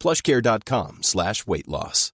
plushcare.com 0.00 1.02
slash 1.02 1.46
weight 1.46 1.68
loss. 1.68 2.12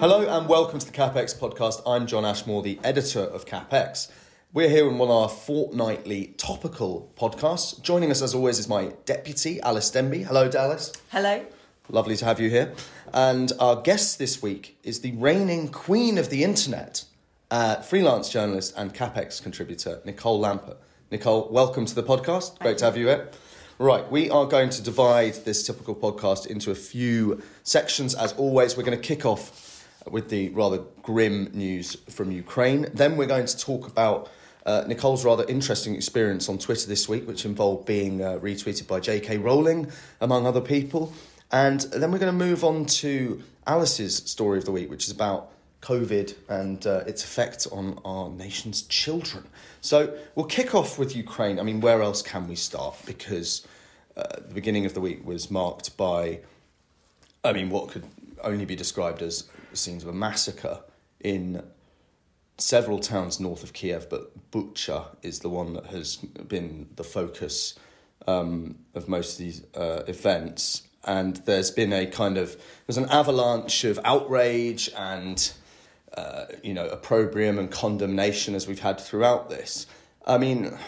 Hello 0.00 0.26
and 0.28 0.48
welcome 0.50 0.78
to 0.78 0.84
the 0.84 0.92
CapX 0.92 1.34
podcast. 1.34 1.80
I'm 1.86 2.06
John 2.06 2.26
Ashmore, 2.26 2.62
the 2.62 2.78
editor 2.84 3.20
of 3.20 3.46
CapX. 3.46 4.10
We're 4.52 4.68
here 4.68 4.86
in 4.86 4.98
one 4.98 5.08
of 5.08 5.14
our 5.14 5.28
fortnightly 5.30 6.34
topical 6.36 7.10
podcasts. 7.16 7.80
Joining 7.80 8.10
us, 8.10 8.20
as 8.20 8.34
always, 8.34 8.58
is 8.58 8.68
my 8.68 8.92
deputy, 9.06 9.60
Alice 9.62 9.90
Denby. 9.90 10.24
Hello, 10.24 10.50
Dallas. 10.50 10.92
Hello. 11.10 11.46
Lovely 11.90 12.16
to 12.16 12.24
have 12.24 12.40
you 12.40 12.48
here. 12.48 12.72
And 13.12 13.52
our 13.60 13.76
guest 13.82 14.18
this 14.18 14.40
week 14.40 14.78
is 14.82 15.00
the 15.00 15.12
reigning 15.12 15.68
queen 15.68 16.16
of 16.16 16.30
the 16.30 16.42
internet, 16.42 17.04
uh, 17.50 17.76
freelance 17.82 18.30
journalist 18.30 18.72
and 18.74 18.94
CapX 18.94 19.42
contributor, 19.42 20.00
Nicole 20.02 20.40
Lampert. 20.40 20.78
Nicole, 21.10 21.46
welcome 21.50 21.84
to 21.84 21.94
the 21.94 22.02
podcast. 22.02 22.58
Great 22.58 22.78
to 22.78 22.86
have 22.86 22.96
you 22.96 23.08
here. 23.08 23.28
Right, 23.78 24.10
we 24.10 24.30
are 24.30 24.46
going 24.46 24.70
to 24.70 24.82
divide 24.82 25.34
this 25.44 25.66
typical 25.66 25.94
podcast 25.94 26.46
into 26.46 26.70
a 26.70 26.74
few 26.74 27.42
sections. 27.64 28.14
As 28.14 28.32
always, 28.32 28.78
we're 28.78 28.84
going 28.84 28.98
to 28.98 29.06
kick 29.06 29.26
off 29.26 29.86
with 30.10 30.30
the 30.30 30.48
rather 30.50 30.78
grim 31.02 31.50
news 31.52 31.96
from 32.08 32.32
Ukraine. 32.32 32.86
Then 32.94 33.18
we're 33.18 33.26
going 33.26 33.46
to 33.46 33.58
talk 33.58 33.86
about 33.86 34.30
uh, 34.64 34.84
Nicole's 34.86 35.22
rather 35.22 35.44
interesting 35.48 35.94
experience 35.94 36.48
on 36.48 36.56
Twitter 36.56 36.88
this 36.88 37.10
week, 37.10 37.28
which 37.28 37.44
involved 37.44 37.84
being 37.84 38.22
uh, 38.22 38.38
retweeted 38.38 38.86
by 38.86 39.00
J.K. 39.00 39.36
Rowling, 39.36 39.92
among 40.22 40.46
other 40.46 40.62
people. 40.62 41.12
And 41.54 41.82
then 41.82 42.10
we're 42.10 42.18
going 42.18 42.36
to 42.36 42.44
move 42.46 42.64
on 42.64 42.84
to 42.86 43.40
Alice's 43.64 44.16
story 44.16 44.58
of 44.58 44.64
the 44.64 44.72
week, 44.72 44.90
which 44.90 45.04
is 45.04 45.12
about 45.12 45.52
COVID 45.82 46.34
and 46.48 46.84
uh, 46.84 47.04
its 47.06 47.22
effect 47.22 47.68
on 47.70 48.00
our 48.04 48.28
nation's 48.28 48.82
children. 48.82 49.44
So 49.80 50.18
we'll 50.34 50.46
kick 50.46 50.74
off 50.74 50.98
with 50.98 51.14
Ukraine. 51.14 51.60
I 51.60 51.62
mean, 51.62 51.80
where 51.80 52.02
else 52.02 52.22
can 52.22 52.48
we 52.48 52.56
start? 52.56 52.96
Because 53.06 53.64
uh, 54.16 54.40
the 54.48 54.52
beginning 54.52 54.84
of 54.84 54.94
the 54.94 55.00
week 55.00 55.24
was 55.24 55.48
marked 55.48 55.96
by, 55.96 56.40
I 57.44 57.52
mean, 57.52 57.70
what 57.70 57.88
could 57.88 58.08
only 58.42 58.64
be 58.64 58.74
described 58.74 59.22
as 59.22 59.48
scenes 59.74 60.02
of 60.02 60.08
a 60.08 60.12
massacre 60.12 60.80
in 61.20 61.62
several 62.58 62.98
towns 62.98 63.38
north 63.38 63.62
of 63.62 63.72
Kiev, 63.72 64.10
but 64.10 64.50
Bucha 64.50 65.06
is 65.22 65.38
the 65.38 65.48
one 65.48 65.74
that 65.74 65.86
has 65.86 66.16
been 66.16 66.88
the 66.96 67.04
focus 67.04 67.78
um, 68.26 68.74
of 68.92 69.08
most 69.08 69.34
of 69.34 69.38
these 69.38 69.62
uh, 69.76 70.02
events. 70.08 70.82
And 71.06 71.36
there's 71.38 71.70
been 71.70 71.92
a 71.92 72.06
kind 72.06 72.38
of 72.38 72.56
there's 72.86 72.98
an 72.98 73.08
avalanche 73.08 73.84
of 73.84 73.98
outrage 74.04 74.90
and 74.96 75.52
uh, 76.16 76.46
you 76.62 76.74
know 76.74 76.86
opprobrium 76.88 77.58
and 77.58 77.70
condemnation 77.70 78.54
as 78.54 78.66
we've 78.66 78.80
had 78.80 79.00
throughout 79.00 79.50
this. 79.50 79.86
I 80.26 80.38
mean, 80.38 80.78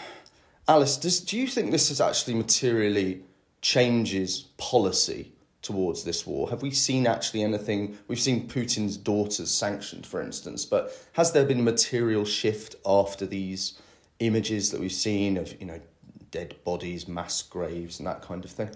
Alice, 0.67 0.97
does, 0.97 1.19
do 1.19 1.37
you 1.37 1.47
think 1.47 1.71
this 1.71 1.89
has 1.89 2.01
actually 2.01 2.33
materially 2.33 3.21
changes 3.61 4.41
policy 4.57 5.31
towards 5.61 6.03
this 6.03 6.25
war? 6.25 6.49
Have 6.49 6.61
we 6.61 6.71
seen 6.71 7.07
actually 7.07 7.43
anything? 7.43 7.97
We've 8.07 8.19
seen 8.19 8.49
Putin's 8.49 8.97
daughters 8.97 9.51
sanctioned, 9.51 10.05
for 10.05 10.21
instance, 10.21 10.65
but 10.65 10.91
has 11.13 11.31
there 11.31 11.45
been 11.45 11.59
a 11.59 11.63
material 11.63 12.25
shift 12.25 12.75
after 12.85 13.25
these 13.25 13.79
images 14.19 14.71
that 14.71 14.81
we've 14.81 14.91
seen 14.91 15.37
of, 15.37 15.59
you 15.59 15.67
know, 15.67 15.79
dead 16.31 16.55
bodies, 16.63 17.07
mass 17.07 17.41
graves, 17.41 17.99
and 17.99 18.07
that 18.07 18.21
kind 18.21 18.43
of 18.43 18.51
thing? 18.51 18.69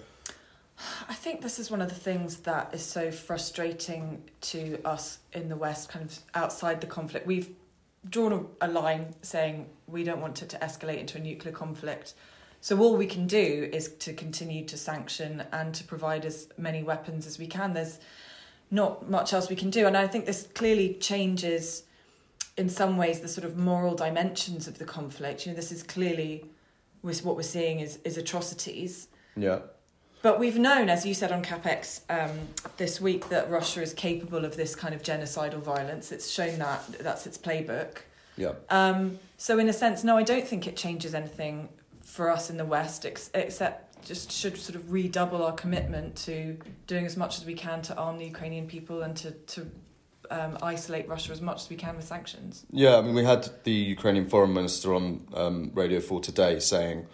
I 1.12 1.14
think 1.14 1.42
this 1.42 1.60
is 1.60 1.70
one 1.70 1.82
of 1.82 1.90
the 1.90 1.96
things 2.10 2.38
that 2.38 2.74
is 2.74 2.82
so 2.82 3.12
frustrating 3.12 4.24
to 4.40 4.80
us 4.86 5.20
in 5.34 5.50
the 5.50 5.58
West, 5.58 5.90
kind 5.90 6.06
of 6.06 6.18
outside 6.36 6.80
the 6.80 6.88
conflict. 6.88 7.28
We've 7.28 7.50
drawn 8.10 8.48
a, 8.62 8.70
line 8.70 9.14
saying 9.22 9.68
we 9.88 10.06
don't 10.06 10.22
want 10.22 10.42
it 10.42 10.48
to 10.52 10.58
escalate 10.60 11.00
into 11.00 11.18
a 11.18 11.22
nuclear 11.22 11.54
conflict. 11.54 12.14
So 12.62 12.80
all 12.80 12.96
we 12.96 13.08
can 13.08 13.28
do 13.28 13.70
is 13.74 13.90
to 14.00 14.14
continue 14.14 14.64
to 14.64 14.78
sanction 14.78 15.44
and 15.52 15.76
to 15.76 15.84
provide 15.84 16.24
as 16.24 16.48
many 16.58 16.82
weapons 16.82 17.28
as 17.28 17.38
we 17.38 17.46
can. 17.46 17.74
There's 17.74 18.00
not 18.72 19.10
much 19.10 19.34
else 19.34 19.50
we 19.50 19.58
can 19.58 19.70
do, 19.70 19.88
and 19.88 19.98
I 19.98 20.08
think 20.08 20.26
this 20.26 20.48
clearly 20.56 20.94
changes, 20.94 21.84
in 22.56 22.70
some 22.70 22.96
ways, 22.96 23.20
the 23.20 23.28
sort 23.28 23.44
of 23.44 23.58
moral 23.58 23.96
dimensions 23.96 24.66
of 24.66 24.78
the 24.78 24.86
conflict. 24.86 25.46
You 25.46 25.52
know, 25.52 25.58
this 25.58 25.74
is 25.74 25.84
clearly, 25.84 26.46
with 27.02 27.26
what 27.26 27.36
we're 27.36 27.44
seeing 27.44 27.82
is 27.82 28.00
is 28.06 28.16
atrocities. 28.16 29.10
Yeah. 29.36 29.60
But 30.22 30.40
we've 30.40 30.58
known, 30.58 30.90
as 30.90 31.06
you 31.06 31.14
said 31.14 31.32
on 31.32 31.44
CapX 31.44 32.02
um, 32.10 32.38
this 32.78 33.02
week, 33.02 33.30
that 33.30 33.50
Russia 33.50 33.82
is 33.82 33.94
capable 33.94 34.46
of 34.46 34.56
this 34.56 34.76
kind 34.76 34.94
of 34.94 35.02
genocidal 35.02 35.62
violence. 35.62 36.12
It's 36.12 36.30
shown 36.30 36.60
that 36.60 37.00
that's 37.00 37.26
its 37.26 37.38
playbook. 37.38 38.00
Yeah. 38.38 38.54
Um, 38.70 39.20
so, 39.38 39.58
in 39.58 39.68
a 39.68 39.74
sense, 39.74 40.04
no, 40.04 40.18
I 40.18 40.24
don't 40.24 40.48
think 40.48 40.68
it 40.68 40.78
changes 40.78 41.16
anything 41.16 41.70
for 42.04 42.30
us 42.30 42.50
in 42.50 42.58
the 42.58 42.66
West, 42.66 43.06
ex- 43.06 43.32
except 43.34 44.06
just 44.06 44.32
should 44.32 44.58
sort 44.58 44.76
of 44.76 44.92
redouble 44.92 45.44
our 45.44 45.54
commitment 45.54 46.16
to 46.16 46.58
doing 46.88 47.06
as 47.06 47.18
much 47.18 47.38
as 47.38 47.46
we 47.46 47.54
can 47.54 47.82
to 47.84 47.96
arm 47.96 48.18
the 48.18 48.26
Ukrainian 48.26 48.68
people 48.68 49.04
and 49.04 49.16
to, 49.18 49.32
to 49.32 49.70
um, 50.32 50.58
isolate 50.64 51.08
Russia 51.08 51.32
as 51.32 51.42
much 51.42 51.64
as 51.64 51.70
we 51.70 51.76
can 51.76 51.96
with 51.96 52.06
sanctions. 52.06 52.66
Yeah, 52.72 52.98
I 52.98 53.02
mean, 53.02 53.14
we 53.14 53.24
had 53.24 53.50
the 53.64 53.72
Ukrainian 53.72 54.28
foreign 54.28 54.54
minister 54.54 54.94
on 54.94 55.28
um, 55.34 55.72
Radio 55.74 56.00
4 56.00 56.22
today 56.22 56.60
saying, 56.60 57.06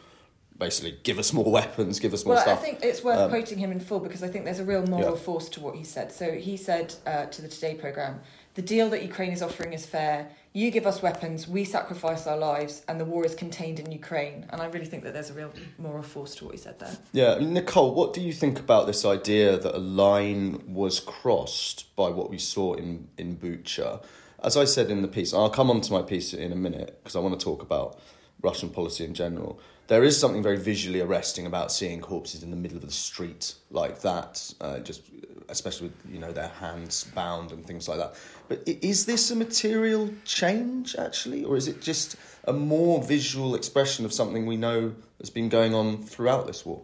basically, 0.59 0.97
give 1.03 1.19
us 1.19 1.34
more 1.34 1.51
weapons, 1.59 2.00
give 2.00 2.13
us 2.13 2.25
more 2.25 2.35
well, 2.35 2.44
stuff. 2.44 2.59
I 2.59 2.62
think 2.62 2.79
it's 2.84 3.03
worth 3.03 3.18
Um, 3.19 3.29
quoting 3.29 3.57
him 3.57 3.72
in 3.72 3.79
full 3.79 4.00
because 4.00 4.23
I 4.23 4.28
think 4.28 4.45
there's 4.45 4.59
a 4.59 4.66
real 4.66 4.85
moral 4.85 5.12
Yeah. 5.13 5.19
force 5.19 5.50
to 5.50 5.59
what 5.62 5.75
he 5.75 5.84
said. 5.84 6.12
So 6.12 6.31
he 6.34 6.57
said 6.57 6.94
uh, 7.06 7.25
to 7.25 7.41
the 7.41 7.47
Today 7.47 7.75
programme, 7.75 8.19
the 8.56 8.62
deal 8.62 8.90
that 8.90 9.03
Ukraine 9.03 9.31
is 9.31 9.41
offering 9.44 9.73
is 9.73 9.85
fair. 9.85 10.29
You 10.53 10.72
give 10.72 10.88
us 10.88 11.03
weapons, 11.03 11.47
we 11.47 11.63
sacrifice 11.63 12.25
our 12.25 12.38
lives, 12.38 12.81
and 12.88 13.00
the 13.00 13.06
war 13.06 13.23
is 13.23 13.35
contained 13.35 13.79
in 13.79 13.91
Ukraine. 13.91 14.47
And 14.50 14.59
I 14.59 14.66
really 14.66 14.88
think 14.88 15.03
that 15.03 15.13
there's 15.13 15.29
a 15.29 15.34
real 15.34 15.51
moral 15.78 16.01
force 16.01 16.34
to 16.35 16.45
what 16.45 16.56
he 16.56 16.57
said 16.57 16.79
there. 16.79 16.97
Yeah, 17.13 17.38
Nicole, 17.39 17.94
what 17.94 18.13
do 18.13 18.22
you 18.22 18.34
think 18.34 18.59
about 18.59 18.88
this 18.88 19.06
idea 19.06 19.57
that 19.59 19.75
a 19.75 19.79
line 19.79 20.63
was 20.68 21.00
crossed 21.00 21.95
by 21.95 22.09
what 22.09 22.31
we 22.31 22.39
saw 22.39 22.74
in, 22.74 23.07
in 23.19 23.38
Bucha? 23.38 24.03
As 24.44 24.57
I 24.57 24.66
said 24.66 24.89
in 24.89 25.03
the 25.03 25.07
piece, 25.07 25.31
I'll 25.34 25.51
come 25.51 25.69
on 25.69 25.81
to 25.81 25.91
my 25.91 26.01
piece 26.01 26.34
in 26.34 26.51
a 26.51 26.56
minute 26.56 27.00
because 27.03 27.15
I 27.15 27.19
want 27.19 27.39
to 27.39 27.44
talk 27.44 27.62
about 27.62 28.00
Russian 28.42 28.69
policy 28.69 29.04
in 29.04 29.13
general. 29.13 29.60
There 29.88 30.04
is 30.04 30.19
something 30.19 30.44
very 30.44 30.57
visually 30.57 31.00
arresting 31.00 31.45
about 31.45 31.72
seeing 31.72 32.01
corpses 32.01 32.44
in 32.44 32.51
the 32.51 32.57
middle 32.57 32.78
of 32.78 32.86
the 32.86 32.92
street 32.92 33.56
like 33.72 34.01
that, 34.01 34.54
uh, 34.60 34.80
just 34.80 35.01
especially 35.50 35.88
with 35.88 36.13
you 36.13 36.19
know 36.19 36.34
their 36.34 36.50
hands 36.50 37.06
bound 37.16 37.51
and 37.51 37.66
things 37.66 37.88
like 37.88 37.98
that. 37.98 38.16
But 38.50 38.63
is 38.66 39.06
this 39.06 39.31
a 39.31 39.36
material 39.36 40.13
change 40.25 40.95
actually, 40.98 41.45
or 41.45 41.56
is 41.56 41.68
it 41.68 41.81
just 41.81 42.18
a 42.44 42.54
more 42.54 43.01
visual 43.01 43.56
expression 43.56 44.04
of 44.06 44.12
something 44.12 44.45
we 44.45 44.57
know 44.57 44.94
has 45.19 45.30
been 45.30 45.50
going 45.50 45.74
on 45.74 46.04
throughout 46.04 46.48
this 46.48 46.66
war? 46.66 46.81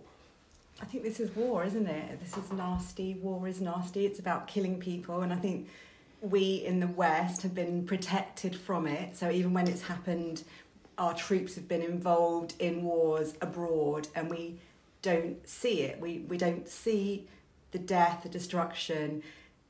I 0.81 0.85
think 0.85 1.03
this 1.03 1.19
is 1.19 1.33
war, 1.35 1.63
isn't 1.63 1.88
it? 1.88 2.19
This 2.19 2.38
is 2.38 2.51
nasty. 2.51 3.15
War 3.15 3.47
is 3.47 3.61
nasty. 3.61 4.05
It's 4.05 4.19
about 4.19 4.47
killing 4.47 4.79
people, 4.79 5.21
and 5.21 5.31
I 5.31 5.38
think 5.38 5.67
we 6.21 6.63
in 6.65 6.79
the 6.79 6.88
West 6.88 7.41
have 7.41 7.53
been 7.53 7.85
protected 7.85 8.55
from 8.55 8.88
it. 8.88 9.15
So 9.15 9.29
even 9.29 9.53
when 9.53 9.67
it's 9.67 9.83
happened, 9.83 10.44
our 10.97 11.13
troops 11.13 11.55
have 11.55 11.67
been 11.67 11.81
involved 11.81 12.53
in 12.59 12.83
wars 12.83 13.33
abroad, 13.41 14.07
and 14.15 14.29
we 14.29 14.59
don't 15.01 15.47
see 15.47 15.81
it. 15.81 15.99
We 15.99 16.19
we 16.27 16.37
don't 16.37 16.67
see 16.67 17.27
the 17.71 17.79
death, 17.79 18.23
the 18.23 18.29
destruction. 18.29 19.23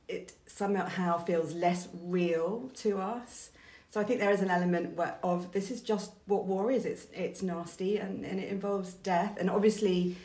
It 0.08 0.32
somehow 0.46 1.18
feels 1.18 1.54
less 1.54 1.88
real 2.02 2.70
to 2.76 2.98
us. 2.98 3.50
So 3.90 4.00
I 4.00 4.04
think 4.04 4.18
there 4.18 4.32
is 4.32 4.42
an 4.42 4.50
element 4.50 4.98
of 5.22 5.52
this 5.52 5.70
is 5.70 5.80
just 5.80 6.12
what 6.26 6.46
war 6.46 6.70
is. 6.70 6.84
It's 6.84 7.06
it's 7.12 7.42
nasty 7.42 7.98
and, 7.98 8.24
and 8.24 8.40
it 8.40 8.48
involves 8.48 8.94
death. 8.94 9.36
And 9.38 9.48
obviously, 9.48 10.16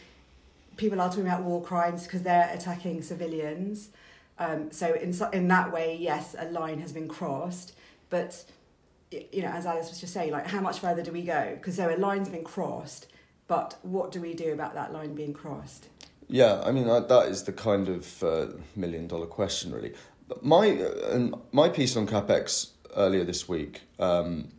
people 0.76 1.00
are 1.00 1.10
talking 1.10 1.28
about 1.28 1.44
war 1.44 1.62
crimes 1.62 2.04
because 2.04 2.24
they're 2.24 2.50
attacking 2.52 3.04
civilians. 3.04 3.90
Um, 4.40 4.72
so 4.72 4.94
in 4.94 5.14
in 5.34 5.48
that 5.50 5.72
way, 5.72 5.98
yes, 6.00 6.36
a 6.38 6.50
line 6.50 6.80
has 6.80 6.92
been 6.92 7.08
crossed. 7.08 7.74
But 8.10 8.44
you 9.12 9.42
know, 9.42 9.50
as 9.50 9.66
Alice 9.66 9.90
was 9.90 10.00
just 10.00 10.14
saying, 10.14 10.32
like 10.32 10.48
how 10.48 10.62
much 10.62 10.80
further 10.80 11.02
do 11.02 11.12
we 11.12 11.24
go? 11.24 11.54
Because 11.56 11.78
there 11.78 11.90
are 11.90 11.98
lines 11.98 12.30
being 12.30 12.44
crossed, 12.44 13.08
but 13.48 13.78
what 13.82 14.12
do 14.12 14.22
we 14.22 14.34
do 14.34 14.54
about 14.54 14.74
that 14.76 14.94
line 14.94 15.16
being 15.16 15.34
crossed? 15.34 15.90
Yeah, 16.28 16.62
I 16.64 16.72
mean 16.72 16.88
that 16.88 17.28
is 17.28 17.44
the 17.44 17.54
kind 17.54 17.90
of 17.90 18.24
uh, 18.24 18.48
million 18.76 19.08
dollar 19.08 19.26
question, 19.26 19.72
really. 19.72 19.94
My 20.42 20.80
uh, 20.80 21.30
my 21.52 21.70
piece 21.70 21.96
on 21.96 22.06
CapX 22.06 22.72
earlier 22.96 23.24
this 23.24 23.50
week, 23.50 23.82
um, 23.98 24.50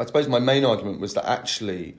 I 0.00 0.06
suppose 0.06 0.26
my 0.26 0.40
main 0.40 0.64
argument 0.64 1.00
was 1.00 1.14
that 1.14 1.28
actually 1.28 1.96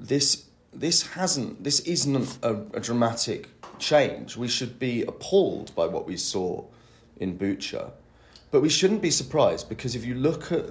this 0.00 0.46
this 0.72 1.06
hasn't 1.12 1.62
this 1.62 1.78
isn't 1.80 2.38
a, 2.42 2.54
a 2.74 2.80
dramatic 2.80 3.50
change. 3.78 4.36
We 4.36 4.48
should 4.48 4.80
be 4.80 5.02
appalled 5.02 5.72
by 5.76 5.86
what 5.86 6.04
we 6.04 6.16
saw 6.16 6.64
in 7.16 7.38
Bucha, 7.38 7.92
but 8.50 8.62
we 8.62 8.68
shouldn't 8.68 9.00
be 9.00 9.12
surprised 9.12 9.68
because 9.68 9.94
if 9.94 10.04
you 10.04 10.16
look 10.16 10.50
at 10.50 10.70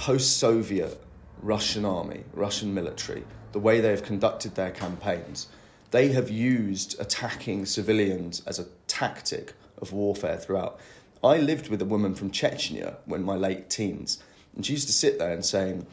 the 0.00 0.06
post-Soviet 0.06 0.98
Russian 1.42 1.84
army, 1.84 2.24
Russian 2.32 2.72
military, 2.72 3.22
the 3.52 3.58
way 3.58 3.82
they 3.82 3.90
have 3.90 4.02
conducted 4.02 4.54
their 4.54 4.70
campaigns, 4.70 5.48
they 5.90 6.08
have 6.08 6.30
used 6.30 6.98
attacking 6.98 7.66
civilians 7.66 8.42
as 8.46 8.58
a 8.58 8.66
tactic 8.86 9.52
of 9.76 9.92
warfare 9.92 10.38
throughout. 10.38 10.80
I 11.22 11.36
lived 11.36 11.68
with 11.68 11.82
a 11.82 11.84
woman 11.84 12.14
from 12.14 12.30
Chechnya 12.30 12.96
when 13.04 13.22
my 13.22 13.36
late 13.36 13.68
teens, 13.68 14.22
and 14.56 14.64
she 14.64 14.72
used 14.72 14.86
to 14.86 14.92
sit 14.94 15.18
there 15.18 15.34
and 15.34 15.44
saying, 15.44 15.86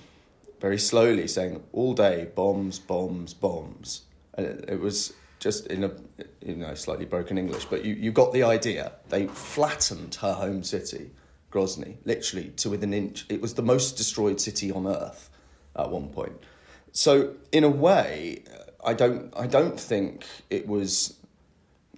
very 0.61 0.79
slowly, 0.79 1.27
saying 1.27 1.61
all 1.73 1.93
day, 1.93 2.29
bombs, 2.33 2.79
bombs, 2.79 3.33
bombs, 3.33 4.03
and 4.35 4.45
it, 4.45 4.65
it 4.69 4.79
was 4.79 5.11
just 5.39 5.67
in 5.67 5.83
a 5.83 5.91
you 6.41 6.55
know 6.55 6.73
slightly 6.75 7.05
broken 7.05 7.37
English, 7.37 7.65
but 7.65 7.83
you, 7.83 7.93
you 7.95 8.13
got 8.13 8.31
the 8.31 8.43
idea. 8.43 8.93
They 9.09 9.27
flattened 9.27 10.15
her 10.15 10.33
home 10.33 10.63
city, 10.63 11.11
Grozny, 11.51 11.97
literally 12.05 12.49
to 12.57 12.69
within 12.69 12.93
an 12.93 12.99
inch. 12.99 13.25
It 13.29 13.41
was 13.41 13.53
the 13.53 13.61
most 13.61 13.97
destroyed 13.97 14.39
city 14.41 14.71
on 14.71 14.87
earth 14.87 15.29
at 15.75 15.89
one 15.89 16.09
point. 16.09 16.33
So 16.91 17.35
in 17.51 17.63
a 17.63 17.69
way, 17.69 18.43
I 18.83 18.93
don't 18.93 19.33
I 19.37 19.47
don't 19.47 19.79
think 19.79 20.25
it 20.49 20.67
was 20.67 21.15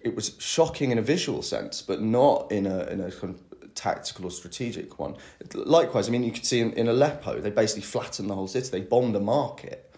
it 0.03 0.15
was 0.15 0.35
shocking 0.39 0.91
in 0.91 0.97
a 0.97 1.01
visual 1.01 1.41
sense, 1.41 1.81
but 1.81 2.01
not 2.01 2.51
in 2.51 2.65
a 2.65 2.85
in 2.85 3.01
a 3.01 3.11
kind 3.11 3.33
of 3.33 3.75
tactical 3.75 4.25
or 4.25 4.31
strategic 4.31 4.99
one. 4.99 5.15
Likewise, 5.53 6.09
I 6.09 6.11
mean, 6.11 6.23
you 6.23 6.31
could 6.31 6.45
see 6.45 6.59
in, 6.59 6.73
in 6.73 6.87
Aleppo, 6.87 7.39
they 7.39 7.49
basically 7.49 7.83
flattened 7.83 8.29
the 8.29 8.35
whole 8.35 8.47
city. 8.47 8.69
They 8.69 8.81
bombed 8.81 9.15
a 9.15 9.19
market 9.19 9.95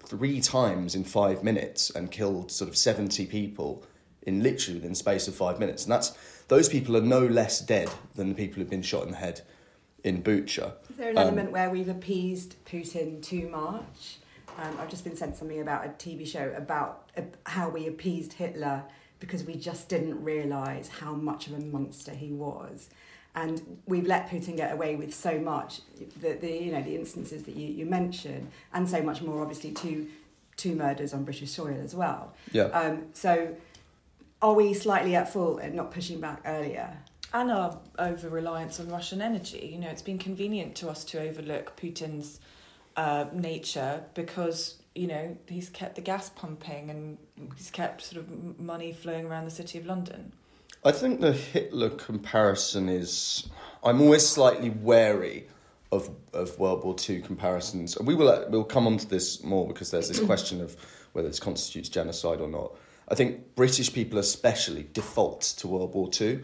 three 0.00 0.40
times 0.40 0.94
in 0.94 1.04
five 1.04 1.44
minutes 1.44 1.90
and 1.90 2.10
killed 2.10 2.50
sort 2.50 2.68
of 2.68 2.76
seventy 2.76 3.26
people 3.26 3.84
in 4.22 4.42
literally 4.42 4.80
within 4.80 4.94
space 4.94 5.28
of 5.28 5.34
five 5.34 5.58
minutes. 5.58 5.84
And 5.84 5.92
that's 5.92 6.16
those 6.50 6.68
people 6.68 6.96
are 6.96 7.00
no 7.00 7.24
less 7.24 7.60
dead 7.60 7.88
than 8.16 8.28
the 8.28 8.34
people 8.34 8.56
who've 8.56 8.68
been 8.68 8.82
shot 8.82 9.04
in 9.04 9.12
the 9.12 9.16
head 9.16 9.40
in 10.02 10.20
Bucha. 10.20 10.72
Is 10.90 10.96
there 10.96 11.10
an 11.10 11.16
Um, 11.16 11.22
element 11.22 11.52
where 11.52 11.70
we've 11.70 11.88
appeased 11.88 12.56
Putin 12.66 13.22
too 13.22 13.48
much? 13.48 14.18
Um, 14.58 14.76
I've 14.80 14.90
just 14.90 15.04
been 15.04 15.16
sent 15.16 15.36
something 15.36 15.60
about 15.60 15.86
a 15.86 15.90
TV 15.90 16.26
show 16.26 16.52
about 16.56 17.08
uh, 17.16 17.22
how 17.46 17.68
we 17.68 17.86
appeased 17.86 18.32
Hitler 18.32 18.82
because 19.20 19.44
we 19.44 19.54
just 19.54 19.88
didn't 19.88 20.22
realise 20.24 20.88
how 20.88 21.12
much 21.12 21.46
of 21.46 21.52
a 21.54 21.60
monster 21.60 22.12
he 22.12 22.32
was. 22.32 22.90
And 23.36 23.78
we've 23.86 24.06
let 24.06 24.28
Putin 24.28 24.56
get 24.56 24.72
away 24.72 24.96
with 24.96 25.14
so 25.14 25.38
much, 25.38 25.82
the, 26.20 26.32
the 26.32 26.50
you 26.50 26.72
know 26.72 26.82
the 26.82 26.96
instances 26.96 27.44
that 27.44 27.54
you, 27.54 27.68
you 27.68 27.86
mentioned, 27.86 28.50
and 28.74 28.90
so 28.90 29.00
much 29.02 29.22
more. 29.22 29.40
Obviously, 29.40 29.70
two 29.70 30.08
two 30.56 30.74
murders 30.74 31.14
on 31.14 31.22
British 31.22 31.52
soil 31.52 31.80
as 31.80 31.94
well. 31.94 32.34
Yeah. 32.50 32.64
Um, 32.64 33.04
so, 33.12 33.54
are 34.42 34.54
we 34.54 34.74
slightly 34.74 35.14
at 35.16 35.32
fault 35.32 35.60
and 35.62 35.74
not 35.74 35.90
pushing 35.90 36.20
back 36.20 36.42
earlier? 36.44 36.96
and 37.32 37.50
our 37.50 37.78
over 37.98 38.28
reliance 38.28 38.80
on 38.80 38.88
Russian 38.88 39.22
energy. 39.22 39.70
You 39.72 39.78
know, 39.78 39.88
it's 39.88 40.02
been 40.02 40.18
convenient 40.18 40.74
to 40.76 40.88
us 40.88 41.04
to 41.06 41.20
overlook 41.20 41.76
Putin's 41.76 42.40
uh, 42.96 43.26
nature 43.32 44.02
because 44.14 44.76
you 44.94 45.06
know 45.06 45.36
he's 45.48 45.68
kept 45.68 45.94
the 45.94 46.00
gas 46.00 46.30
pumping 46.30 46.90
and 46.90 47.18
he's 47.56 47.70
kept 47.70 48.02
sort 48.02 48.24
of 48.24 48.58
money 48.58 48.92
flowing 48.92 49.26
around 49.26 49.44
the 49.44 49.50
city 49.50 49.78
of 49.78 49.86
London. 49.86 50.32
I 50.84 50.92
think 50.92 51.20
the 51.20 51.32
Hitler 51.32 51.90
comparison 51.90 52.88
is. 52.88 53.48
I'm 53.82 54.00
always 54.02 54.26
slightly 54.26 54.70
wary 54.70 55.46
of 55.92 56.10
of 56.32 56.58
World 56.58 56.84
War 56.84 56.96
II 57.08 57.20
comparisons. 57.20 57.98
We 58.00 58.14
will 58.14 58.46
we'll 58.50 58.64
come 58.64 58.86
on 58.86 58.98
to 58.98 59.08
this 59.08 59.42
more 59.44 59.66
because 59.66 59.90
there's 59.90 60.08
this 60.08 60.20
question 60.20 60.60
of 60.60 60.76
whether 61.12 61.28
this 61.28 61.40
constitutes 61.40 61.88
genocide 61.88 62.40
or 62.40 62.48
not. 62.48 62.72
I 63.10 63.14
think 63.14 63.56
British 63.56 63.92
people 63.92 64.18
especially 64.18 64.88
default 64.92 65.42
to 65.58 65.66
World 65.66 65.94
War 65.94 66.08
II 66.18 66.42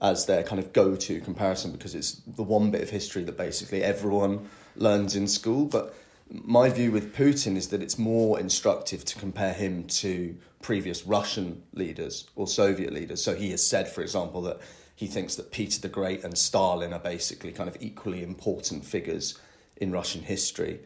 as 0.00 0.26
their 0.26 0.42
kind 0.42 0.58
of 0.58 0.72
go-to 0.72 1.20
comparison 1.20 1.72
because 1.72 1.94
it's 1.94 2.14
the 2.26 2.42
one 2.42 2.70
bit 2.70 2.82
of 2.82 2.90
history 2.90 3.22
that 3.24 3.38
basically 3.38 3.82
everyone 3.82 4.48
learns 4.76 5.16
in 5.16 5.26
school. 5.26 5.64
But 5.64 5.94
my 6.28 6.68
view 6.68 6.90
with 6.90 7.14
Putin 7.14 7.56
is 7.56 7.68
that 7.68 7.82
it's 7.82 7.98
more 7.98 8.38
instructive 8.38 9.04
to 9.06 9.18
compare 9.18 9.54
him 9.54 9.84
to 9.84 10.36
previous 10.60 11.06
Russian 11.06 11.62
leaders 11.72 12.28
or 12.36 12.46
Soviet 12.46 12.92
leaders. 12.92 13.22
So 13.22 13.34
he 13.34 13.50
has 13.50 13.64
said, 13.64 13.88
for 13.88 14.02
example, 14.02 14.42
that 14.42 14.60
he 14.94 15.06
thinks 15.06 15.36
that 15.36 15.50
Peter 15.50 15.80
the 15.80 15.88
Great 15.88 16.24
and 16.24 16.36
Stalin 16.36 16.92
are 16.92 16.98
basically 16.98 17.52
kind 17.52 17.68
of 17.68 17.76
equally 17.80 18.22
important 18.22 18.84
figures 18.84 19.38
in 19.76 19.92
Russian 19.92 20.22
history. 20.22 20.80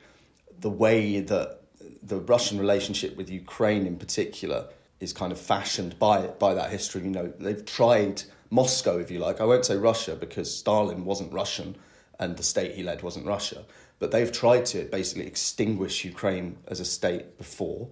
The 0.61 0.71
way 0.71 1.21
that 1.21 1.61
the 2.03 2.19
Russian 2.21 2.59
relationship 2.59 3.17
with 3.17 3.31
Ukraine 3.31 3.87
in 3.87 3.97
particular 3.97 4.69
is 5.01 5.13
kind 5.13 5.33
of 5.33 5.41
fashioned 5.41 5.99
by 5.99 6.27
by 6.27 6.55
that 6.55 6.71
history. 6.71 7.03
You 7.03 7.11
know, 7.11 7.33
they've 7.39 7.65
tried 7.65 8.23
Moscow, 8.51 8.99
if 8.99 9.11
you 9.11 9.19
like. 9.19 9.41
I 9.41 9.45
won't 9.45 9.67
say 9.67 9.77
Russia 9.77 10.17
because 10.17 10.55
Stalin 10.55 11.05
wasn't 11.05 11.33
Russian 11.33 11.77
and 12.19 12.37
the 12.37 12.43
state 12.43 12.75
he 12.75 12.83
led 12.83 13.03
wasn't 13.03 13.27
Russia. 13.27 13.65
But 13.99 14.11
they've 14.11 14.31
tried 14.31 14.67
to 14.67 14.85
basically 14.85 15.27
extinguish 15.27 16.05
Ukraine 16.05 16.59
as 16.69 16.81
a 16.81 16.85
state 16.85 17.39
before 17.39 17.89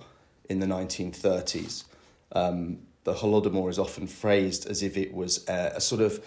in 0.48 0.60
the 0.60 0.66
1930s. 0.66 1.84
Um, 2.32 2.80
the 3.04 3.14
Holodomor 3.14 3.68
is 3.70 3.78
often 3.78 4.06
phrased 4.06 4.66
as 4.66 4.82
if 4.82 4.96
it 4.96 5.14
was 5.14 5.46
a, 5.48 5.72
a 5.76 5.80
sort 5.80 6.00
of 6.00 6.24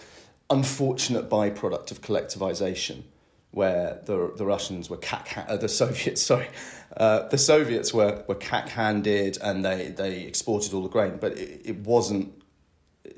unfortunate 0.50 1.28
byproduct 1.28 1.90
of 1.90 2.00
collectivization, 2.00 3.02
where 3.50 4.00
the 4.04 4.32
the 4.36 4.44
Russians 4.44 4.90
were 4.90 4.98
cack 4.98 5.46
uh, 5.48 5.56
the 5.56 5.68
Soviets 5.68 6.22
sorry, 6.30 6.48
uh, 6.96 7.28
the 7.28 7.38
Soviets 7.38 7.92
were 7.92 8.24
were 8.28 8.34
cack 8.34 8.68
handed 8.68 9.38
and 9.42 9.64
they 9.64 9.88
they 9.88 10.22
exported 10.22 10.74
all 10.74 10.82
the 10.82 10.88
grain, 10.88 11.18
but 11.20 11.32
it, 11.32 11.62
it 11.64 11.76
wasn't. 11.78 12.32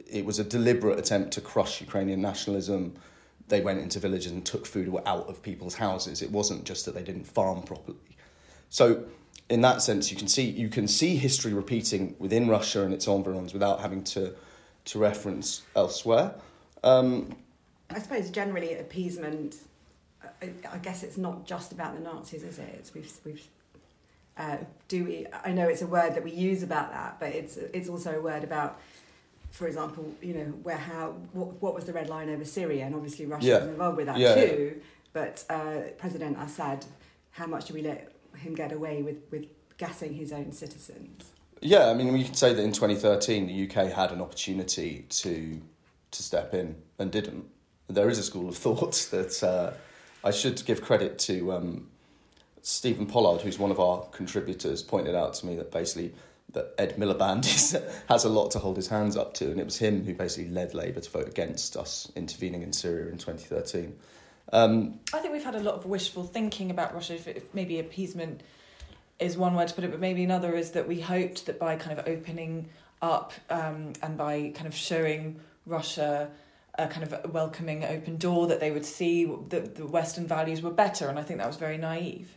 It 0.09 0.25
was 0.25 0.38
a 0.38 0.45
deliberate 0.45 0.99
attempt 0.99 1.33
to 1.33 1.40
crush 1.40 1.81
Ukrainian 1.81 2.21
nationalism. 2.21 2.95
They 3.49 3.61
went 3.61 3.81
into 3.81 3.99
villages 3.99 4.31
and 4.33 4.45
took 4.45 4.66
food 4.66 4.93
out 5.07 5.28
of 5.28 5.43
people's 5.43 5.75
houses. 5.75 6.23
It 6.23 6.31
wasn't 6.31 6.64
just 6.64 6.85
that 6.87 6.95
they 6.95 7.02
didn't 7.02 7.25
farm 7.25 7.62
properly. 7.62 8.16
So, 8.69 9.05
in 9.49 9.61
that 9.62 9.83
sense, 9.83 10.11
you 10.11 10.16
can 10.16 10.28
see 10.28 10.45
you 10.45 10.69
can 10.69 10.87
see 10.87 11.16
history 11.16 11.52
repeating 11.52 12.14
within 12.19 12.49
Russia 12.49 12.85
and 12.85 12.95
its 12.95 13.07
environs 13.07 13.52
without 13.52 13.81
having 13.81 14.05
to 14.05 14.35
to 14.87 14.99
reference 14.99 15.62
elsewhere. 15.76 16.35
Um, 16.83 17.37
I 17.90 17.99
suppose 17.99 18.31
generally 18.31 18.75
appeasement. 18.75 19.57
I, 20.42 20.50
I 20.73 20.78
guess 20.78 21.02
it's 21.02 21.16
not 21.18 21.47
just 21.47 21.73
about 21.73 21.94
the 21.94 22.00
Nazis, 22.00 22.42
is 22.42 22.59
it? 22.59 22.68
It's 22.78 22.94
we've 22.94 23.11
we've. 23.25 23.47
Uh, 24.38 24.56
do 24.88 25.04
we? 25.04 25.26
I 25.44 25.52
know 25.52 25.68
it's 25.68 25.82
a 25.82 25.87
word 25.87 26.14
that 26.14 26.25
we 26.25 26.30
use 26.30 26.62
about 26.62 26.90
that, 26.92 27.18
but 27.20 27.30
it's 27.35 27.56
it's 27.56 27.88
also 27.88 28.18
a 28.18 28.20
word 28.23 28.44
about, 28.44 28.80
for 29.50 29.66
example, 29.66 30.14
you 30.23 30.35
know, 30.35 30.44
where 30.62 30.76
how 30.78 31.11
what, 31.32 31.61
what 31.61 31.75
was 31.75 31.85
the 31.85 31.92
red 31.92 32.09
line 32.09 32.30
over 32.30 32.44
Syria, 32.44 32.87
and 32.87 32.94
obviously 32.94 33.26
Russia 33.26 33.47
Yeah. 33.47 33.59
was 33.61 33.68
involved 33.68 33.97
with 33.99 34.06
that 34.06 34.18
Yeah, 34.18 34.35
too. 34.35 34.80
But 35.12 35.44
uh, 35.50 35.80
President 35.99 36.38
Assad, 36.40 36.85
how 37.32 37.47
much 37.47 37.66
do 37.66 37.75
we 37.75 37.82
let 37.82 38.12
him 38.37 38.54
get 38.54 38.73
away 38.73 39.02
with 39.02 39.16
with 39.30 39.47
gassing 39.76 40.14
his 40.14 40.32
own 40.32 40.52
citizens? 40.52 41.25
yeah, 41.62 41.88
I 41.90 41.94
mean, 41.94 42.11
we 42.14 42.25
could 42.25 42.37
say 42.37 42.54
that 42.54 42.62
in 42.62 42.73
2013, 42.73 43.47
the 43.47 43.64
UK 43.68 43.92
had 43.92 44.12
an 44.12 44.20
opportunity 44.23 45.04
to 45.11 45.61
to 46.12 46.23
step 46.23 46.54
in 46.54 46.76
and 46.99 47.12
didn't. 47.12 47.44
There 47.88 48.09
is 48.09 48.18
a 48.18 48.23
school 48.23 48.49
of 48.49 48.56
thought 48.56 49.09
that 49.11 49.42
uh, 49.42 49.73
I 50.23 50.31
should 50.31 50.65
give 50.65 50.83
credit 50.83 51.19
to 51.21 51.53
um, 51.53 51.89
Stephen 52.62 53.07
Pollard, 53.07 53.41
who's 53.41 53.59
one 53.59 53.71
of 53.71 53.81
our 53.81 54.03
contributors, 54.07 54.83
pointed 54.83 55.15
out 55.15 55.35
to 55.35 55.47
me 55.47 55.57
that 55.57 55.73
basically 55.73 56.12
that 56.53 56.75
Ed 56.79 56.97
Miliband 56.97 57.45
is, 57.55 57.77
has 58.09 58.25
a 58.25 58.29
lot 58.29 58.50
to 58.53 58.59
hold 58.59 58.77
his 58.77 58.89
hands 58.89 59.17
up 59.17 59.35
to, 59.35 59.50
and 59.50 59.61
it 59.61 59.65
was 59.65 59.79
him 59.79 60.05
who 60.05 60.15
basically 60.15 60.50
led 60.50 60.75
Labour 60.75 61.00
to 61.00 61.11
vote 61.11 61.29
against 61.29 61.77
us 61.77 62.11
intervening 62.17 62.62
in 62.62 62.73
Syria 62.73 63.11
in 63.11 63.19
2013. 63.19 63.97
Um, 64.53 64.99
I 65.15 65.21
think 65.21 65.33
we've 65.33 65.45
had 65.45 65.55
a 65.55 65.61
lot 65.61 65.77
of 65.77 65.87
wishful 65.87 66.25
thinking 66.25 66.71
about 66.71 66.93
Russia. 66.93 67.15
If, 67.15 67.29
if 67.29 67.55
maybe 67.55 67.79
appeasement 67.79 68.43
is 69.21 69.37
one 69.37 69.55
word 69.55 69.69
to 69.69 69.75
put 69.75 69.85
it, 69.85 69.91
but 69.91 70.00
maybe 70.00 70.25
another 70.25 70.55
is 70.55 70.73
that 70.73 70.89
we 70.89 71.00
hoped 71.00 71.47
that 71.47 71.59
by 71.59 71.77
kind 71.77 71.99
of 71.99 72.09
opening 72.09 72.69
up 73.00 73.33
um, 73.49 73.93
and 74.03 74.17
by 74.17 74.53
kind 74.55 74.67
of 74.67 74.75
showing 74.75 75.39
Russia 75.67 76.31
a 76.81 76.89
kind 76.89 77.03
of 77.05 77.13
a 77.25 77.29
welcoming 77.29 77.85
open 77.85 78.17
door 78.17 78.47
that 78.47 78.61
they 78.61 78.71
would 78.71 78.85
see 78.85 79.25
that 79.49 79.77
the 79.77 79.87
Western 79.87 80.27
values 80.27 80.63
were 80.63 80.71
better, 80.71 81.09
and 81.09 81.19
I 81.19 81.23
think 81.23 81.39
that 81.39 81.47
was 81.47 81.57
very 81.57 81.77
naive. 81.77 82.33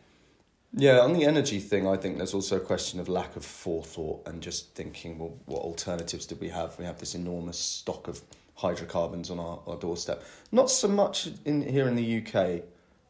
Yeah, 0.76 1.00
on 1.00 1.14
the 1.14 1.26
energy 1.26 1.60
thing, 1.60 1.88
I 1.88 1.98
think 1.98 2.18
there's 2.18 2.34
also 2.34 2.58
a 2.58 2.60
question 2.60 3.00
of 3.00 3.08
lack 3.08 3.36
of 3.36 3.46
forethought 3.46 4.28
and 4.28 4.42
just 4.42 4.74
thinking, 4.74 5.20
well, 5.20 5.38
what 5.46 5.62
alternatives 5.62 6.26
did 6.26 6.42
we 6.42 6.50
have? 6.50 6.78
We 6.80 6.86
have 6.86 7.00
this 7.00 7.14
enormous 7.14 7.60
stock 7.60 8.08
of 8.08 8.22
hydrocarbons 8.56 9.30
on 9.30 9.40
our, 9.40 9.60
our 9.68 9.76
doorstep. 9.76 10.24
Not 10.52 10.72
so 10.72 10.88
much 10.88 11.30
in 11.46 11.68
here 11.68 11.88
in 11.88 11.96
the 11.96 12.18
UK, 12.18 12.64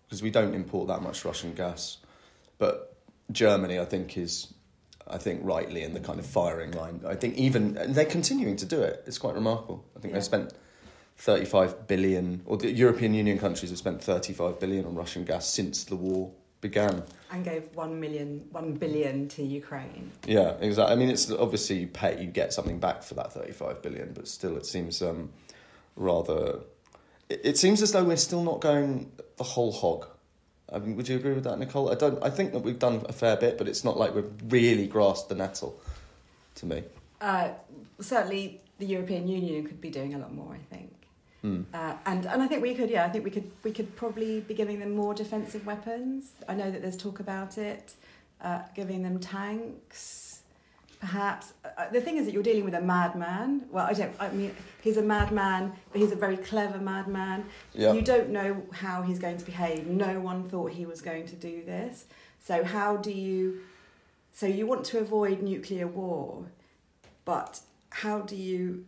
because 0.08 0.22
we 0.22 0.30
don't 0.30 0.54
import 0.54 0.90
that 0.90 1.02
much 1.02 1.24
Russian 1.24 1.54
gas. 1.54 1.98
But 2.58 2.96
Germany, 3.32 3.80
I 3.80 3.86
think, 3.86 4.18
is, 4.18 4.54
I 5.08 5.18
think, 5.18 5.40
rightly 5.44 5.84
in 5.84 5.94
the 5.94 6.00
kind 6.02 6.20
of 6.20 6.25
firing 6.25 6.72
line. 6.72 7.02
I 7.08 7.16
think 7.16 7.36
even, 7.38 7.78
they're 7.94 8.06
continuing 8.06 8.58
to 8.58 8.66
do 8.66 8.82
it. 8.82 9.04
It's 9.08 9.18
quite 9.18 9.36
remarkable. 9.36 9.86
I 9.96 10.00
think 10.02 10.13
Yeah. 10.13 10.20
they 10.20 10.25
spent 10.25 10.54
35 11.17 11.88
billion, 11.88 12.41
or 12.46 12.58
the 12.58 12.72
European 12.72 13.13
Union 13.13 13.38
countries 13.39 13.70
have 13.70 13.79
spent 13.79 14.03
35 14.03 14.60
billion 14.60 14.86
on 14.86 14.96
Russian 14.96 15.24
gas 15.24 15.48
since 15.48 15.84
the 15.84 15.96
war 15.96 16.32
began. 16.63 17.03
And 17.32 17.43
gave 17.43 17.70
one 17.75 18.00
million, 18.00 18.48
one 18.51 18.74
billion 18.74 19.27
to 19.29 19.43
Ukraine. 19.43 20.12
Yeah, 20.25 20.55
exactly. 20.60 20.93
I 20.93 20.96
mean, 20.98 21.10
it's 21.10 21.29
obviously 21.29 21.77
you 21.79 21.88
pay, 21.88 22.20
you 22.20 22.27
get 22.27 22.53
something 22.53 22.79
back 22.79 23.03
for 23.03 23.13
that 23.15 23.32
thirty-five 23.34 23.82
billion, 23.84 24.13
but 24.13 24.27
still, 24.27 24.58
it 24.58 24.65
seems 24.65 25.01
um, 25.01 25.29
rather. 25.96 26.60
It, 27.29 27.41
it 27.43 27.58
seems 27.58 27.82
as 27.82 27.91
though 27.91 28.03
we're 28.03 28.17
still 28.17 28.43
not 28.43 28.62
going 28.62 29.12
the 29.38 29.43
whole 29.43 29.72
hog. 29.72 30.08
I 30.72 30.79
mean, 30.79 30.96
would 30.96 31.08
you 31.08 31.17
agree 31.17 31.34
with 31.34 31.43
that, 31.43 31.60
Nicole? 31.60 31.91
I 31.91 31.96
don't. 31.96 32.24
I 32.24 32.29
think 32.29 32.53
that 32.53 32.60
we've 32.60 32.79
done 32.79 33.05
a 33.08 33.13
fair 33.13 33.36
bit, 33.38 33.58
but 33.58 33.67
it's 33.67 33.84
not 33.84 33.98
like 33.98 34.15
we've 34.15 34.32
really 34.48 34.88
grasped 34.88 35.29
the 35.29 35.36
nettle. 35.36 35.79
To 36.55 36.65
me, 36.67 36.84
Uh, 37.20 37.50
certainly, 38.00 38.62
the 38.77 38.86
European 38.86 39.27
Union 39.27 39.65
could 39.65 39.82
be 39.82 39.89
doing 39.89 40.13
a 40.13 40.20
lot 40.20 40.34
more. 40.34 40.53
I 40.53 40.75
think. 40.75 40.92
Hmm. 41.43 41.63
Uh, 41.73 41.93
and 42.05 42.25
and 42.25 42.41
I 42.41 42.47
think 42.47 42.62
we 42.63 42.73
could, 42.73 42.89
yeah, 42.89 43.05
I 43.05 43.09
think 43.09 43.25
we 43.25 43.29
could 43.29 43.51
we 43.63 43.71
could 43.71 43.95
probably 43.97 44.39
be 44.39 44.53
giving 44.53 44.79
them 44.79 44.95
more 44.95 45.13
defensive 45.13 45.65
weapons. 45.65 46.31
I 46.47 46.55
know 46.55 46.71
that 46.71 46.81
there's 46.81 46.95
talk 46.95 47.19
about 47.19 47.57
it, 47.57 47.93
uh, 48.41 48.62
giving 48.73 49.03
them 49.03 49.19
tanks, 49.19 50.41
perhaps. 51.01 51.53
Uh, 51.77 51.89
the 51.89 52.00
thing 52.00 52.15
is 52.15 52.25
that 52.25 52.33
you're 52.33 52.43
dealing 52.43 52.63
with 52.63 52.73
a 52.73 52.81
madman. 52.81 53.65
Well, 53.71 53.85
I 53.85 53.91
don't. 53.91 54.15
I 54.21 54.29
mean, 54.29 54.55
he's 54.81 54.95
a 54.95 55.01
madman, 55.01 55.73
but 55.91 56.00
he's 56.00 56.13
a 56.13 56.15
very 56.15 56.38
clever 56.38 56.79
madman. 56.79 57.45
You 57.73 58.01
don't 58.01 58.29
know 58.29 58.63
how 58.71 59.01
he's 59.01 59.19
going 59.19 59.38
to 59.38 59.45
behave. 59.45 59.85
No 59.85 60.21
one 60.21 60.47
thought 60.50 60.71
he 60.71 60.85
was 60.85 61.01
going 61.01 61.25
to 61.27 61.35
do 61.35 61.62
this. 61.65 62.05
So 62.39 62.63
how 62.63 62.95
do 62.95 63.12
you? 63.12 63.59
So 64.31 64.45
you 64.45 64.65
want 64.65 64.85
to 64.85 65.00
avoid 65.00 65.41
nuclear 65.41 65.88
war, 65.88 66.45
but 67.25 67.59
how 67.89 68.21
do 68.21 68.38
you? 68.38 68.85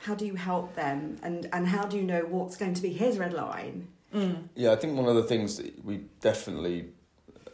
How 0.00 0.14
do 0.14 0.24
you 0.26 0.34
help 0.34 0.74
them, 0.74 1.18
and 1.22 1.48
and 1.52 1.66
how 1.68 1.84
do 1.86 1.96
you 1.96 2.02
know 2.04 2.22
what's 2.22 2.56
going 2.56 2.74
to 2.74 2.82
be 2.82 2.92
his 2.92 3.18
red 3.18 3.32
line? 3.32 3.88
yeah, 4.56 4.72
I 4.72 4.76
think 4.76 4.96
one 4.96 5.06
of 5.08 5.14
the 5.14 5.22
things 5.22 5.56
that 5.58 5.84
we 5.84 5.98
definitely 6.20 6.86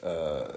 uh, 0.03 0.53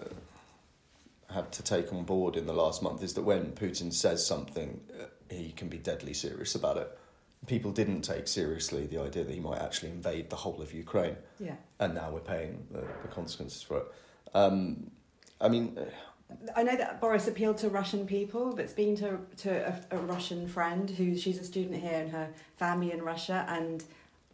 had 1.29 1.51
to 1.51 1.61
take 1.63 1.91
on 1.91 2.03
board 2.05 2.35
in 2.37 2.45
the 2.45 2.53
last 2.53 2.81
month 2.81 3.03
is 3.03 3.13
that 3.15 3.23
when 3.23 3.51
Putin 3.51 3.91
says 3.91 4.25
something, 4.25 4.79
uh, 4.99 5.05
he 5.29 5.51
can 5.51 5.67
be 5.67 5.77
deadly 5.77 6.13
serious 6.13 6.55
about 6.55 6.77
it. 6.77 6.97
People 7.47 7.71
didn't 7.71 8.01
take 8.03 8.27
seriously 8.27 8.85
the 8.87 9.01
idea 9.01 9.23
that 9.25 9.33
he 9.33 9.39
might 9.39 9.59
actually 9.59 9.89
invade 9.91 10.29
the 10.29 10.35
whole 10.37 10.61
of 10.61 10.73
Ukraine, 10.73 11.17
Yeah. 11.39 11.55
and 11.79 11.93
now 11.95 12.11
we're 12.11 12.19
paying 12.19 12.65
the, 12.71 12.81
the 13.01 13.07
consequences 13.09 13.61
for 13.61 13.77
it. 13.79 13.85
Um, 14.33 14.91
I 15.41 15.49
mean, 15.49 15.77
I 16.55 16.63
know 16.63 16.75
that 16.75 17.01
Boris 17.01 17.27
appealed 17.27 17.57
to 17.59 17.69
Russian 17.69 18.05
people, 18.05 18.53
but 18.55 18.69
speaking 18.69 18.95
to 18.97 19.19
to 19.37 19.79
a, 19.91 19.97
a 19.97 19.99
Russian 19.99 20.47
friend 20.47 20.89
who 20.89 21.17
she's 21.17 21.39
a 21.39 21.43
student 21.43 21.81
here 21.81 21.99
and 21.99 22.11
her 22.11 22.29
family 22.57 22.91
in 22.91 23.01
Russia, 23.01 23.45
and 23.49 23.83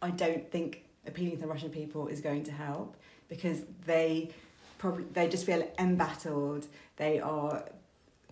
I 0.02 0.10
don't 0.10 0.50
think 0.50 0.84
appealing 1.06 1.40
to 1.40 1.46
Russian 1.46 1.70
people 1.70 2.08
is 2.08 2.20
going 2.20 2.44
to 2.44 2.52
help 2.52 2.96
because 3.28 3.62
they 3.86 4.30
probably 4.78 5.04
they 5.12 5.28
just 5.28 5.46
feel 5.46 5.66
embattled. 5.78 6.66
They 6.96 7.18
are 7.20 7.64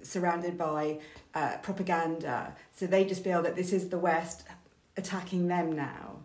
surrounded 0.03 0.59
by 0.59 1.01
uh, 1.35 1.57
propaganda, 1.63 2.55
so 2.73 2.87
they 2.87 3.05
just 3.05 3.25
feel 3.25 3.43
that 3.43 3.57
this 3.57 3.73
is 3.73 3.89
the 3.89 3.99
West 3.99 4.45
attacking 4.97 5.49
them 5.49 5.73
now. 5.73 6.17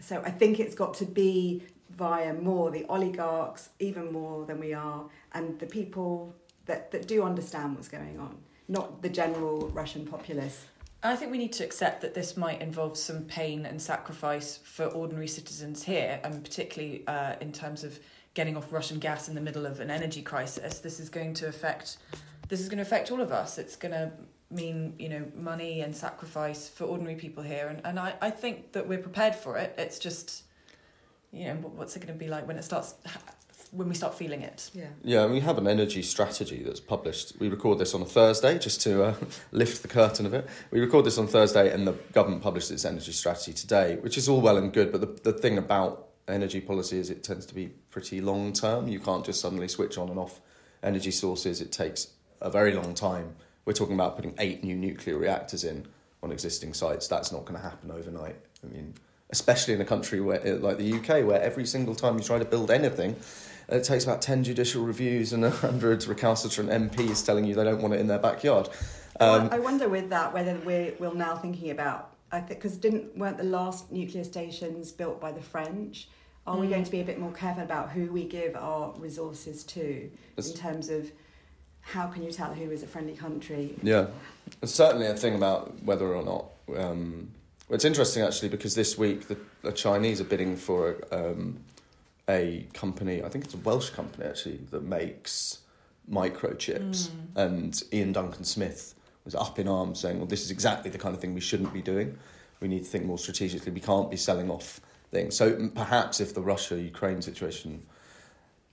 So 0.00 0.22
I 0.24 0.30
think 0.30 0.60
it's 0.60 0.76
got 0.76 0.94
to 0.94 1.04
be 1.04 1.64
via 1.90 2.32
more 2.34 2.70
the 2.70 2.84
oligarchs, 2.88 3.70
even 3.80 4.12
more 4.12 4.46
than 4.46 4.60
we 4.60 4.72
are, 4.72 5.06
and 5.32 5.58
the 5.58 5.66
people 5.66 6.34
that, 6.68 6.92
that 6.92 7.08
do 7.08 7.24
understand 7.24 7.74
what's 7.74 7.88
going 7.88 8.18
on, 8.20 8.36
not 8.68 9.02
the 9.02 9.08
general 9.08 9.68
Russian 9.74 10.06
populace. 10.06 10.66
I 11.02 11.16
think 11.16 11.30
we 11.30 11.38
need 11.38 11.52
to 11.54 11.64
accept 11.64 12.00
that 12.02 12.14
this 12.14 12.36
might 12.36 12.60
involve 12.60 12.96
some 12.96 13.24
pain 13.24 13.66
and 13.66 13.80
sacrifice 13.80 14.58
for 14.58 14.86
ordinary 14.86 15.28
citizens 15.28 15.82
here, 15.82 16.20
and 16.24 16.42
particularly 16.42 17.04
uh, 17.06 17.34
in 17.40 17.52
terms 17.52 17.84
of 17.84 17.98
getting 18.34 18.56
off 18.56 18.72
Russian 18.72 18.98
gas 18.98 19.28
in 19.28 19.34
the 19.34 19.40
middle 19.40 19.64
of 19.66 19.80
an 19.80 19.90
energy 19.90 20.22
crisis. 20.22 20.78
This 20.78 21.00
is 21.00 21.08
going 21.08 21.34
to 21.34 21.48
affect. 21.48 21.98
This 22.48 22.60
is 22.60 22.68
going 22.68 22.78
to 22.78 22.82
affect 22.82 23.10
all 23.10 23.20
of 23.20 23.32
us. 23.32 23.58
It's 23.58 23.76
going 23.76 23.92
to 23.92 24.10
mean 24.50 24.94
you 24.98 25.08
know 25.08 25.24
money 25.36 25.82
and 25.82 25.94
sacrifice 25.94 26.68
for 26.68 26.84
ordinary 26.84 27.16
people 27.16 27.42
here, 27.42 27.68
and 27.68 27.80
and 27.84 27.98
I, 27.98 28.14
I 28.20 28.30
think 28.30 28.72
that 28.72 28.88
we're 28.88 28.98
prepared 28.98 29.34
for 29.36 29.56
it. 29.56 29.74
It's 29.78 29.98
just 29.98 30.42
you 31.32 31.44
know 31.46 31.54
what- 31.56 31.72
what's 31.74 31.96
it 31.96 32.00
going 32.00 32.12
to 32.12 32.24
be 32.24 32.28
like 32.28 32.46
when 32.48 32.56
it 32.56 32.64
starts 32.64 32.94
when 33.70 33.88
we 33.88 33.94
start 33.94 34.14
feeling 34.14 34.42
it. 34.42 34.70
Yeah. 34.74 34.86
yeah, 35.02 35.26
we 35.26 35.40
have 35.40 35.58
an 35.58 35.66
energy 35.66 36.02
strategy 36.02 36.62
that's 36.62 36.80
published. 36.80 37.34
We 37.38 37.48
record 37.48 37.78
this 37.78 37.94
on 37.94 38.02
a 38.02 38.06
Thursday, 38.06 38.58
just 38.58 38.80
to 38.82 39.04
uh, 39.04 39.14
lift 39.52 39.82
the 39.82 39.88
curtain 39.88 40.26
a 40.26 40.30
bit. 40.30 40.48
We 40.70 40.80
record 40.80 41.04
this 41.04 41.18
on 41.18 41.26
Thursday, 41.26 41.72
and 41.72 41.86
the 41.86 41.92
government 42.12 42.42
published 42.42 42.70
its 42.70 42.84
energy 42.84 43.12
strategy 43.12 43.52
today, 43.52 43.96
which 43.96 44.16
is 44.16 44.28
all 44.28 44.40
well 44.40 44.56
and 44.56 44.72
good. 44.72 44.92
But 44.92 45.00
the, 45.00 45.32
the 45.32 45.38
thing 45.38 45.58
about 45.58 46.08
energy 46.26 46.60
policy 46.60 46.98
is 46.98 47.10
it 47.10 47.22
tends 47.22 47.46
to 47.46 47.54
be 47.54 47.68
pretty 47.90 48.20
long 48.20 48.52
term. 48.52 48.88
You 48.88 49.00
can't 49.00 49.24
just 49.24 49.40
suddenly 49.40 49.68
switch 49.68 49.98
on 49.98 50.08
and 50.08 50.18
off 50.18 50.40
energy 50.82 51.10
sources. 51.10 51.60
It 51.60 51.72
takes 51.72 52.08
a 52.40 52.50
very 52.50 52.72
long 52.72 52.94
time. 52.94 53.36
We're 53.64 53.72
talking 53.72 53.94
about 53.94 54.16
putting 54.16 54.34
eight 54.38 54.64
new 54.64 54.76
nuclear 54.76 55.18
reactors 55.18 55.64
in 55.64 55.86
on 56.22 56.32
existing 56.32 56.74
sites. 56.74 57.08
That's 57.08 57.32
not 57.32 57.44
going 57.44 57.56
to 57.56 57.62
happen 57.62 57.90
overnight. 57.90 58.36
I 58.64 58.72
mean, 58.72 58.94
especially 59.30 59.74
in 59.74 59.80
a 59.80 59.84
country 59.84 60.20
where, 60.20 60.40
like 60.58 60.78
the 60.78 60.94
UK, 60.94 61.26
where 61.26 61.40
every 61.40 61.66
single 61.66 61.94
time 61.94 62.16
you 62.16 62.24
try 62.24 62.38
to 62.38 62.44
build 62.44 62.70
anything, 62.70 63.16
it 63.68 63.84
takes 63.84 64.04
about 64.04 64.22
10 64.22 64.44
judicial 64.44 64.84
reviews 64.84 65.32
and 65.32 65.42
100 65.42 66.06
recalcitrant 66.06 66.70
MPs 66.70 67.24
telling 67.24 67.44
you 67.44 67.54
they 67.54 67.64
don't 67.64 67.82
want 67.82 67.94
it 67.94 68.00
in 68.00 68.06
their 68.06 68.18
backyard. 68.18 68.68
Um, 69.20 69.48
I 69.50 69.58
wonder 69.58 69.88
with 69.88 70.10
that 70.10 70.32
whether 70.32 70.54
we're, 70.64 70.94
we're 70.98 71.12
now 71.12 71.36
thinking 71.36 71.70
about, 71.70 72.14
I 72.30 72.40
think, 72.40 72.60
because 72.60 72.76
didn't 72.76 73.16
weren't 73.16 73.36
the 73.36 73.44
last 73.44 73.90
nuclear 73.90 74.24
stations 74.24 74.92
built 74.92 75.20
by 75.20 75.32
the 75.32 75.40
French? 75.40 76.08
Are 76.46 76.56
we 76.56 76.68
going 76.68 76.84
to 76.84 76.90
be 76.90 77.00
a 77.00 77.04
bit 77.04 77.18
more 77.18 77.32
careful 77.32 77.62
about 77.62 77.90
who 77.90 78.10
we 78.10 78.24
give 78.24 78.56
our 78.56 78.94
resources 78.96 79.64
to 79.64 80.10
It's- 80.36 80.50
in 80.50 80.56
terms 80.56 80.88
of 80.88 81.10
how 81.80 82.06
can 82.06 82.22
you 82.22 82.30
tell 82.30 82.52
who 82.52 82.70
is 82.70 82.82
a 82.82 82.86
friendly 82.86 83.14
country? 83.14 83.74
Yeah, 83.82 84.06
there's 84.60 84.74
certainly 84.74 85.06
a 85.06 85.14
thing 85.14 85.34
about 85.34 85.82
whether 85.82 86.14
or 86.14 86.22
not. 86.22 86.46
Um, 86.76 87.30
it's 87.70 87.84
interesting 87.84 88.22
actually 88.22 88.48
because 88.48 88.74
this 88.74 88.96
week 88.96 89.28
the, 89.28 89.36
the 89.62 89.72
Chinese 89.72 90.20
are 90.20 90.24
bidding 90.24 90.56
for 90.56 90.96
um, 91.12 91.60
a 92.28 92.66
company. 92.74 93.22
I 93.22 93.28
think 93.28 93.44
it's 93.44 93.54
a 93.54 93.58
Welsh 93.58 93.90
company 93.90 94.26
actually 94.26 94.60
that 94.70 94.82
makes 94.82 95.58
microchips, 96.10 97.10
and 97.36 97.82
Iain 97.92 98.12
Duncan 98.12 98.44
Smith 98.44 98.94
was 99.24 99.34
up 99.34 99.58
in 99.58 99.68
arms 99.68 100.00
saying, 100.00 100.18
"Well, 100.18 100.26
this 100.26 100.42
is 100.42 100.50
exactly 100.50 100.90
the 100.90 100.98
kind 100.98 101.14
of 101.14 101.20
thing 101.20 101.34
we 101.34 101.40
shouldn't 101.40 101.72
be 101.72 101.82
doing. 101.82 102.18
We 102.60 102.68
need 102.68 102.84
to 102.84 102.90
think 102.90 103.04
more 103.04 103.18
strategically. 103.18 103.72
We 103.72 103.80
can't 103.80 104.10
be 104.10 104.16
selling 104.16 104.50
off 104.50 104.80
things." 105.10 105.36
So 105.36 105.52
mm, 105.52 105.74
perhaps 105.74 106.20
if 106.20 106.34
the 106.34 106.42
Russia-Ukraine 106.42 107.22
situation 107.22 107.82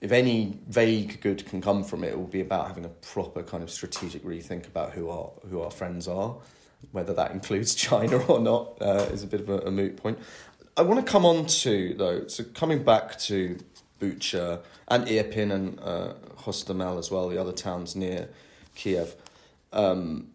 if 0.01 0.12
any 0.12 0.59
vague 0.67 1.21
good 1.21 1.45
can 1.45 1.62
come 1.62 1.83
from 1.83 2.03
it, 2.03 2.09
it 2.09 2.17
will 2.17 2.27
be 2.27 2.41
about 2.41 2.67
having 2.67 2.85
a 2.85 2.89
proper 2.89 3.41
kind 3.41 3.63
of 3.63 3.71
strategic 3.71 4.24
rethink 4.24 4.67
about 4.67 4.91
who 4.91 5.09
our 5.09 5.31
who 5.50 5.62
our 5.62 5.71
friends 5.71 6.07
are, 6.07 6.35
whether 6.91 7.13
that 7.13 7.31
includes 7.31 7.74
China 7.88 8.17
or 8.25 8.39
not 8.39 8.77
uh, 8.81 9.07
is 9.12 9.24
a 9.24 9.27
bit 9.27 9.41
of 9.41 9.50
a, 9.50 9.59
a 9.59 9.71
moot 9.71 9.97
point. 9.97 10.19
I 10.77 10.82
want 10.82 11.05
to 11.05 11.10
come 11.10 11.25
on 11.25 11.46
to 11.46 11.94
though, 11.94 12.27
so 12.27 12.44
coming 12.44 12.84
back 12.84 13.17
to 13.20 13.58
Bucha 14.01 14.60
and 14.89 15.08
Irpin 15.08 15.53
and 15.53 15.79
uh, 15.79 16.15
Hostomel 16.39 17.00
as 17.00 17.10
well, 17.10 17.29
the 17.29 17.39
other 17.39 17.53
towns 17.53 17.96
near 17.96 18.27
Kiev. 18.75 19.15
Um, 19.72 20.32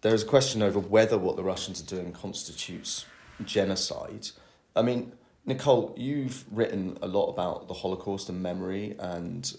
there 0.00 0.14
is 0.14 0.22
a 0.22 0.26
question 0.26 0.62
over 0.62 0.78
whether 0.78 1.18
what 1.18 1.36
the 1.36 1.44
Russians 1.44 1.82
are 1.82 1.86
doing 1.86 2.12
constitutes 2.12 3.04
genocide. 3.44 4.28
I 4.74 4.80
mean, 4.80 5.12
Nicole, 5.44 5.94
you've 5.98 6.46
written 6.50 6.96
a 7.02 7.06
lot 7.06 7.28
about 7.28 7.68
the 7.68 7.74
Holocaust 7.74 8.30
and 8.30 8.42
memory 8.42 8.96
and 8.98 9.54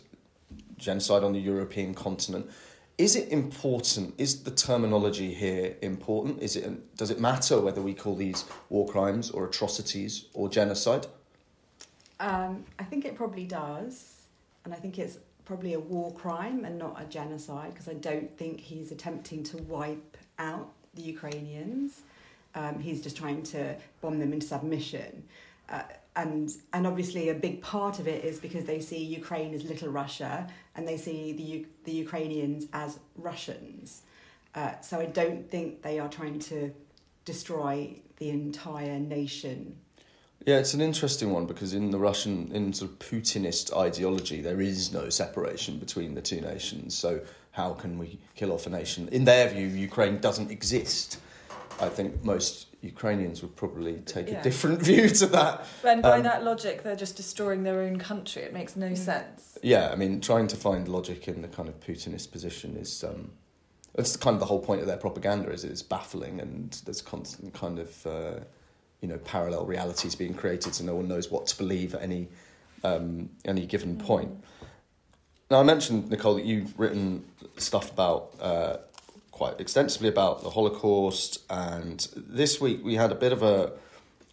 genocide 0.77 1.23
on 1.23 1.33
the 1.33 1.39
European 1.39 1.93
continent. 1.93 2.49
Is 2.97 3.17
it 3.17 3.29
important? 3.29 4.13
Is 4.17 4.43
the 4.43 4.51
terminology 4.51 5.33
here 5.33 5.75
important? 5.81 6.41
Is 6.41 6.55
it 6.55 6.95
does 6.95 7.11
it 7.11 7.19
matter 7.19 7.59
whether 7.59 7.81
we 7.81 7.93
call 7.93 8.15
these 8.15 8.45
war 8.69 8.87
crimes 8.87 9.31
or 9.31 9.45
atrocities 9.45 10.25
or 10.33 10.47
genocide? 10.47 11.07
Um, 12.21 12.63
I 12.79 12.83
think 12.83 13.03
it 13.03 13.15
probably 13.15 13.45
does, 13.45 14.27
and 14.63 14.73
I 14.73 14.77
think 14.77 14.97
it's 14.97 15.17
probably 15.43 15.73
a 15.73 15.79
war 15.79 16.13
crime 16.13 16.63
and 16.63 16.79
not 16.79 17.01
a 17.01 17.05
genocide 17.05 17.73
because 17.73 17.89
I 17.89 17.95
don't 17.95 18.35
think 18.37 18.61
he's 18.61 18.91
attempting 18.91 19.43
to 19.43 19.57
wipe 19.57 20.17
out 20.39 20.71
the 20.93 21.01
Ukrainians. 21.01 22.01
Um, 22.55 22.79
he's 22.79 23.01
just 23.01 23.17
trying 23.17 23.43
to 23.43 23.75
bomb 24.01 24.19
them 24.19 24.31
into 24.31 24.47
submission. 24.47 25.23
Uh, 25.67 25.83
and 26.15 26.51
and 26.73 26.87
obviously 26.87 27.29
a 27.29 27.33
big 27.33 27.61
part 27.61 27.99
of 27.99 28.07
it 28.07 28.23
is 28.23 28.39
because 28.39 28.65
they 28.65 28.79
see 28.79 29.03
Ukraine 29.03 29.53
as 29.53 29.63
little 29.63 29.89
Russia 29.89 30.47
and 30.75 30.87
they 30.87 30.97
see 30.97 31.33
the 31.33 31.43
U- 31.43 31.67
the 31.83 31.91
Ukrainians 31.91 32.67
as 32.73 32.99
Russians. 33.17 34.01
Uh, 34.53 34.79
so 34.81 34.99
I 34.99 35.05
don't 35.05 35.49
think 35.49 35.81
they 35.81 35.99
are 35.99 36.07
trying 36.07 36.39
to 36.39 36.73
destroy 37.25 37.99
the 38.17 38.29
entire 38.29 38.99
nation. 38.99 39.77
Yeah, 40.45 40.59
it's 40.59 40.73
an 40.73 40.81
interesting 40.81 41.31
one 41.31 41.47
because 41.47 41.73
in 41.73 41.89
the 41.89 41.97
Russian, 41.97 42.51
in 42.53 42.71
sort 42.71 42.91
of 42.91 42.99
Putinist 42.99 43.75
ideology, 43.75 44.41
there 44.41 44.61
is 44.61 44.93
no 44.93 45.09
separation 45.09 45.79
between 45.79 46.13
the 46.13 46.21
two 46.21 46.39
nations. 46.39 46.95
So 46.95 47.21
how 47.51 47.73
can 47.73 47.97
we 47.97 48.19
kill 48.35 48.51
off 48.51 48.67
a 48.67 48.69
nation? 48.69 49.09
In 49.09 49.25
their 49.25 49.49
view, 49.49 49.65
Ukraine 49.65 50.19
doesn't 50.19 50.51
exist. 50.51 51.19
I 51.81 51.89
think 51.89 52.23
most 52.23 52.67
Ukrainians 52.85 53.41
would 53.41 53.55
probably 53.55 53.95
take 54.01 54.29
Yeah. 54.29 54.39
a 54.39 54.43
different 54.43 54.81
view 54.89 55.09
to 55.09 55.25
that. 55.27 55.65
And 55.83 56.01
by 56.01 56.17
Um, 56.17 56.23
that 56.23 56.43
logic, 56.43 56.83
they're 56.83 56.95
just 56.95 57.15
destroying 57.17 57.63
their 57.63 57.81
own 57.81 57.97
country. 57.99 58.43
It 58.43 58.53
makes 58.53 58.75
no 58.75 58.93
sense. 58.95 59.57
Yeah, 59.61 59.89
I 59.91 59.95
mean, 59.95 60.21
trying 60.21 60.47
to 60.47 60.55
find 60.55 60.87
logic 60.87 61.27
in 61.27 61.41
the 61.41 61.47
kind 61.47 61.67
of 61.67 61.79
Putinist 61.79 62.31
position 62.31 62.77
is. 62.77 63.03
Um, 63.03 63.31
it's 63.97 64.17
kind 64.17 64.33
of 64.33 64.39
the 64.41 64.45
whole 64.45 64.59
point 64.59 64.81
of 64.81 64.87
their 64.87 64.97
propaganda 64.97 65.49
is 65.51 65.63
it's 65.63 65.81
baffling 65.81 66.41
and 66.41 66.73
there's 66.85 67.01
constant 67.01 67.53
kind 67.53 67.79
of 67.79 68.05
uh, 68.05 68.39
you 69.01 69.07
know 69.07 69.17
parallel 69.19 69.65
realities 69.65 70.15
being 70.15 70.33
created 70.33 70.75
so 70.75 70.83
no 70.83 70.95
one 70.95 71.07
knows 71.07 71.31
what 71.31 71.47
to 71.47 71.57
believe 71.57 71.95
at 71.95 72.01
any 72.01 72.27
um, 72.83 73.29
any 73.45 73.65
given 73.65 73.97
point. 73.97 74.31
Now 75.49 75.59
I 75.61 75.63
mentioned 75.63 76.09
Nicole 76.09 76.35
that 76.35 76.43
you've 76.45 76.77
written 76.77 77.23
stuff 77.57 77.89
about 77.91 78.33
uh, 78.41 78.77
quite 79.35 79.59
extensively 79.59 80.09
about 80.09 80.43
the 80.43 80.49
Holocaust 80.49 81.41
and 81.49 82.07
this 82.15 82.59
week 82.59 82.79
we 82.83 82.95
had 82.95 83.11
a 83.11 83.15
bit 83.15 83.31
of 83.31 83.43
a 83.43 83.73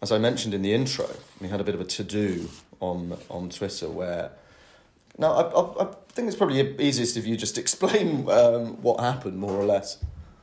as 0.00 0.10
I 0.10 0.18
mentioned 0.18 0.54
in 0.54 0.62
the 0.62 0.72
intro 0.72 1.08
we 1.40 1.48
had 1.48 1.60
a 1.60 1.64
bit 1.64 1.74
of 1.74 1.80
a 1.80 1.84
to 1.84 2.04
do 2.04 2.48
on 2.80 3.18
on 3.28 3.50
Twitter 3.50 3.88
where 3.88 4.30
now, 5.18 5.32
I, 5.32 5.42
I, 5.42 5.82
I 5.84 5.94
think 6.08 6.28
it's 6.28 6.36
probably 6.36 6.60
easiest 6.78 7.16
if 7.16 7.26
you 7.26 7.36
just 7.36 7.58
explain 7.64 8.28
um, 8.30 8.80
what 8.82 9.00
happened, 9.00 9.38
more 9.38 9.52
or 9.52 9.64
less. 9.64 9.98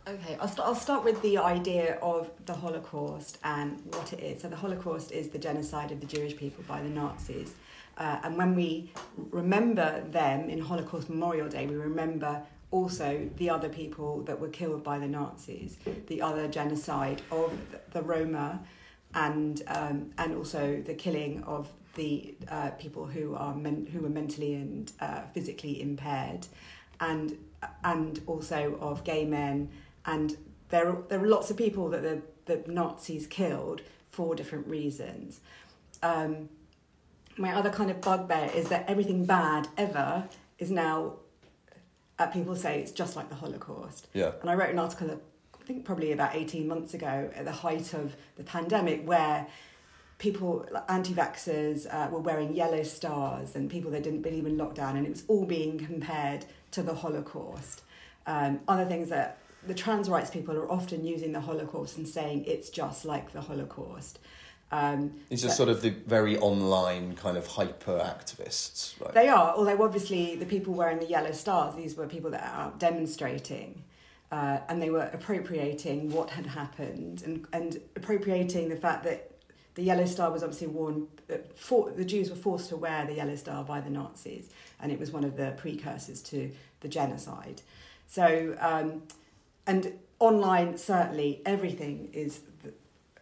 Okay, 0.08 0.38
I'll, 0.40 0.48
st- 0.48 0.62
I'll 0.62 0.76
start 0.76 1.04
with 1.04 1.22
the 1.22 1.38
idea 1.38 2.00
of 2.02 2.30
the 2.46 2.54
Holocaust 2.54 3.38
and 3.44 3.80
what 3.94 4.12
it 4.14 4.20
is. 4.22 4.42
So, 4.42 4.50
the 4.50 4.56
Holocaust 4.56 5.12
is 5.12 5.30
the 5.30 5.38
genocide 5.38 5.92
of 5.92 6.00
the 6.00 6.08
Jewish 6.08 6.36
people 6.36 6.64
by 6.68 6.82
the 6.82 6.90
Nazis. 6.90 7.54
Uh, 7.98 8.20
and 8.24 8.38
when 8.38 8.56
we 8.56 8.92
remember 9.32 10.02
them 10.10 10.50
in 10.50 10.60
Holocaust 10.60 11.10
Memorial 11.10 11.50
Day, 11.50 11.68
we 11.68 11.76
remember 11.76 12.42
also 12.72 13.30
the 13.38 13.50
other 13.50 13.70
people 13.70 14.22
that 14.24 14.40
were 14.40 14.50
killed 14.50 14.84
by 14.84 15.00
the 15.00 15.08
Nazis, 15.08 15.78
the 16.08 16.22
other 16.22 16.48
genocide 16.48 17.22
of 17.32 17.52
the 17.92 18.02
Roma, 18.02 18.62
and, 19.14 19.64
um, 19.68 20.12
and 20.18 20.36
also 20.36 20.82
the 20.86 20.94
killing 20.94 21.44
of 21.44 21.68
the 21.96 22.36
uh, 22.50 22.70
people 22.72 23.06
who, 23.08 23.36
are 23.36 23.56
men- 23.56 23.88
who 23.92 24.02
were 24.02 24.10
mentally 24.10 24.54
and 24.54 24.92
uh, 25.00 25.22
physically 25.34 25.82
impaired, 25.82 26.46
and, 27.00 27.38
and 27.84 28.22
also 28.28 28.78
of 28.80 29.04
gay 29.04 29.26
men 29.26 29.70
and 30.06 30.38
there 30.70 30.90
are, 30.90 31.02
there 31.08 31.22
are 31.24 31.28
lots 31.28 31.50
of 31.50 31.58
people 31.58 31.90
that 31.90 32.02
the, 32.02 32.22
the 32.46 32.72
Nazis 32.72 33.28
killed 33.28 33.82
for 34.10 34.36
different 34.36 34.68
reasons. 34.68 35.40
Um, 36.02 36.50
my 37.38 37.54
other 37.56 37.70
kind 37.70 37.92
of 37.92 38.02
bugbear 38.02 38.52
is 38.54 38.70
that 38.70 38.86
everything 38.88 39.26
bad 39.26 39.68
ever 39.78 40.28
is 40.58 40.72
now, 40.72 41.14
uh, 42.20 42.28
people 42.28 42.56
say 42.56 42.80
it's 42.80 42.92
just 42.92 43.16
like 43.16 43.30
the 43.30 43.36
Holocaust. 43.36 44.08
Yeah. 44.14 44.34
And 44.42 44.50
I 44.50 44.54
wrote 44.54 44.70
an 44.70 44.78
article, 44.78 45.20
I 45.60 45.64
think 45.64 45.86
probably 45.86 46.12
about 46.12 46.36
18 46.36 46.68
months 46.68 46.94
ago, 46.94 47.32
at 47.34 47.46
the 47.46 47.52
height 47.52 47.94
of 47.94 48.16
the 48.36 48.44
pandemic, 48.44 49.08
where 49.08 49.48
people, 50.18 50.66
anti-vaxxers, 50.90 51.92
uh, 51.92 52.10
were 52.12 52.20
wearing 52.20 52.54
yellow 52.54 52.84
stars 52.84 53.56
and 53.56 53.72
people 53.72 53.90
that 53.92 54.04
didn't 54.04 54.22
believe 54.22 54.46
in 54.46 54.58
lockdown, 54.58 54.98
and 54.98 55.08
it 55.08 55.10
was 55.10 55.24
all 55.28 55.46
being 55.46 55.80
compared 55.80 56.46
to 56.72 56.84
the 56.84 56.94
Holocaust. 56.94 57.84
Um, 58.28 58.60
other 58.68 58.86
things 58.86 59.10
that 59.10 59.40
the 59.66 59.74
trans 59.74 60.10
rights 60.10 60.30
people 60.30 60.56
are 60.58 60.70
often 60.70 61.06
using 61.06 61.32
the 61.32 61.42
Holocaust 61.42 61.98
and 61.98 62.08
saying 62.08 62.46
it's 62.46 62.70
just 62.70 63.06
like 63.06 63.32
the 63.32 63.42
Holocaust. 63.42 64.20
Um, 64.72 65.14
These 65.30 65.46
are 65.46 65.50
sort 65.50 65.70
of 65.70 65.82
the 65.82 65.90
very 65.90 66.38
online 66.38 67.16
kind 67.16 67.38
of 67.38 67.48
hyper 67.48 67.98
activists, 67.98 69.00
right? 69.02 69.14
They 69.14 69.28
are, 69.28 69.56
although 69.56 69.82
obviously 69.84 70.36
the 70.36 70.46
people 70.46 70.74
wearing 70.74 71.00
the 71.00 71.08
yellow 71.08 71.32
stars, 71.32 71.76
these 71.76 71.96
were 71.96 72.08
people 72.08 72.30
that 72.32 72.44
are 72.54 72.72
demonstrating. 72.78 73.84
Uh, 74.32 74.60
and 74.70 74.80
they 74.80 74.92
were 74.92 75.10
appropriating 75.12 76.12
what 76.12 76.30
had 76.30 76.46
happened 76.46 77.24
and, 77.24 77.48
and 77.52 77.82
appropriating 77.96 78.70
the 78.70 78.76
fact 78.76 79.04
that 79.04 79.32
the 79.74 79.82
yellow 79.82 80.06
star 80.06 80.30
was 80.30 80.44
obviously 80.44 80.68
worn, 80.68 81.08
uh, 81.34 81.38
for, 81.56 81.90
the 81.90 82.06
Jews 82.06 82.30
were 82.30 82.36
forced 82.36 82.70
to 82.70 82.78
wear 82.78 83.08
the 83.08 83.14
yellow 83.14 83.36
star 83.36 83.64
by 83.64 83.82
the 83.82 83.90
Nazis, 83.90 84.50
and 84.82 84.92
it 84.92 85.00
was 85.00 85.10
one 85.10 85.24
of 85.24 85.36
the 85.36 85.56
precursors 85.58 86.22
to 86.24 86.52
the 86.82 86.88
genocide. 86.88 87.64
So, 88.08 88.56
um, 88.60 89.04
and 89.66 89.94
online, 90.20 90.78
certainly 90.78 91.42
everything 91.46 92.10
is 92.14 92.42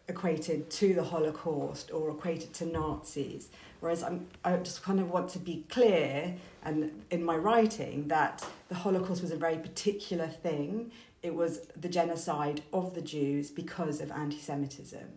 equated 0.09 0.69
to 0.69 0.93
the 0.93 1.03
Holocaust 1.03 1.91
or 1.91 2.09
equated 2.11 2.53
to 2.55 2.65
Nazis. 2.65 3.49
Whereas 3.79 4.03
I'm, 4.03 4.27
I 4.43 4.55
just 4.57 4.81
kind 4.83 4.99
of 4.99 5.11
want 5.11 5.29
to 5.31 5.39
be 5.39 5.65
clear, 5.69 6.35
and 6.63 7.03
in 7.11 7.23
my 7.23 7.35
writing, 7.35 8.07
that 8.07 8.43
the 8.69 8.75
Holocaust 8.75 9.21
was 9.21 9.31
a 9.31 9.35
very 9.37 9.57
particular 9.57 10.27
thing. 10.27 10.91
It 11.21 11.35
was 11.35 11.67
the 11.79 11.89
genocide 11.89 12.61
of 12.73 12.93
the 12.95 13.01
Jews 13.01 13.51
because 13.51 14.01
of 14.01 14.11
anti-Semitism. 14.11 15.07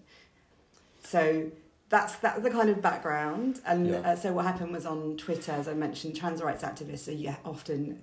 So 1.02 1.50
that's 1.88 2.16
that's 2.16 2.40
the 2.42 2.50
kind 2.50 2.68
of 2.70 2.82
background. 2.82 3.60
And 3.64 3.88
Yeah. 3.88 3.96
uh, 4.00 4.16
so 4.16 4.32
what 4.32 4.44
happened 4.44 4.72
was 4.72 4.86
on 4.86 5.16
Twitter, 5.16 5.52
as 5.52 5.66
I 5.68 5.74
mentioned, 5.74 6.16
trans 6.16 6.42
rights 6.42 6.62
activists 6.62 7.08
are 7.28 7.38
often 7.44 8.00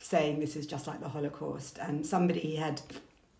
saying 0.00 0.40
this 0.40 0.56
is 0.56 0.66
just 0.66 0.86
like 0.86 1.00
the 1.00 1.08
Holocaust. 1.08 1.78
And 1.78 2.06
somebody 2.06 2.56
had 2.56 2.82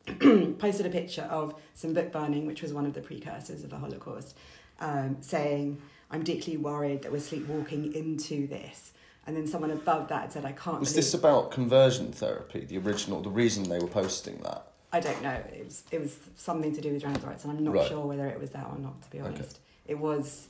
posted 0.59 0.87
a 0.87 0.91
picture 0.91 1.23
of 1.23 1.55
some 1.75 1.95
book 1.95 2.13
burning, 2.13 2.47
which 2.47 2.63
was 2.63 2.73
one 2.73 2.87
of 2.87 2.95
the 2.95 3.01
precursors 3.01 3.65
of 3.65 3.71
the 3.71 3.79
Holocaust, 3.79 4.37
um, 4.81 5.17
saying, 5.21 5.81
I'm 6.11 6.23
deeply 6.23 6.57
worried 6.57 7.03
that 7.03 7.13
we're 7.13 7.21
sleepwalking 7.21 7.95
into 7.95 8.47
this. 8.47 8.93
And 9.27 9.35
then 9.37 9.47
someone 9.47 9.71
above 9.71 10.09
that 10.09 10.33
said, 10.33 10.45
I 10.45 10.53
can't 10.53 10.81
Was 10.81 10.91
believe... 10.91 10.97
this 10.97 11.15
about 11.15 11.51
conversion 11.51 12.13
therapy, 12.13 12.65
the 12.67 12.77
original, 12.79 13.23
the 13.23 13.31
reason 13.31 13.65
they 13.69 13.79
were 13.79 13.87
posting 13.87 14.37
that? 14.43 14.67
I 14.93 15.01
don't 15.01 15.23
know. 15.23 15.43
It 15.53 15.65
was, 15.65 15.83
it 15.91 16.01
was 16.01 16.17
something 16.37 16.75
to 16.75 16.81
do 16.81 16.93
with 16.93 17.03
trans 17.03 17.23
rights, 17.25 17.45
and 17.45 17.57
I'm 17.57 17.65
not 17.65 17.75
Right. 17.75 17.89
sure 17.89 18.05
whether 18.07 18.27
it 18.29 18.39
was 18.39 18.51
that 18.51 18.67
or 18.67 18.79
not, 18.79 19.01
to 19.03 19.11
be 19.11 19.21
Okay. 19.21 19.29
honest. 19.29 19.59
It 19.87 19.99
was... 19.99 20.49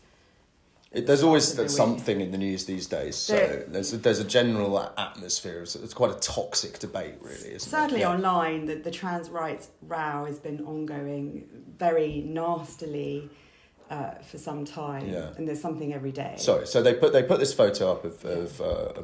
It, 0.95 1.07
there's 1.09 1.25
always 1.25 1.47
Possibly. 1.47 1.69
something 1.69 2.21
in 2.21 2.31
the 2.31 2.39
news 2.39 2.67
these 2.67 2.87
days, 2.87 3.17
so 3.17 3.35
There- 3.35 3.65
there's 3.67 3.93
a, 3.93 3.97
there's 3.99 4.21
a 4.21 4.25
general 4.25 4.79
atmosphere. 4.97 5.63
It's, 5.63 5.75
it's 5.75 5.93
quite 5.95 6.13
a 6.13 6.19
toxic 6.21 6.79
debate, 6.79 7.17
really, 7.21 7.51
it? 7.51 7.63
Yeah. 8.01 8.13
online, 8.13 8.67
the, 8.67 8.77
the 8.77 8.93
trans 8.93 9.29
rights 9.29 9.69
row 9.83 10.25
has 10.25 10.39
been 10.39 10.61
ongoing 10.65 11.49
very 11.77 12.23
nastily 12.27 13.29
uh, 13.91 14.13
for 14.31 14.39
some 14.39 14.65
time, 14.65 15.07
Yeah. 15.09 15.33
and 15.37 15.49
there's 15.49 15.61
something 15.61 15.93
every 15.93 16.13
day. 16.13 16.37
Sorry, 16.39 16.67
so 16.67 16.81
they 16.83 16.95
put 16.95 17.13
they 17.13 17.23
put 17.25 17.41
this 17.41 17.53
photo 17.53 17.93
up 17.93 18.05
of, 18.05 18.25
of 18.25 18.61
uh, 18.61 19.03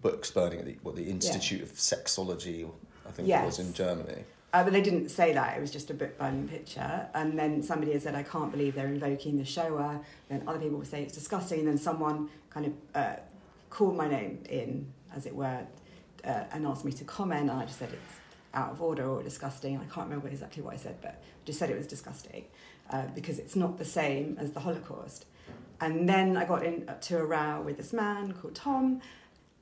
books 0.00 0.30
burning 0.30 0.60
at 0.60 0.64
the, 0.66 0.76
what, 0.82 0.94
the 0.96 1.10
Institute 1.10 1.60
of 1.62 1.72
Sexology, 1.72 2.70
I 3.06 3.10
think 3.10 3.28
it 3.28 3.44
was 3.44 3.58
in 3.58 3.72
Germany. 3.74 4.24
Uh, 4.52 4.62
but 4.62 4.72
they 4.72 4.82
didn't 4.82 5.08
say 5.08 5.32
that. 5.32 5.56
It 5.56 5.60
was 5.60 5.70
just 5.70 5.88
a 5.90 5.94
book 5.94 6.18
burning 6.18 6.46
picture. 6.46 7.08
And 7.14 7.38
then 7.38 7.62
somebody 7.62 7.92
had 7.92 8.02
said, 8.02 8.14
I 8.14 8.22
can't 8.22 8.50
believe 8.50 8.74
they're 8.74 8.86
invoking 8.86 9.38
the 9.38 9.46
Shoah. 9.46 10.00
Then 10.28 10.42
other 10.46 10.58
people 10.58 10.78
were 10.78 10.84
saying 10.84 11.06
it's 11.06 11.14
disgusting. 11.14 11.60
And 11.60 11.68
then 11.68 11.78
someone 11.78 12.28
kind 12.50 12.66
of 12.66 12.72
uh, 12.94 13.16
called 13.70 13.96
my 13.96 14.08
name 14.08 14.42
in, 14.50 14.92
as 15.16 15.24
it 15.24 15.34
were, 15.34 15.66
uh, 16.24 16.44
and 16.52 16.66
asked 16.66 16.84
me 16.84 16.92
to 16.92 17.04
comment. 17.04 17.50
And 17.50 17.60
I 17.60 17.64
just 17.64 17.78
said 17.78 17.92
it's 17.92 18.20
out 18.54 18.72
of 18.72 18.82
order 18.82 19.08
or 19.08 19.22
disgusting. 19.22 19.76
I 19.78 19.84
can't 19.84 20.06
remember 20.08 20.28
exactly 20.28 20.62
what 20.62 20.74
I 20.74 20.76
said, 20.76 20.96
but 21.00 21.12
I 21.12 21.46
just 21.46 21.58
said 21.58 21.70
it 21.70 21.76
was 21.76 21.86
disgusting 21.86 22.44
uh, 22.90 23.06
because 23.14 23.38
it's 23.38 23.56
not 23.56 23.78
the 23.78 23.84
same 23.84 24.36
as 24.38 24.52
the 24.52 24.60
Holocaust. 24.60 25.24
And 25.80 26.08
then 26.08 26.36
I 26.36 26.44
got 26.44 26.64
into 26.64 27.18
a 27.18 27.24
row 27.24 27.62
with 27.62 27.76
this 27.76 27.92
man 27.92 28.32
called 28.34 28.54
Tom, 28.54 29.00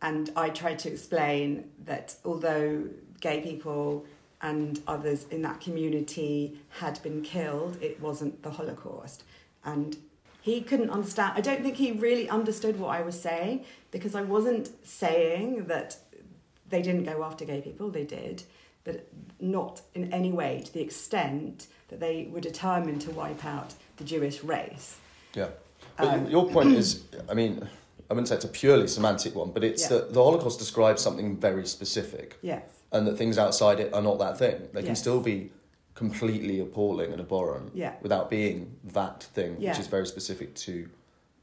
and 0.02 0.30
I 0.36 0.50
tried 0.50 0.78
to 0.80 0.90
explain 0.90 1.70
that 1.84 2.16
although 2.24 2.84
gay 3.20 3.40
people 3.40 4.04
and 4.42 4.80
others 4.86 5.26
in 5.30 5.42
that 5.42 5.60
community 5.60 6.58
had 6.80 7.02
been 7.02 7.22
killed, 7.22 7.76
it 7.82 8.00
wasn't 8.00 8.42
the 8.42 8.50
Holocaust. 8.50 9.24
And 9.64 9.96
he 10.40 10.62
couldn't 10.62 10.90
understand, 10.90 11.32
I 11.36 11.40
don't 11.42 11.62
think 11.62 11.76
he 11.76 11.92
really 11.92 12.28
understood 12.28 12.78
what 12.80 12.88
I 12.88 13.02
was 13.02 13.20
saying 13.20 13.64
because 13.90 14.14
I 14.14 14.22
wasn't 14.22 14.70
saying 14.86 15.66
that 15.66 15.96
they 16.68 16.80
didn't 16.80 17.04
go 17.04 17.22
after 17.24 17.44
gay 17.44 17.60
people, 17.60 17.90
they 17.90 18.04
did, 18.04 18.42
but 18.84 19.06
not 19.40 19.82
in 19.94 20.12
any 20.12 20.32
way 20.32 20.62
to 20.64 20.72
the 20.72 20.80
extent 20.80 21.66
that 21.88 22.00
they 22.00 22.28
were 22.32 22.40
determined 22.40 23.02
to 23.02 23.10
wipe 23.10 23.44
out 23.44 23.74
the 23.98 24.04
Jewish 24.04 24.42
race. 24.42 24.96
Yeah, 25.34 25.48
Um, 25.98 26.26
your 26.28 26.48
point 26.48 26.72
is, 26.72 27.04
I 27.28 27.34
mean, 27.34 27.68
I 28.08 28.14
wouldn't 28.14 28.28
say 28.28 28.36
it's 28.36 28.44
a 28.44 28.48
purely 28.48 28.86
semantic 28.88 29.34
one, 29.34 29.50
but 29.50 29.62
it's 29.62 29.82
Yeah. 29.82 29.88
that 29.98 30.14
the 30.14 30.22
Holocaust 30.22 30.58
describes 30.58 31.02
something 31.02 31.36
very 31.36 31.66
specific, 31.66 32.38
Yes. 32.40 32.62
And 32.92 33.06
that 33.06 33.16
things 33.16 33.38
outside 33.38 33.80
it 33.80 33.92
are 33.94 34.02
not 34.02 34.18
that 34.18 34.38
thing. 34.38 34.68
They 34.72 34.82
can 34.82 34.96
still 34.96 35.20
be 35.20 35.50
completely 35.94 36.60
appalling 36.60 37.12
and 37.12 37.20
abhorrent 37.20 37.70
Yeah. 37.74 37.94
without 38.00 38.30
being 38.30 38.76
that 38.84 39.22
thing, 39.22 39.56
Yeah. 39.58 39.70
which 39.70 39.80
is 39.80 39.86
very 39.86 40.06
specific 40.06 40.54
to 40.66 40.88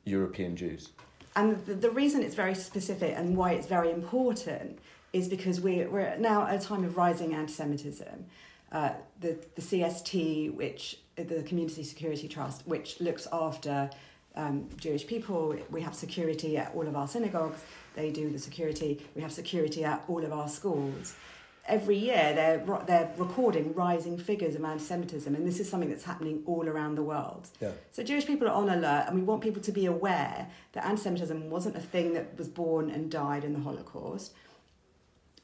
European 0.03 0.55
Jews. 0.55 0.89
And 1.35 1.63
the, 1.65 1.75
the 1.75 1.91
reason 1.91 2.23
it's 2.23 2.35
very 2.35 2.55
specific 2.55 3.13
and 3.15 3.37
why 3.37 3.51
it's 3.51 3.67
very 3.67 3.91
important 3.91 4.79
is 5.13 5.27
because 5.27 5.61
we, 5.61 5.85
we're 5.85 6.17
now 6.17 6.47
at 6.47 6.55
a 6.55 6.65
time 6.65 6.83
of 6.83 6.97
rising 6.97 7.33
anti 7.33 7.53
Semitism. 7.53 8.25
Uh, 8.71 8.89
the, 9.21 9.37
the 9.55 9.61
CST, 9.61 10.53
which 10.55 10.99
the 11.15 11.43
Community 11.43 11.83
Security 11.83 12.27
Trust, 12.27 12.67
which 12.67 12.99
looks 12.99 13.27
after 13.31 13.89
um, 14.35 14.67
Jewish 14.77 15.07
people, 15.07 15.55
we 15.69 15.81
have 15.81 15.95
security 15.95 16.57
at 16.57 16.71
all 16.75 16.87
of 16.87 16.95
our 16.95 17.07
synagogues, 17.07 17.61
they 17.95 18.11
do 18.11 18.29
the 18.29 18.37
security, 18.39 19.01
we 19.15 19.21
have 19.21 19.31
security 19.31 19.83
at 19.83 20.03
all 20.07 20.23
of 20.23 20.31
our 20.33 20.49
schools. 20.49 21.15
Every 21.67 21.97
year 21.97 22.33
they're, 22.33 22.63
they're 22.85 23.11
recording 23.17 23.73
rising 23.73 24.17
figures 24.17 24.55
of 24.55 24.63
anti 24.63 24.83
Semitism, 24.83 25.35
and 25.35 25.45
this 25.45 25.59
is 25.59 25.69
something 25.69 25.89
that's 25.89 26.05
happening 26.05 26.41
all 26.45 26.67
around 26.67 26.95
the 26.95 27.03
world. 27.03 27.49
Yeah. 27.59 27.71
So 27.91 28.03
Jewish 28.03 28.25
people 28.25 28.47
are 28.47 28.53
on 28.53 28.69
alert, 28.69 29.05
and 29.07 29.15
we 29.15 29.21
want 29.21 29.41
people 29.41 29.61
to 29.61 29.71
be 29.71 29.85
aware 29.85 30.47
that 30.71 30.85
anti-Semitism 30.85 31.49
wasn't 31.49 31.75
a 31.75 31.81
thing 31.81 32.13
that 32.13 32.37
was 32.37 32.47
born 32.47 32.89
and 32.89 33.11
died 33.11 33.43
in 33.43 33.53
the 33.53 33.59
Holocaust. 33.59 34.33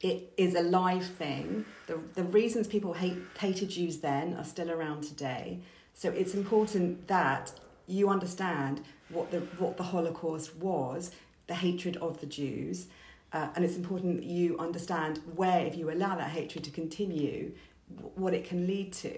It 0.00 0.32
is 0.36 0.54
a 0.54 0.62
live 0.62 1.06
thing. 1.06 1.64
The, 1.86 1.98
the 2.14 2.24
reasons 2.24 2.66
people 2.68 2.94
hate, 2.94 3.18
hated 3.38 3.70
Jews 3.70 3.98
then 3.98 4.34
are 4.34 4.44
still 4.44 4.70
around 4.70 5.02
today. 5.02 5.60
So 5.92 6.10
it's 6.10 6.34
important 6.34 7.06
that 7.08 7.52
you 7.86 8.08
understand 8.08 8.82
what 9.08 9.30
the, 9.30 9.40
what 9.58 9.76
the 9.76 9.82
Holocaust 9.82 10.56
was, 10.56 11.10
the 11.46 11.54
hatred 11.54 11.96
of 11.98 12.20
the 12.20 12.26
Jews, 12.26 12.86
uh, 13.34 13.48
and 13.56 13.64
it's 13.64 13.76
important 13.76 14.18
that 14.18 14.26
you 14.26 14.56
understand 14.58 15.20
where, 15.34 15.66
if 15.66 15.76
you 15.76 15.90
allow 15.90 16.14
that 16.14 16.30
hatred 16.30 16.62
to 16.62 16.70
continue, 16.70 17.52
w- 17.96 18.12
what 18.14 18.32
it 18.32 18.44
can 18.44 18.64
lead 18.64 18.92
to. 18.92 19.12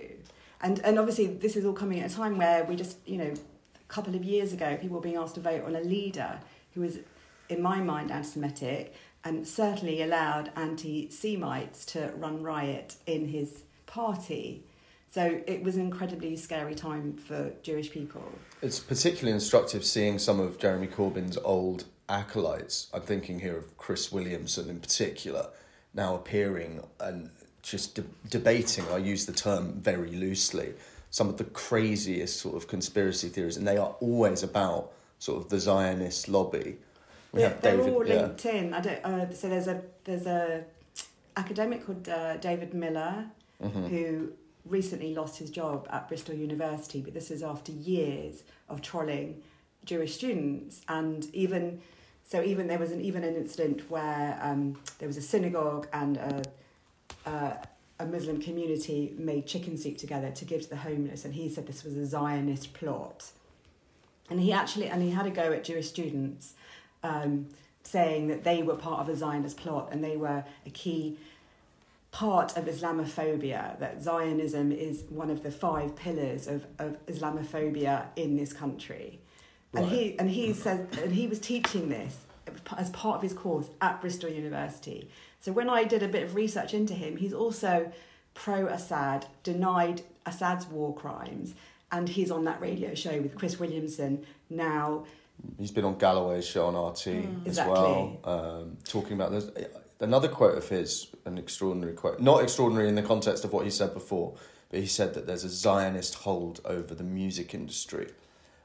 And, 0.62 0.80
and 0.80 0.98
obviously, 0.98 1.26
this 1.26 1.54
is 1.54 1.66
all 1.66 1.74
coming 1.74 2.00
at 2.00 2.10
a 2.10 2.14
time 2.14 2.38
where 2.38 2.64
we 2.64 2.76
just, 2.76 2.96
you 3.06 3.18
know, 3.18 3.34
a 3.34 3.92
couple 3.92 4.16
of 4.16 4.24
years 4.24 4.54
ago, 4.54 4.78
people 4.80 4.96
were 4.96 5.02
being 5.02 5.18
asked 5.18 5.34
to 5.34 5.42
vote 5.42 5.64
on 5.64 5.76
a 5.76 5.82
leader 5.82 6.40
who 6.72 6.80
was, 6.80 7.00
in 7.50 7.60
my 7.60 7.78
mind, 7.78 8.10
anti 8.10 8.26
Semitic 8.26 8.94
and 9.22 9.46
certainly 9.46 10.00
allowed 10.00 10.50
anti 10.56 11.10
Semites 11.10 11.84
to 11.84 12.10
run 12.16 12.42
riot 12.42 12.96
in 13.04 13.28
his 13.28 13.64
party. 13.84 14.64
So 15.10 15.42
it 15.46 15.62
was 15.62 15.76
an 15.76 15.82
incredibly 15.82 16.36
scary 16.36 16.74
time 16.74 17.18
for 17.18 17.52
Jewish 17.62 17.90
people. 17.90 18.24
It's 18.62 18.78
particularly 18.78 19.32
instructive 19.32 19.84
seeing 19.84 20.18
some 20.18 20.40
of 20.40 20.58
Jeremy 20.58 20.86
Corbyn's 20.86 21.36
old 21.36 21.84
acolytes. 22.08 22.88
I'm 22.92 23.02
thinking 23.02 23.40
here 23.40 23.56
of 23.56 23.76
Chris 23.76 24.10
Williamson 24.12 24.68
in 24.70 24.80
particular, 24.80 25.48
now 25.94 26.14
appearing 26.14 26.82
and 27.00 27.30
just 27.62 27.94
de- 27.96 28.04
debating. 28.30 28.84
I 28.92 28.98
use 28.98 29.26
the 29.26 29.32
term 29.32 29.72
very 29.80 30.10
loosely. 30.10 30.74
Some 31.10 31.28
of 31.28 31.36
the 31.38 31.44
craziest 31.44 32.38
sort 32.40 32.56
of 32.56 32.68
conspiracy 32.68 33.28
theories, 33.28 33.56
and 33.56 33.66
they 33.66 33.76
are 33.78 33.94
always 34.00 34.42
about 34.42 34.92
sort 35.18 35.42
of 35.42 35.48
the 35.48 35.58
Zionist 35.58 36.28
lobby. 36.28 36.76
We 37.32 37.40
Yeah, 37.40 37.48
have 37.48 37.60
they're 37.62 37.76
David- 37.76 37.94
all 37.94 38.06
yeah. 38.06 38.22
linked 38.22 38.46
in. 38.46 38.74
I 38.74 38.80
don't. 38.80 39.04
Uh, 39.04 39.32
so 39.34 39.48
there's 39.48 39.66
a 39.68 39.82
there's 40.04 40.26
a 40.26 40.64
academic 41.36 41.84
called 41.86 42.08
uh, 42.08 42.36
David 42.38 42.74
Miller 42.74 43.26
Mm-hmm. 43.64 43.86
who 43.86 44.32
recently 44.66 45.14
lost 45.14 45.38
his 45.38 45.48
job 45.48 45.88
at 45.90 46.08
Bristol 46.08 46.34
University, 46.34 47.00
but 47.00 47.14
this 47.14 47.30
is 47.30 47.42
after 47.42 47.72
years 47.72 48.42
of 48.68 48.82
trolling 48.82 49.40
Jewish 49.86 50.14
students, 50.14 50.82
and 50.90 51.24
even 51.32 51.80
so, 52.28 52.42
even 52.42 52.66
there 52.66 52.78
was 52.78 52.90
an 52.90 53.00
even 53.00 53.22
an 53.24 53.36
incident 53.36 53.88
where 53.90 54.38
um, 54.42 54.78
there 54.98 55.06
was 55.06 55.16
a 55.16 55.22
synagogue 55.22 55.86
and 55.92 56.16
a, 56.16 56.42
a 57.98 58.06
Muslim 58.06 58.40
community 58.40 59.14
made 59.16 59.46
chicken 59.46 59.76
soup 59.76 59.96
together 59.96 60.30
to 60.30 60.44
give 60.44 60.62
to 60.62 60.68
the 60.68 60.76
homeless, 60.76 61.24
and 61.24 61.34
he 61.34 61.48
said 61.48 61.66
this 61.66 61.84
was 61.84 61.96
a 61.96 62.04
Zionist 62.04 62.74
plot. 62.74 63.30
And 64.28 64.40
he 64.40 64.52
actually 64.52 64.88
and 64.88 65.02
he 65.02 65.10
had 65.10 65.26
a 65.26 65.30
go 65.30 65.52
at 65.52 65.64
Jewish 65.64 65.88
students, 65.88 66.54
um, 67.02 67.46
saying 67.84 68.28
that 68.28 68.44
they 68.44 68.62
were 68.62 68.74
part 68.74 69.00
of 69.00 69.08
a 69.08 69.16
Zionist 69.16 69.56
plot 69.56 69.90
and 69.92 70.02
they 70.02 70.16
were 70.16 70.44
a 70.66 70.70
key 70.70 71.16
part 72.10 72.56
of 72.56 72.64
Islamophobia. 72.64 73.78
That 73.78 74.02
Zionism 74.02 74.72
is 74.72 75.04
one 75.08 75.30
of 75.30 75.42
the 75.42 75.52
five 75.52 75.94
pillars 75.94 76.48
of, 76.48 76.66
of 76.78 77.04
Islamophobia 77.06 78.06
in 78.16 78.36
this 78.36 78.52
country. 78.52 79.20
And 79.76 79.86
Right. 79.86 79.94
he 79.94 80.18
and 80.18 80.30
he 80.30 80.52
said 80.52 80.88
and 81.02 81.12
he 81.12 81.26
was 81.26 81.38
teaching 81.38 81.88
this 81.88 82.18
as 82.76 82.90
part 82.90 83.16
of 83.16 83.22
his 83.22 83.32
course 83.34 83.66
at 83.80 84.00
Bristol 84.00 84.30
University. 84.30 85.08
So 85.40 85.52
when 85.52 85.68
I 85.68 85.84
did 85.84 86.02
a 86.02 86.08
bit 86.08 86.22
of 86.24 86.34
research 86.34 86.74
into 86.74 86.94
him, 86.94 87.16
he's 87.18 87.32
also 87.32 87.92
pro 88.34 88.66
Assad, 88.66 89.26
denied 89.42 90.02
Assad's 90.24 90.66
war 90.66 90.94
crimes, 90.94 91.54
and 91.92 92.08
he's 92.08 92.30
on 92.30 92.44
that 92.44 92.60
radio 92.60 92.94
show 92.94 93.20
with 93.20 93.36
Chris 93.36 93.58
Williamson 93.60 94.24
now. 94.50 95.04
He's 95.58 95.70
been 95.70 95.84
on 95.84 95.98
Galloway's 95.98 96.46
show 96.46 96.66
on 96.66 96.74
RT 96.74 97.06
as 97.08 97.46
Exactly. 97.46 97.72
well, 97.74 98.18
um, 98.24 98.76
talking 98.84 99.12
about 99.12 99.30
this. 99.32 99.50
Another 100.00 100.28
quote 100.28 100.56
of 100.58 100.68
his, 100.68 101.08
an 101.26 101.38
extraordinary 101.38 101.92
quote, 101.94 102.20
not 102.20 102.42
extraordinary 102.42 102.88
in 102.88 102.94
the 102.94 103.02
context 103.02 103.44
of 103.44 103.52
what 103.52 103.64
he 103.64 103.70
said 103.70 103.94
before, 103.94 104.34
but 104.70 104.80
he 104.80 104.86
said 104.86 105.14
that 105.14 105.26
there's 105.26 105.44
a 105.44 105.48
Zionist 105.48 106.14
hold 106.16 106.60
over 106.64 106.94
the 106.94 107.04
music 107.04 107.54
industry, 107.54 108.08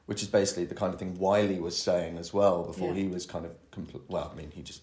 which 0.06 0.22
is 0.22 0.28
basically 0.28 0.64
the 0.64 0.74
kind 0.74 0.92
of 0.92 0.98
thing 0.98 1.18
Wiley 1.18 1.58
was 1.58 1.76
saying 1.76 2.18
as 2.18 2.32
well 2.32 2.64
before 2.64 2.88
Yeah. 2.88 3.02
he 3.02 3.08
was 3.08 3.26
kind 3.26 3.44
of, 3.44 3.52
compl- 3.70 4.02
well, 4.08 4.30
I 4.32 4.36
mean, 4.36 4.50
he 4.54 4.62
just 4.62 4.82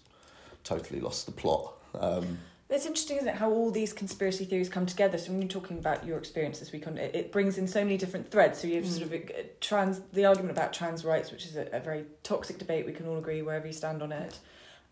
totally 0.64 1.00
lost 1.00 1.26
the 1.26 1.32
plot. 1.32 1.74
Um, 1.98 2.38
It's 2.68 2.86
interesting, 2.86 3.16
isn't 3.16 3.28
it, 3.28 3.34
how 3.34 3.50
all 3.50 3.72
these 3.72 3.92
conspiracy 3.92 4.44
theories 4.44 4.68
come 4.68 4.86
together. 4.86 5.18
So 5.18 5.32
when 5.32 5.42
you're 5.42 5.48
talking 5.50 5.76
about 5.78 6.06
your 6.06 6.16
experience 6.18 6.60
this 6.60 6.70
week 6.70 6.86
on 6.86 6.98
it, 6.98 7.14
it 7.14 7.32
brings 7.32 7.58
in 7.58 7.66
so 7.66 7.82
many 7.82 7.96
different 7.96 8.30
threads. 8.30 8.60
So 8.60 8.68
you 8.68 8.76
have 8.76 8.86
sort 8.86 9.02
of 9.02 9.12
uh, 9.12 9.42
trans, 9.60 10.00
the 10.12 10.24
argument 10.24 10.56
about 10.56 10.72
trans 10.72 11.04
rights, 11.04 11.32
which 11.32 11.46
is 11.46 11.56
a, 11.56 11.66
a 11.72 11.80
very 11.80 12.04
toxic 12.22 12.58
debate. 12.58 12.86
We 12.86 12.92
can 12.92 13.08
all 13.08 13.18
agree 13.18 13.42
wherever 13.42 13.66
you 13.66 13.72
stand 13.72 14.02
on 14.02 14.12
it. 14.12 14.38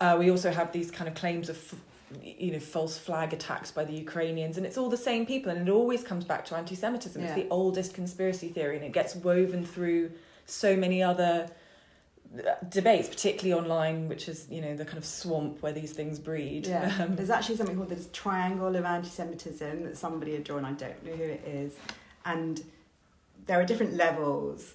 Uh, 0.01 0.17
we 0.19 0.29
also 0.31 0.51
have 0.51 0.73
these 0.73 0.91
kind 0.91 1.09
of 1.09 1.15
claims 1.15 1.49
of, 1.49 1.75
you 2.23 2.53
know, 2.53 2.61
false 2.61 2.99
flag 2.99 3.33
attacks 3.33 3.71
by 3.71 3.85
the 3.85 3.93
Ukrainians, 3.93 4.57
and 4.57 4.65
it's 4.65 4.79
all 4.79 4.89
the 4.89 4.97
same 4.97 5.27
people, 5.27 5.51
and 5.53 5.69
it 5.69 5.71
always 5.71 6.03
comes 6.03 6.25
back 6.25 6.45
to 6.47 6.57
anti-Semitism. 6.57 7.23
It's 7.23 7.35
the 7.35 7.49
oldest 7.51 7.95
conspiracy 7.95 8.49
theory, 8.49 8.77
and 8.77 8.85
it 8.85 8.93
gets 8.93 9.15
woven 9.15 9.65
through 9.65 10.13
so 10.47 10.77
many 10.77 11.03
other 11.03 11.51
uh, 12.37 12.55
debates, 12.69 13.09
particularly 13.09 13.59
online, 13.61 14.09
which 14.09 14.29
is 14.29 14.47
you 14.51 14.61
know 14.61 14.75
the 14.77 14.85
kind 14.85 14.99
of 14.99 15.05
swamp 15.05 15.63
where 15.63 15.73
these 15.73 15.93
things 15.93 16.19
breed. 16.19 16.67
Yeah, 16.67 16.95
Um, 17.01 17.17
there's 17.17 17.31
actually 17.31 17.57
something 17.57 17.77
called 17.77 17.89
this 17.91 18.09
triangle 18.13 18.75
of 18.75 18.85
anti-Semitism 18.85 19.85
that 19.85 19.97
somebody 19.97 20.33
had 20.33 20.45
drawn. 20.45 20.65
I 20.65 20.73
don't 20.73 21.05
know 21.05 21.13
who 21.13 21.25
it 21.25 21.45
is, 21.47 21.75
and 22.25 22.63
there 23.47 23.61
are 23.61 23.65
different 23.65 23.95
levels, 23.95 24.75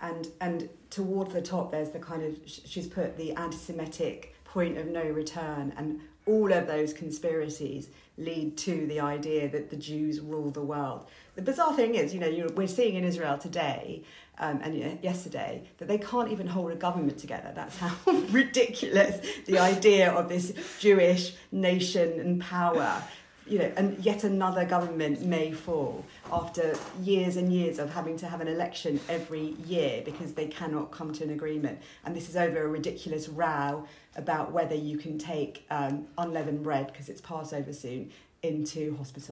and 0.00 0.28
and 0.40 0.68
towards 0.90 1.32
the 1.32 1.42
top 1.42 1.70
there's 1.72 1.90
the 1.90 1.98
kind 1.98 2.22
of 2.22 2.38
she's 2.46 2.86
put 2.86 3.16
the 3.16 3.32
anti-Semitic 3.32 4.34
point 4.44 4.78
of 4.78 4.86
no 4.86 5.02
return, 5.02 5.72
and 5.76 6.00
all 6.26 6.52
of 6.52 6.66
those 6.66 6.92
conspiracies 6.92 7.88
lead 8.16 8.56
to 8.56 8.86
the 8.86 9.00
idea 9.00 9.48
that 9.48 9.70
the 9.70 9.76
Jews 9.76 10.20
rule 10.20 10.50
the 10.50 10.62
world. 10.62 11.06
The 11.34 11.42
bizarre 11.42 11.74
thing 11.74 11.96
is, 11.96 12.14
you 12.14 12.20
know, 12.20 12.48
we're 12.54 12.68
seeing 12.68 12.94
in 12.94 13.04
Israel 13.04 13.38
today 13.38 14.02
um, 14.38 14.60
and 14.62 15.02
yesterday 15.02 15.62
that 15.78 15.88
they 15.88 15.98
can't 15.98 16.30
even 16.30 16.46
hold 16.46 16.72
a 16.72 16.76
government 16.76 17.18
together. 17.18 17.52
That's 17.54 17.76
how 17.76 17.94
ridiculous 18.30 19.26
the 19.46 19.58
idea 19.58 20.12
of 20.12 20.28
this 20.28 20.52
Jewish 20.78 21.34
nation 21.50 22.20
and 22.20 22.40
power. 22.40 23.02
You 23.46 23.58
know, 23.58 23.72
and 23.76 24.02
yet 24.02 24.24
another 24.24 24.64
government 24.64 25.22
may 25.22 25.52
fall 25.52 26.04
after 26.32 26.74
years 27.02 27.36
and 27.36 27.52
years 27.52 27.78
of 27.78 27.92
having 27.92 28.16
to 28.18 28.26
have 28.26 28.40
an 28.40 28.48
election 28.48 29.00
every 29.08 29.54
year 29.66 30.02
because 30.04 30.32
they 30.32 30.46
cannot 30.46 30.90
come 30.90 31.12
to 31.12 31.24
an 31.24 31.30
agreement. 31.30 31.78
And 32.04 32.16
this 32.16 32.28
is 32.28 32.36
over 32.36 32.62
a 32.62 32.68
ridiculous 32.68 33.28
row 33.28 33.86
about 34.16 34.52
whether 34.52 34.74
you 34.74 34.96
can 34.96 35.18
take 35.18 35.66
um, 35.70 36.06
unleavened 36.16 36.62
bread 36.62 36.86
because 36.86 37.08
it's 37.08 37.20
Passover 37.20 37.72
soon 37.72 38.12
into 38.42 38.96
hospital. 38.96 39.30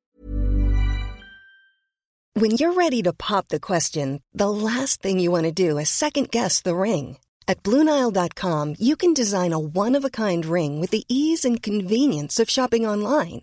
When 2.35 2.53
you're 2.53 2.72
ready 2.72 3.03
to 3.03 3.12
pop 3.12 3.48
the 3.48 3.61
question, 3.61 4.22
the 4.33 4.51
last 4.51 5.01
thing 5.03 5.18
you 5.20 5.31
want 5.31 5.44
to 5.44 5.53
do 5.53 5.79
is 5.79 5.90
second 5.90 6.31
guess 6.31 6.61
the 6.61 6.75
ring. 6.75 7.18
At 7.46 7.62
Bluenile.com, 7.62 8.77
you 8.79 8.96
can 8.96 9.12
design 9.14 9.53
a 9.53 9.59
one 9.59 9.94
of 9.94 10.05
a 10.05 10.11
kind 10.11 10.44
ring 10.46 10.81
with 10.81 10.90
the 10.90 11.05
ease 11.09 11.44
and 11.44 11.62
convenience 11.62 12.40
of 12.40 12.48
shopping 12.48 12.87
online. 12.87 13.42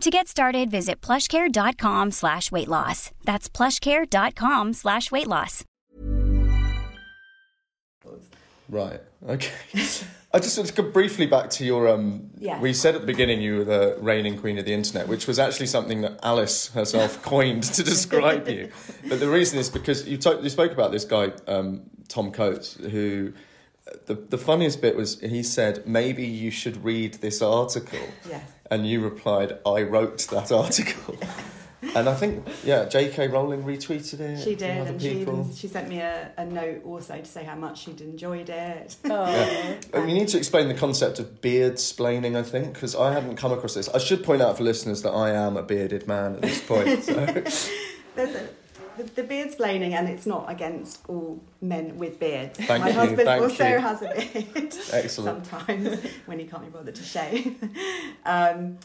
To 0.00 0.10
get 0.10 0.28
started, 0.28 0.70
visit 0.70 1.00
plushcare.com 1.00 2.12
slash 2.12 2.52
weight 2.52 2.68
loss. 2.68 3.10
That's 3.24 3.48
plushcare.com 3.48 4.72
slash 4.74 5.10
weight 5.10 5.26
loss. 5.26 5.64
Right. 8.68 9.00
Okay. 9.26 9.50
I 10.32 10.38
just 10.40 10.56
want 10.58 10.68
to 10.68 10.82
go 10.82 10.88
briefly 10.90 11.26
back 11.26 11.50
to 11.50 11.64
your. 11.64 11.88
Um, 11.88 12.30
Yeah. 12.38 12.60
We 12.60 12.74
said 12.74 12.94
at 12.94 13.00
the 13.00 13.06
beginning 13.06 13.40
you 13.40 13.58
were 13.58 13.64
the 13.64 13.96
reigning 13.98 14.38
queen 14.38 14.58
of 14.58 14.66
the 14.66 14.72
internet, 14.74 15.08
which 15.08 15.26
was 15.26 15.38
actually 15.38 15.66
something 15.66 16.02
that 16.02 16.20
Alice 16.22 16.68
herself 16.68 17.20
coined 17.32 17.62
to 17.64 17.82
describe 17.82 18.46
you. 18.48 18.70
But 19.08 19.20
the 19.20 19.28
reason 19.28 19.58
is 19.58 19.68
because 19.70 20.06
you, 20.06 20.16
to- 20.18 20.38
you 20.42 20.50
spoke 20.50 20.70
about 20.70 20.92
this 20.92 21.04
guy, 21.06 21.32
um, 21.48 21.82
Tom 22.08 22.30
Coates, 22.30 22.74
who. 22.74 23.32
The, 24.04 24.16
the 24.16 24.36
funniest 24.36 24.82
bit 24.82 24.96
was 24.96 25.18
he 25.20 25.42
said, 25.42 25.86
maybe 25.86 26.26
you 26.26 26.50
should 26.50 26.84
read 26.84 27.14
this 27.14 27.40
article. 27.40 27.98
Yes. 28.28 28.42
And 28.70 28.86
you 28.86 29.02
replied, 29.02 29.58
I 29.64 29.82
wrote 29.82 30.18
that 30.30 30.52
article. 30.52 31.16
And 31.94 32.08
I 32.08 32.14
think, 32.14 32.46
yeah, 32.64 32.86
J.K. 32.86 33.28
Rowling 33.28 33.62
retweeted 33.62 34.18
it. 34.18 34.42
She 34.42 34.56
did, 34.56 34.88
and 34.88 35.00
she 35.00 35.20
even 35.20 35.54
she 35.54 35.68
sent 35.68 35.88
me 35.88 36.00
a, 36.00 36.32
a 36.36 36.44
note 36.44 36.84
also 36.84 37.16
to 37.16 37.24
say 37.24 37.44
how 37.44 37.54
much 37.54 37.84
she'd 37.84 38.00
enjoyed 38.00 38.50
it. 38.50 38.96
Oh. 39.04 39.30
Yeah. 39.30 39.76
And 39.92 40.06
we 40.06 40.12
need 40.12 40.28
to 40.28 40.38
explain 40.38 40.66
the 40.66 40.74
concept 40.74 41.20
of 41.20 41.40
beardsplaining, 41.40 42.36
I 42.36 42.42
think, 42.42 42.74
because 42.74 42.96
I 42.96 43.12
hadn't 43.12 43.36
come 43.36 43.52
across 43.52 43.74
this. 43.74 43.88
I 43.90 43.98
should 43.98 44.24
point 44.24 44.42
out 44.42 44.56
for 44.56 44.64
listeners 44.64 45.02
that 45.02 45.12
I 45.12 45.30
am 45.30 45.56
a 45.56 45.62
bearded 45.62 46.08
man 46.08 46.34
at 46.34 46.42
this 46.42 46.60
point. 46.60 47.04
So. 47.04 47.14
There's 48.16 48.34
a, 48.34 48.48
the, 48.98 49.04
the 49.04 49.22
beardsplaining, 49.22 49.92
and 49.92 50.08
it's 50.08 50.26
not 50.26 50.50
against 50.50 51.00
all 51.08 51.40
men 51.60 51.96
with 51.96 52.18
beards. 52.18 52.58
Thank 52.58 52.82
My 52.82 52.88
you, 52.88 52.94
husband 52.94 53.28
also 53.28 53.66
you. 53.66 53.78
has 53.78 54.02
a 54.02 54.08
beard. 54.14 54.74
Excellent. 54.92 55.46
Sometimes 55.46 56.00
when 56.26 56.38
he 56.38 56.44
can't 56.44 56.64
be 56.64 56.70
bothered 56.70 56.94
to 56.94 57.02
shave. 57.02 57.56
Um, 58.26 58.78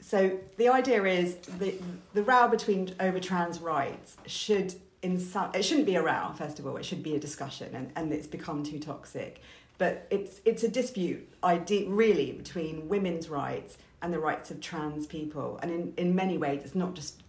so 0.00 0.38
the 0.56 0.68
idea 0.68 1.04
is 1.04 1.36
the 1.58 1.74
the 2.14 2.22
row 2.22 2.48
between 2.48 2.94
over 3.00 3.18
trans 3.20 3.60
rights 3.60 4.16
should 4.26 4.74
in 5.02 5.18
some 5.18 5.50
it 5.54 5.64
shouldn't 5.64 5.86
be 5.86 5.96
a 5.96 6.02
row 6.02 6.32
first 6.38 6.58
of 6.58 6.66
all 6.66 6.76
it 6.76 6.84
should 6.84 7.02
be 7.02 7.14
a 7.14 7.18
discussion 7.18 7.74
and, 7.74 7.90
and 7.96 8.12
it's 8.12 8.26
become 8.26 8.62
too 8.62 8.78
toxic 8.78 9.42
but 9.76 10.06
it's 10.10 10.40
it's 10.44 10.62
a 10.62 10.68
dispute 10.68 11.28
ide- 11.42 11.84
really 11.88 12.32
between 12.32 12.88
women's 12.88 13.28
rights 13.28 13.76
and 14.00 14.12
the 14.12 14.18
rights 14.18 14.50
of 14.50 14.60
trans 14.60 15.06
people 15.06 15.58
and 15.62 15.70
in, 15.70 15.92
in 15.96 16.14
many 16.14 16.38
ways 16.38 16.62
it's 16.64 16.74
not 16.74 16.94
just 16.94 17.22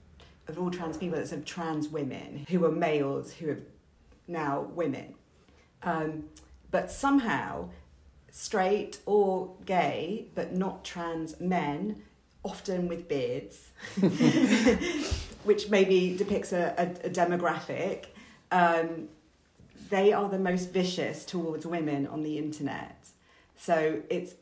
of 0.48 0.60
all 0.60 0.72
trans 0.72 0.98
people 0.98 1.18
it's 1.18 1.32
of 1.32 1.46
trans 1.46 1.90
women 1.90 2.46
who 2.50 2.66
are 2.66 2.72
males 2.72 3.34
who 3.34 3.50
are 3.52 3.60
now 4.28 4.62
women. 4.74 5.14
Um, 5.84 6.26
but 6.72 6.92
somehow 6.92 7.70
straight 8.32 9.00
or 9.06 9.56
gay 9.66 10.28
but 10.36 10.54
not 10.54 10.84
trans 10.84 11.40
men 11.40 12.04
often 12.44 12.88
with 12.88 13.08
beards 13.08 13.72
which 15.44 15.70
maybe 15.70 16.16
depicts 16.16 16.52
a, 16.54 16.74
a, 16.78 17.08
a 17.08 17.10
demographic 17.10 18.06
um, 18.52 19.08
they 19.90 20.14
are 20.14 20.30
the 20.30 20.40
most 20.40 20.72
vicious 20.72 21.26
towards 21.26 21.66
women 21.66 22.08
on 22.08 22.24
the 22.24 22.38
internet. 22.38 23.08
So 23.56 24.02
it's 24.10 24.36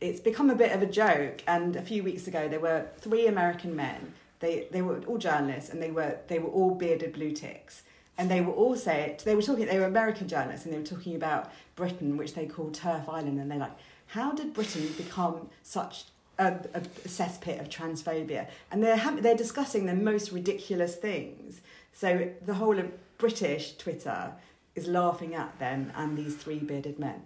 it's 0.00 0.20
become 0.20 0.50
a 0.50 0.54
bit 0.54 0.72
of 0.72 0.82
a 0.82 0.86
joke 0.86 1.42
and 1.46 1.76
a 1.76 1.82
few 1.82 2.02
weeks 2.02 2.26
ago 2.26 2.48
there 2.48 2.58
were 2.58 2.86
three 2.98 3.28
american 3.28 3.76
men 3.76 4.12
they 4.42 4.66
they 4.70 4.82
were 4.82 5.00
all 5.06 5.16
journalists 5.16 5.70
and 5.70 5.80
they 5.80 5.90
were 5.90 6.18
they 6.28 6.38
were 6.38 6.50
all 6.50 6.74
bearded 6.74 7.14
blue 7.14 7.32
ticks. 7.32 7.82
And 8.18 8.30
they 8.30 8.42
were 8.42 8.52
all 8.52 8.76
say 8.76 9.16
they 9.24 9.34
were 9.34 9.40
talking 9.40 9.64
they 9.64 9.78
were 9.78 9.86
american 9.86 10.28
journalists 10.28 10.66
and 10.66 10.74
they 10.74 10.78
were 10.78 10.84
talking 10.84 11.16
about 11.16 11.50
britain 11.76 12.18
which 12.18 12.34
they 12.34 12.44
call 12.46 12.70
TERF 12.70 13.08
island. 13.08 13.40
And 13.40 13.50
they're 13.50 13.58
like 13.58 13.76
how 14.08 14.32
did 14.32 14.52
britain 14.52 14.92
become 14.98 15.48
such 15.62 16.04
a, 16.38 16.48
a 16.74 16.80
cesspit 17.08 17.60
of 17.60 17.68
transphobia? 17.70 18.48
And 18.70 18.82
they're 18.82 18.96
ha- 18.98 19.16
they're 19.18 19.36
discussing 19.36 19.86
the 19.86 19.94
most 19.94 20.32
ridiculous 20.32 20.96
things. 20.96 21.62
So 21.94 22.30
the 22.44 22.54
whole 22.54 22.78
of 22.78 22.90
british 23.16 23.76
twitter 23.76 24.32
is 24.74 24.88
laughing 24.88 25.34
at 25.34 25.58
them 25.58 25.92
and 25.96 26.18
these 26.18 26.34
three 26.36 26.58
bearded 26.58 26.98
men. 26.98 27.22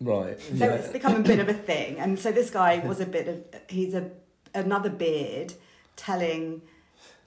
Right. 0.00 0.40
so 0.58 0.70
it's 0.70 0.88
become 0.88 1.14
a 1.14 1.20
bit 1.20 1.38
of 1.38 1.48
a 1.48 1.54
thing. 1.70 1.98
And 1.98 2.18
so 2.18 2.32
this 2.32 2.50
guy 2.50 2.78
was 2.78 3.00
a 3.00 3.06
bit 3.06 3.28
of 3.28 3.36
he's 3.68 3.94
a 3.94 4.10
another 4.54 4.90
beard 4.90 5.54
telling 5.96 6.62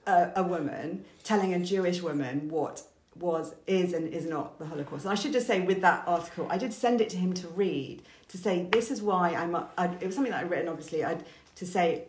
a, 0.06 0.30
a 0.36 0.42
woman, 0.42 1.04
telling 1.22 1.54
a 1.54 1.58
Jewish 1.60 2.02
woman 2.02 2.48
what 2.48 2.82
was 3.16 3.54
is 3.66 3.92
and 3.92 4.12
is 4.12 4.26
not 4.26 4.58
the 4.58 4.66
Holocaust. 4.66 5.04
And 5.04 5.12
I 5.12 5.16
should 5.16 5.32
just 5.32 5.46
say 5.46 5.60
with 5.60 5.80
that 5.80 6.04
article, 6.06 6.46
I 6.50 6.58
did 6.58 6.72
send 6.72 7.00
it 7.00 7.08
to 7.10 7.16
him 7.16 7.32
to 7.34 7.48
read 7.48 8.02
to 8.28 8.38
say 8.38 8.68
this 8.70 8.90
is 8.90 9.02
why 9.02 9.34
I'm. 9.34 9.54
I, 9.56 9.86
it 10.00 10.06
was 10.06 10.14
something 10.14 10.32
that 10.32 10.44
I'd 10.44 10.50
written, 10.50 10.68
obviously, 10.68 11.04
I'd, 11.04 11.24
to 11.56 11.66
say 11.66 12.04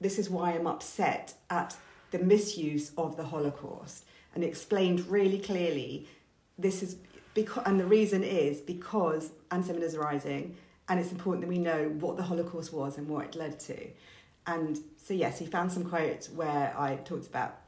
this 0.00 0.18
is 0.18 0.28
why 0.30 0.52
I'm 0.52 0.66
upset 0.66 1.34
at 1.50 1.76
the 2.10 2.18
misuse 2.18 2.92
of 2.96 3.16
the 3.16 3.24
Holocaust, 3.24 4.04
and 4.34 4.44
explained 4.44 5.06
really 5.08 5.38
clearly 5.38 6.06
this 6.58 6.82
is 6.82 6.96
because 7.34 7.64
and 7.66 7.80
the 7.80 7.86
reason 7.86 8.22
is 8.22 8.60
because 8.60 9.30
anti-Semitism 9.50 10.00
is 10.00 10.04
rising 10.04 10.56
and 10.88 11.00
it's 11.00 11.12
important 11.12 11.42
that 11.42 11.48
we 11.48 11.58
know 11.58 11.88
what 12.00 12.16
the 12.16 12.22
Holocaust 12.22 12.72
was 12.72 12.98
and 12.98 13.08
what 13.08 13.24
it 13.24 13.34
led 13.34 13.58
to. 13.60 13.88
And 14.46 14.78
so 15.04 15.14
yes, 15.14 15.38
he 15.38 15.46
found 15.46 15.70
some 15.72 15.84
quotes 15.84 16.30
where 16.30 16.74
I 16.78 16.96
talked 16.96 17.26
about 17.26 17.58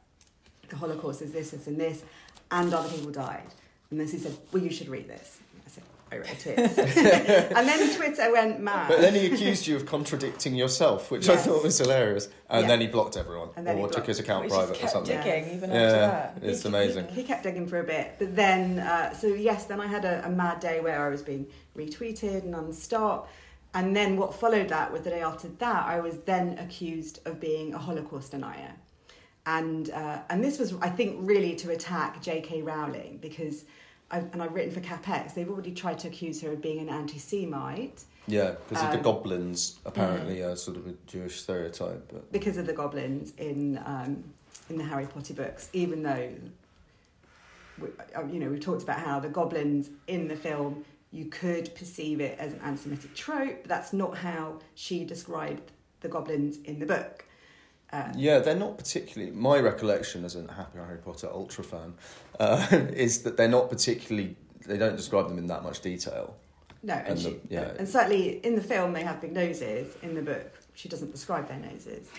the 0.69 0.75
Holocaust 0.75 1.21
is 1.21 1.31
this, 1.31 1.51
this 1.51 1.67
and 1.67 1.79
this, 1.79 2.03
and 2.51 2.73
other 2.73 2.89
people 2.89 3.11
died. 3.11 3.47
And 3.91 3.99
then 3.99 4.07
he 4.07 4.17
said, 4.17 4.35
Well 4.51 4.63
you 4.63 4.71
should 4.71 4.89
read 4.89 5.07
this. 5.07 5.39
I 5.65 5.69
said, 5.69 5.83
I 6.11 6.17
wrote 6.17 6.47
it. 6.47 6.57
and 7.57 7.67
then 7.67 7.95
Twitter 7.95 8.31
went 8.31 8.59
mad. 8.59 8.89
But 8.89 9.01
then 9.01 9.13
he 9.15 9.25
accused 9.27 9.67
you 9.67 9.75
of 9.75 9.85
contradicting 9.85 10.55
yourself, 10.55 11.09
which 11.11 11.29
I 11.29 11.35
thought 11.37 11.63
was 11.63 11.77
hilarious. 11.77 12.27
And 12.49 12.61
Yeah. 12.63 12.67
then 12.67 12.81
he 12.81 12.87
blocked 12.87 13.15
everyone. 13.17 13.49
And 13.55 13.65
then 13.65 13.77
he 13.77 13.83
or 13.83 13.89
took 13.89 14.05
his 14.05 14.19
account 14.19 14.49
private 14.49 14.77
just 14.79 14.79
or 14.79 14.81
kept 14.81 14.91
something. 14.93 15.21
digging 15.23 15.55
even 15.55 15.69
Yeah, 15.71 15.75
after 15.81 15.97
that. 15.97 16.37
it's 16.41 16.61
He- 16.63 16.67
amazing. 16.69 17.07
He, 17.07 17.15
he 17.21 17.23
kept 17.23 17.43
digging 17.43 17.67
for 17.67 17.79
a 17.79 17.83
bit, 17.83 18.15
but 18.19 18.35
then, 18.35 18.79
uh, 18.79 19.13
so 19.13 19.27
yes, 19.27 19.65
then 19.65 19.79
I 19.79 19.87
had 19.87 20.03
a, 20.05 20.25
a 20.25 20.29
mad 20.29 20.59
day 20.59 20.79
where 20.81 21.05
I 21.05 21.09
was 21.09 21.21
being 21.21 21.47
retweeted 21.77 22.43
non-stop. 22.43 23.29
And 23.75 23.93
then 23.93 24.15
what 24.15 24.33
followed 24.33 24.69
that 24.69 24.91
was 24.91 25.01
the 25.01 25.09
day 25.09 25.21
after 25.21 25.49
that, 25.49 25.85
I 25.85 25.99
was 25.99 26.19
then 26.19 26.57
accused 26.59 27.19
of 27.25 27.41
being 27.41 27.73
a 27.73 27.77
Holocaust 27.77 28.31
denier. 28.31 28.73
And, 29.45 29.89
uh, 29.91 30.19
and 30.29 30.41
this 30.41 30.57
was, 30.57 30.73
I 30.81 30.89
think, 30.89 31.17
really 31.19 31.55
to 31.57 31.71
attack 31.71 32.21
J.K. 32.21 32.61
Rowling 32.61 33.19
because, 33.21 33.65
I, 34.09 34.19
and 34.19 34.41
I've 34.41 34.53
written 34.53 34.71
for 34.71 34.79
CapX, 34.79 35.33
they've 35.33 35.49
already 35.49 35.73
tried 35.73 35.99
to 35.99 36.07
accuse 36.07 36.41
her 36.41 36.53
of 36.53 36.61
being 36.61 36.79
an 36.79 36.87
anti-Semite 36.87 38.05
Yeah, 38.27 38.55
because 38.67 38.81
of 38.81 38.91
the 38.91 38.97
Um, 38.97 39.03
goblins 39.03 39.77
apparently 39.85 40.41
are 40.41 40.55
sort 40.55 40.77
of 40.77 40.87
a 40.87 40.93
Jewish 41.05 41.41
stereotype. 41.41 42.09
But 42.11 42.31
because 42.31 42.55
of 42.57 42.65
the 42.65 42.73
goblins 42.73 43.33
in 43.37 43.77
um, 43.85 44.23
in 44.69 44.77
the 44.77 44.83
Harry 44.85 45.05
Potter 45.05 45.33
books, 45.33 45.69
even 45.73 46.01
though 46.01 46.29
we, 47.77 47.89
uh, 48.15 48.23
you 48.31 48.39
know 48.39 48.49
we 48.49 48.57
talked 48.57 48.81
about 48.81 48.99
how 48.99 49.19
the 49.19 49.29
goblins 49.29 49.89
in 50.07 50.27
the 50.27 50.35
film 50.35 50.85
you 51.15 51.25
could 51.25 51.73
perceive 51.75 52.19
it 52.19 52.37
as 52.39 52.51
an 52.53 52.59
anti-Semitic 52.61 53.15
trope, 53.15 53.59
but 53.61 53.69
that's 53.69 53.93
not 53.93 54.17
how 54.17 54.59
she 54.75 55.05
described 55.05 55.71
the 56.01 56.09
goblins 56.09 56.57
in 56.65 56.79
the 56.79 56.85
book. 56.85 57.23
Uh, 57.93 58.11
yeah, 58.15 58.39
they're 58.39 58.55
not 58.55 58.77
particularly. 58.77 59.31
My 59.31 59.59
recollection 59.59 60.25
as 60.25 60.35
a 60.35 60.41
happy 60.51 60.77
Harry 60.79 60.97
Potter 60.97 61.29
ultra 61.31 61.63
fan 61.63 61.93
uh, 62.39 62.67
is 62.71 63.21
that 63.23 63.37
they're 63.37 63.47
not 63.47 63.69
particularly. 63.69 64.35
They 64.67 64.77
don't 64.77 64.97
describe 64.97 65.29
them 65.29 65.37
in 65.37 65.47
that 65.47 65.63
much 65.63 65.79
detail. 65.81 66.35
no, 66.83 66.95
and, 66.95 67.07
And 67.07 67.19
she, 67.19 67.29
the- 67.29 67.39
yeah. 67.49 67.71
and 67.79 67.87
certainly 67.87 68.39
in 68.45 68.55
the 68.55 68.61
film 68.63 68.91
they 68.93 69.03
have 69.03 69.21
big 69.21 69.31
noses. 69.31 69.95
In 70.01 70.15
the 70.15 70.21
book, 70.21 70.51
she 70.73 70.89
doesn't 70.89 71.11
describe 71.11 71.47
their 71.47 71.59
noses. 71.59 72.09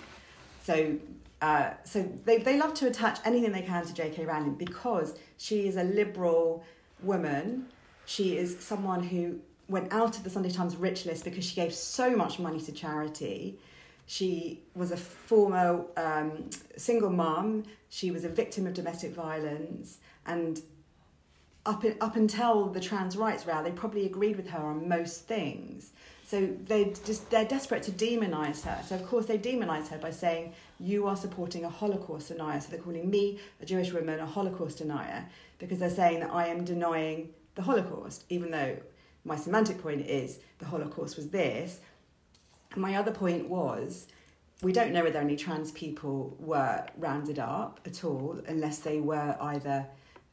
So, 0.63 0.97
uh, 1.43 1.71
so 1.85 2.09
they, 2.25 2.39
they 2.39 2.57
love 2.59 2.73
to 2.75 2.87
attach 2.87 3.19
anything 3.25 3.53
they 3.53 3.63
can 3.63 3.85
to 3.85 3.93
J.K. 3.93 4.25
Rowling 4.25 4.55
because 4.55 5.15
she 5.37 5.67
is 5.69 5.77
a 5.77 5.85
liberal 5.85 6.65
woman. 7.03 7.67
She 8.07 8.37
is 8.37 8.59
someone 8.61 9.03
who 9.03 9.41
went 9.69 9.93
out 9.93 10.17
of 10.17 10.25
the 10.25 10.31
Sunday 10.31 10.51
Times 10.51 10.77
rich 10.77 11.05
list 11.07 11.25
because 11.25 11.45
she 11.45 11.57
gave 11.57 11.75
so 11.75 12.15
much 12.17 12.39
money 12.39 12.61
to 12.61 12.73
charity. 12.73 13.59
She 14.07 14.63
was 14.75 14.93
a 14.93 14.97
former 14.97 15.85
um, 15.97 16.51
single 16.77 17.11
mum. 17.11 17.65
She 17.91 18.13
was 18.13 18.25
a 18.25 18.29
victim 18.29 18.67
of 18.67 18.75
domestic 18.75 19.13
violence, 19.13 19.99
and 20.25 20.61
up 21.67 21.85
in, 21.85 21.97
up 22.01 22.15
until 22.15 22.67
the 22.67 22.81
trans 22.81 23.17
rights 23.17 23.45
row, 23.45 23.63
they 23.63 23.73
probably 23.73 24.07
agreed 24.07 24.37
with 24.37 24.49
her 24.51 24.61
on 24.61 24.89
most 24.89 25.27
things. 25.27 25.91
So 26.25 26.49
they 26.67 26.93
just 27.05 27.31
they're 27.31 27.45
desperate 27.45 27.83
to 27.85 27.93
demonize 27.93 28.63
her. 28.63 28.81
So 28.85 28.95
of 28.95 29.07
course 29.07 29.27
they 29.27 29.39
demonize 29.39 29.89
her 29.89 29.99
by 29.99 30.11
saying 30.11 30.55
you 30.81 31.07
are 31.07 31.17
supporting 31.17 31.65
a 31.65 31.69
Holocaust 31.69 32.29
denier. 32.29 32.61
So 32.61 32.71
they're 32.71 32.81
calling 32.81 33.09
me 33.11 33.39
a 33.61 33.67
Jewish 33.67 33.93
woman 33.93 34.19
a 34.21 34.27
Holocaust 34.27 34.79
denier 34.79 35.27
because 35.59 35.79
they're 35.79 35.91
saying 35.91 36.21
that 36.21 36.31
I 36.33 36.49
am 36.49 36.65
denying 36.65 37.31
the 37.57 37.63
Holocaust, 37.63 38.25
even 38.29 38.53
though 38.53 38.77
my 39.25 39.35
semantic 39.35 39.83
point 39.83 40.03
is 40.03 40.39
the 40.59 40.67
Holocaust 40.67 41.17
was 41.17 41.31
this. 41.31 41.81
And 42.73 42.81
my 42.81 42.95
other 42.95 43.11
point 43.11 43.49
was 43.49 44.07
we 44.63 44.73
don't 44.73 44.93
know 44.93 45.03
whether 45.03 45.19
any 45.19 45.37
trans 45.37 45.73
people 45.73 46.37
were 46.39 46.87
rounded 46.97 47.39
up 47.39 47.81
at 47.85 48.05
all 48.05 48.41
unless 48.47 48.79
they 48.79 49.01
were 49.01 49.37
either 49.41 49.87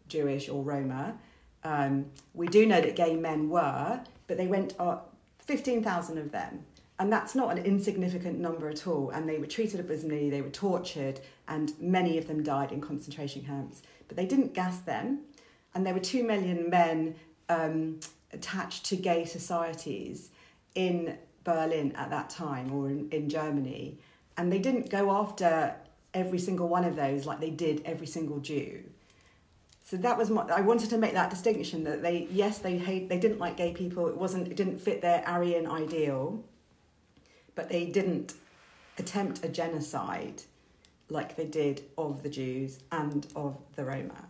Jewish 0.08 0.48
or 0.48 0.64
Roma. 0.64 1.18
Um, 1.64 2.06
we 2.34 2.48
do 2.48 2.66
know 2.66 2.82
that 2.82 2.96
gay 2.96 3.16
men 3.16 3.50
were, 3.50 4.02
but 4.28 4.38
they 4.38 4.48
went 4.48 4.76
up 4.80 5.16
15,000 5.40 6.18
of 6.18 6.32
them. 6.32 6.66
And 7.00 7.12
that's 7.12 7.36
not 7.36 7.58
an 7.58 7.66
insignificant 7.66 8.40
number 8.40 8.70
at 8.70 8.86
all. 8.86 9.10
And 9.10 9.28
they 9.28 9.40
were 9.40 9.48
treated 9.48 9.80
abysmally, 9.80 10.30
they 10.30 10.42
were 10.42 10.50
tortured, 10.50 11.20
and 11.48 11.74
many 11.82 12.18
of 12.18 12.28
them 12.28 12.44
died 12.44 12.72
in 12.72 12.80
concentration 12.82 13.44
camps. 13.44 13.82
But 14.08 14.16
they 14.16 14.26
didn't 14.26 14.54
gas 14.54 14.80
them. 14.80 15.22
And 15.76 15.86
there 15.86 15.94
were 15.94 16.00
two 16.00 16.24
million 16.24 16.70
men 16.70 17.16
um, 17.50 18.00
attached 18.32 18.86
to 18.86 18.96
gay 18.96 19.26
societies 19.26 20.30
in 20.76 21.18
Berlin 21.44 21.94
at 21.96 22.10
that 22.10 22.30
time 22.30 22.72
or 22.74 22.90
in, 22.90 23.10
in 23.12 23.30
Germany. 23.30 23.98
And 24.38 24.52
they 24.52 24.60
didn't 24.60 24.90
go 24.90 25.12
after 25.12 25.76
every 26.14 26.40
single 26.40 26.68
one 26.68 26.86
of 26.86 26.96
those 26.96 27.26
like 27.26 27.40
they 27.40 27.50
did 27.50 27.82
every 27.86 28.08
single 28.08 28.40
Jew. 28.40 28.84
So 29.86 29.98
that 29.98 30.18
was 30.18 30.30
my, 30.30 30.44
I 30.44 30.62
wanted 30.62 30.90
to 30.92 30.98
make 30.98 31.14
that 31.14 31.30
distinction 31.30 31.84
that 31.84 32.02
they 32.02 32.28
yes 32.32 32.60
they 32.60 32.78
hate 32.78 33.10
they 33.10 33.20
didn't 33.20 33.40
like 33.40 33.58
gay 33.58 33.74
people 33.74 34.08
it 34.08 34.16
wasn't 34.16 34.48
it 34.48 34.56
didn't 34.56 34.80
fit 34.80 35.02
their 35.02 35.28
Aryan 35.28 35.68
ideal, 35.68 36.44
but 37.56 37.70
they 37.70 37.86
didn't 37.86 38.34
attempt 38.98 39.44
a 39.44 39.50
genocide 39.50 40.44
like 41.10 41.36
they 41.36 41.46
did 41.46 41.84
of 41.98 42.24
the 42.24 42.30
Jews 42.30 42.80
and 42.92 43.28
of 43.36 43.58
the 43.76 43.84
Roma. 43.84 44.26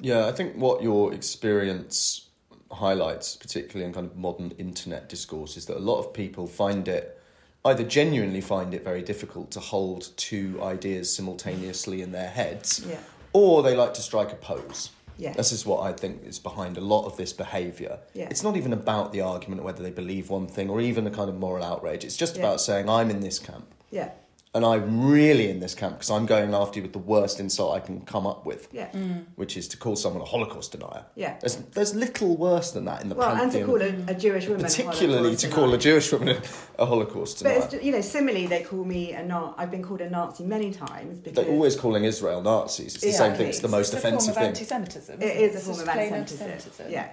Yeah, 0.00 0.26
I 0.26 0.32
think 0.32 0.56
what 0.56 0.82
your 0.82 1.12
experience 1.12 2.28
highlights, 2.72 3.36
particularly 3.36 3.86
in 3.86 3.92
kind 3.92 4.06
of 4.06 4.16
modern 4.16 4.52
internet 4.52 5.08
discourse, 5.08 5.56
is 5.56 5.66
that 5.66 5.76
a 5.76 5.80
lot 5.80 5.98
of 5.98 6.12
people 6.12 6.46
find 6.46 6.88
it 6.88 7.18
either 7.64 7.84
genuinely 7.84 8.40
find 8.40 8.72
it 8.72 8.82
very 8.82 9.02
difficult 9.02 9.50
to 9.50 9.60
hold 9.60 10.08
two 10.16 10.58
ideas 10.62 11.14
simultaneously 11.14 12.00
in 12.00 12.12
their 12.12 12.28
heads, 12.30 12.84
Yeah. 12.88 13.00
or 13.34 13.62
they 13.62 13.76
like 13.76 13.92
to 13.94 14.00
strike 14.02 14.32
a 14.32 14.36
pose. 14.36 14.90
Yeah. 15.18 15.34
This 15.34 15.52
is 15.52 15.66
what 15.66 15.80
I 15.82 15.92
think 15.92 16.24
is 16.24 16.38
behind 16.38 16.78
a 16.78 16.80
lot 16.80 17.04
of 17.04 17.18
this 17.18 17.34
behaviour. 17.34 17.98
Yeah. 18.14 18.28
It's 18.30 18.42
not 18.42 18.56
even 18.56 18.72
about 18.72 19.12
the 19.12 19.20
argument 19.20 19.62
whether 19.62 19.82
they 19.82 19.90
believe 19.90 20.30
one 20.30 20.46
thing 20.46 20.70
or 20.70 20.80
even 20.80 21.04
the 21.04 21.10
kind 21.10 21.28
of 21.28 21.36
moral 21.38 21.62
outrage. 21.62 22.02
It's 22.06 22.16
just 22.16 22.36
Yeah. 22.36 22.42
about 22.44 22.62
saying, 22.62 22.88
I'm 22.88 23.10
in 23.10 23.20
this 23.20 23.38
camp. 23.38 23.66
Yeah. 23.90 24.12
And 24.52 24.64
I'm 24.64 25.08
really 25.08 25.48
in 25.48 25.60
this 25.60 25.76
camp 25.76 25.94
because 25.94 26.10
I'm 26.10 26.26
going 26.26 26.54
after 26.54 26.80
you 26.80 26.82
with 26.82 26.92
the 26.92 26.98
worst 26.98 27.38
insult 27.38 27.72
I 27.76 27.78
can 27.78 28.00
come 28.00 28.26
up 28.26 28.44
with, 28.44 28.66
Yeah. 28.72 28.88
Mm. 28.90 29.26
which 29.36 29.56
is 29.56 29.68
to 29.68 29.76
call 29.76 29.94
someone 29.94 30.22
a 30.22 30.24
Holocaust 30.24 30.72
denier. 30.72 31.04
Yeah. 31.14 31.36
There's, 31.40 31.54
there's 31.76 31.94
little 31.94 32.36
worse 32.36 32.72
than 32.72 32.84
that 32.86 33.00
in 33.00 33.10
the 33.10 33.14
Well, 33.14 33.30
and 33.40 33.52
to 33.52 33.64
call 33.64 33.80
a, 33.80 33.94
a 34.08 34.14
Jewish 34.14 34.48
woman, 34.48 34.64
particularly 34.64 35.36
Holocaust 35.36 35.40
to 35.44 35.48
call 35.50 35.72
a. 35.74 35.78
Jewish 35.78 36.10
woman 36.12 36.28
a, 36.30 36.82
a 36.82 36.86
Holocaust 36.86 37.44
But 37.44 37.48
denier. 37.52 37.68
it's, 37.74 37.84
you 37.84 37.92
know, 37.92 38.00
similarly, 38.00 38.48
they 38.48 38.64
call 38.64 38.84
me 38.84 39.12
a 39.12 39.22
Nazi. 39.24 39.54
I've 39.56 39.70
been 39.70 39.84
called 39.84 40.00
a 40.00 40.10
Nazi 40.10 40.42
many 40.42 40.72
times 40.72 41.20
because 41.20 41.44
They're 41.44 41.54
always 41.54 41.76
calling 41.76 42.02
Israel 42.04 42.42
Nazis. 42.42 42.96
It's 42.96 43.04
the 43.04 43.12
same 43.12 43.34
thing. 43.36 43.46
It's 43.46 43.60
the 43.60 43.68
most 43.68 43.94
it's 43.94 44.02
a 44.04 44.08
offensive 44.08 44.34
form 44.34 44.48
of 44.48 44.56
thing. 44.58 44.62
anti-Semitism. 44.74 45.22
It 45.22 45.26
isn't 45.26 45.44
is 45.44 45.54
a 45.54 45.60
form 45.60 45.76
just 45.76 45.86
of 45.86 45.92
plain 45.94 46.12
anti-Semitism. 46.12 46.90
Yeah. 46.90 47.10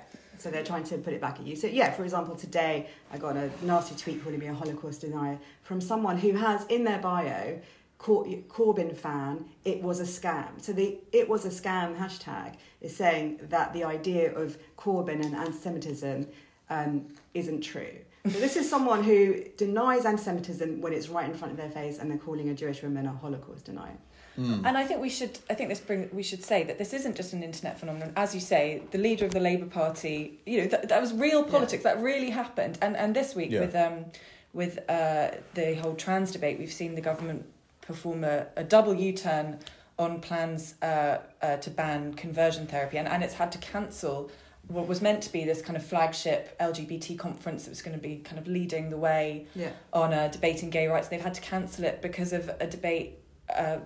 So 0.47 0.51
they're 0.51 0.63
trying 0.63 0.85
to 0.85 0.97
put 0.97 1.11
it 1.11 1.19
back 1.19 1.41
at 1.41 1.45
you. 1.45 1.57
So 1.57 1.67
yeah, 1.67 1.91
for 1.91 2.05
example, 2.05 2.33
today 2.33 2.87
I 3.11 3.17
got 3.17 3.35
a 3.35 3.51
nasty 3.63 3.95
tweet 3.95 4.23
calling 4.23 4.39
me 4.39 4.47
a 4.47 4.53
Holocaust 4.53 5.01
denier 5.01 5.37
from 5.61 5.81
someone 5.81 6.17
who 6.17 6.31
has 6.31 6.65
in 6.67 6.85
their 6.85 6.99
bio 6.99 7.59
Cor- 7.97 8.23
Corbyn 8.47 8.95
fan. 8.95 9.43
It 9.65 9.83
was 9.83 9.99
a 9.99 10.03
scam. 10.03 10.61
So 10.61 10.71
the 10.71 10.99
it 11.11 11.27
was 11.27 11.43
a 11.43 11.49
scam 11.49 11.97
hashtag 11.97 12.53
is 12.79 12.95
saying 12.95 13.41
that 13.49 13.73
the 13.73 13.83
idea 13.83 14.33
of 14.33 14.57
Corbyn 14.77 15.21
and 15.21 15.35
anti-Semitism 15.35 16.25
um, 16.69 17.07
isn't 17.33 17.59
true. 17.59 17.97
So 18.31 18.39
this 18.39 18.55
is 18.55 18.69
someone 18.69 19.03
who 19.03 19.43
denies 19.57 20.05
anti-Semitism 20.05 20.79
when 20.81 20.93
it's 20.93 21.09
right 21.09 21.29
in 21.29 21.35
front 21.35 21.51
of 21.51 21.57
their 21.57 21.69
face, 21.69 21.97
and 21.99 22.09
they're 22.09 22.17
calling 22.17 22.49
a 22.49 22.53
Jewish 22.53 22.83
woman 22.83 23.05
a 23.05 23.11
Holocaust 23.11 23.65
denier. 23.65 23.97
And 24.37 24.77
I 24.77 24.83
think 24.85 25.01
we 25.01 25.09
should. 25.09 25.37
I 25.49 25.53
think 25.55 25.69
this 25.69 25.79
bring. 25.79 26.09
We 26.13 26.23
should 26.23 26.43
say 26.43 26.63
that 26.63 26.77
this 26.77 26.93
isn't 26.93 27.15
just 27.17 27.33
an 27.33 27.41
internet 27.43 27.79
phenomenon. 27.79 28.13
As 28.15 28.35
you 28.35 28.41
say, 28.41 28.83
the 28.91 28.97
leader 28.99 29.25
of 29.25 29.31
the 29.33 29.39
Labour 29.39 29.65
Party. 29.65 30.39
You 30.45 30.61
know 30.61 30.67
that, 30.67 30.89
that 30.89 31.01
was 31.01 31.11
real 31.13 31.43
politics. 31.43 31.83
That 31.83 31.99
really 32.01 32.29
happened. 32.29 32.77
And 32.81 32.95
and 32.95 33.15
this 33.15 33.35
week 33.35 33.51
Yeah. 33.51 33.61
with 33.61 33.75
um 33.75 34.05
with 34.53 34.79
uh 34.89 35.31
the 35.55 35.75
whole 35.81 35.95
trans 35.95 36.31
debate, 36.31 36.59
we've 36.59 36.71
seen 36.71 36.93
the 36.95 37.01
government 37.01 37.45
perform 37.81 38.23
a, 38.23 38.45
a 38.55 38.63
double 38.63 38.93
U 38.93 39.11
turn 39.13 39.59
on 39.97 40.19
plans 40.21 40.75
uh, 40.83 41.17
uh, 41.41 41.55
to 41.57 41.69
ban 41.71 42.13
conversion 42.13 42.67
therapy, 42.67 42.97
and 42.97 43.07
and 43.07 43.23
it's 43.23 43.33
had 43.33 43.51
to 43.53 43.57
cancel 43.57 44.29
what 44.67 44.85
was 44.87 45.01
meant 45.01 45.23
to 45.23 45.31
be 45.31 45.45
this 45.45 45.61
kind 45.61 45.75
of 45.77 45.83
flagship 45.83 46.55
LGBT 46.59 47.17
conference 47.17 47.63
that 47.63 47.69
was 47.71 47.81
going 47.81 47.95
to 47.97 48.01
be 48.03 48.17
kind 48.17 48.37
of 48.37 48.47
leading 48.47 48.89
the 48.91 48.97
way 48.97 49.47
Yeah. 49.55 49.69
on 49.93 50.13
uh, 50.13 50.27
debating 50.27 50.69
gay 50.69 50.87
rights. 50.87 51.07
They've 51.07 51.21
had 51.21 51.33
to 51.35 51.41
cancel 51.41 51.85
it 51.85 52.01
because 52.01 52.33
of 52.33 52.49
a 52.59 52.67
debate, 52.67 53.17
uh, 53.57 53.77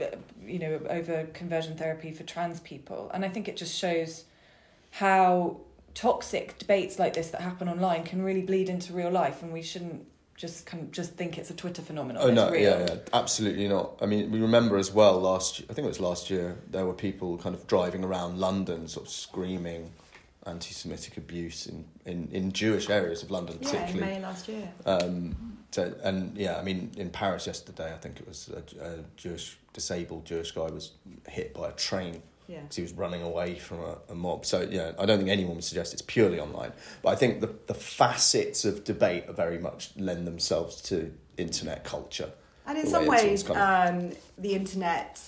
Uh, 0.00 0.16
you 0.44 0.58
know, 0.58 0.80
over 0.88 1.24
conversion 1.32 1.76
therapy 1.76 2.10
for 2.10 2.24
trans 2.24 2.60
people. 2.60 3.10
And 3.12 3.24
I 3.24 3.28
think 3.28 3.48
it 3.48 3.56
just 3.56 3.76
shows 3.76 4.24
how 4.90 5.60
toxic 5.94 6.58
debates 6.58 6.98
like 6.98 7.14
this 7.14 7.30
that 7.30 7.40
happen 7.40 7.68
online 7.68 8.04
can 8.04 8.22
really 8.22 8.42
bleed 8.42 8.68
into 8.68 8.92
real 8.92 9.10
life, 9.10 9.42
and 9.42 9.52
we 9.52 9.62
shouldn't 9.62 10.06
just 10.36 10.64
kind 10.64 10.82
of 10.82 10.90
just 10.90 11.14
think 11.14 11.36
it's 11.36 11.50
a 11.50 11.54
Twitter 11.54 11.82
phenomenon. 11.82 12.22
Oh 12.22 12.28
it's 12.28 12.34
no, 12.36 12.50
real. 12.50 12.62
yeah, 12.62 12.86
yeah, 12.88 12.96
absolutely 13.12 13.68
not. 13.68 13.98
I 14.00 14.06
mean, 14.06 14.30
we 14.30 14.40
remember 14.40 14.78
as 14.78 14.90
well 14.90 15.20
last. 15.20 15.62
I 15.68 15.74
think 15.74 15.84
it 15.84 15.88
was 15.88 16.00
last 16.00 16.30
year. 16.30 16.56
There 16.70 16.86
were 16.86 16.94
people 16.94 17.36
kind 17.38 17.54
of 17.54 17.66
driving 17.66 18.04
around 18.04 18.38
London, 18.38 18.88
sort 18.88 19.06
of 19.06 19.12
screaming 19.12 19.92
anti-Semitic 20.50 21.16
abuse 21.16 21.66
in, 21.66 21.84
in, 22.04 22.28
in 22.32 22.52
Jewish 22.52 22.90
areas 22.90 23.22
of 23.22 23.30
London, 23.30 23.58
Yeah, 23.60 23.68
in 23.68 23.74
particularly. 23.78 24.12
May 24.14 24.20
last 24.22 24.48
year. 24.48 24.68
Um, 24.86 25.56
so, 25.70 25.94
and 26.02 26.36
yeah, 26.36 26.58
I 26.58 26.62
mean, 26.62 26.90
in 26.96 27.10
Paris 27.10 27.46
yesterday, 27.46 27.92
I 27.94 27.96
think 27.96 28.20
it 28.20 28.26
was 28.28 28.50
a, 28.50 28.84
a 28.84 28.94
Jewish 29.16 29.56
disabled 29.72 30.24
Jewish 30.26 30.50
guy 30.52 30.68
was 30.70 30.92
hit 31.28 31.54
by 31.54 31.68
a 31.68 31.72
train 31.72 32.20
Yeah. 32.48 32.60
because 32.62 32.76
he 32.76 32.82
was 32.82 32.92
running 32.92 33.22
away 33.22 33.54
from 33.56 33.78
a, 33.80 33.98
a 34.08 34.14
mob. 34.16 34.44
So 34.44 34.66
yeah, 34.68 34.92
I 34.98 35.06
don't 35.06 35.18
think 35.18 35.30
anyone 35.30 35.54
would 35.54 35.64
suggest 35.64 35.92
it's 35.92 36.02
purely 36.02 36.40
online, 36.40 36.72
but 37.02 37.10
I 37.10 37.14
think 37.14 37.40
the 37.40 37.54
the 37.68 37.74
facets 37.74 38.64
of 38.64 38.82
debate 38.82 39.24
are 39.28 39.32
very 39.32 39.58
much 39.58 39.92
lend 39.96 40.26
themselves 40.26 40.82
to 40.90 41.12
internet 41.36 41.84
culture. 41.84 42.30
And 42.66 42.78
in 42.78 42.86
some 42.88 43.06
way 43.06 43.28
ways, 43.28 43.42
kind 43.44 43.58
of- 43.60 43.94
um, 44.12 44.16
the 44.38 44.54
internet 44.54 45.20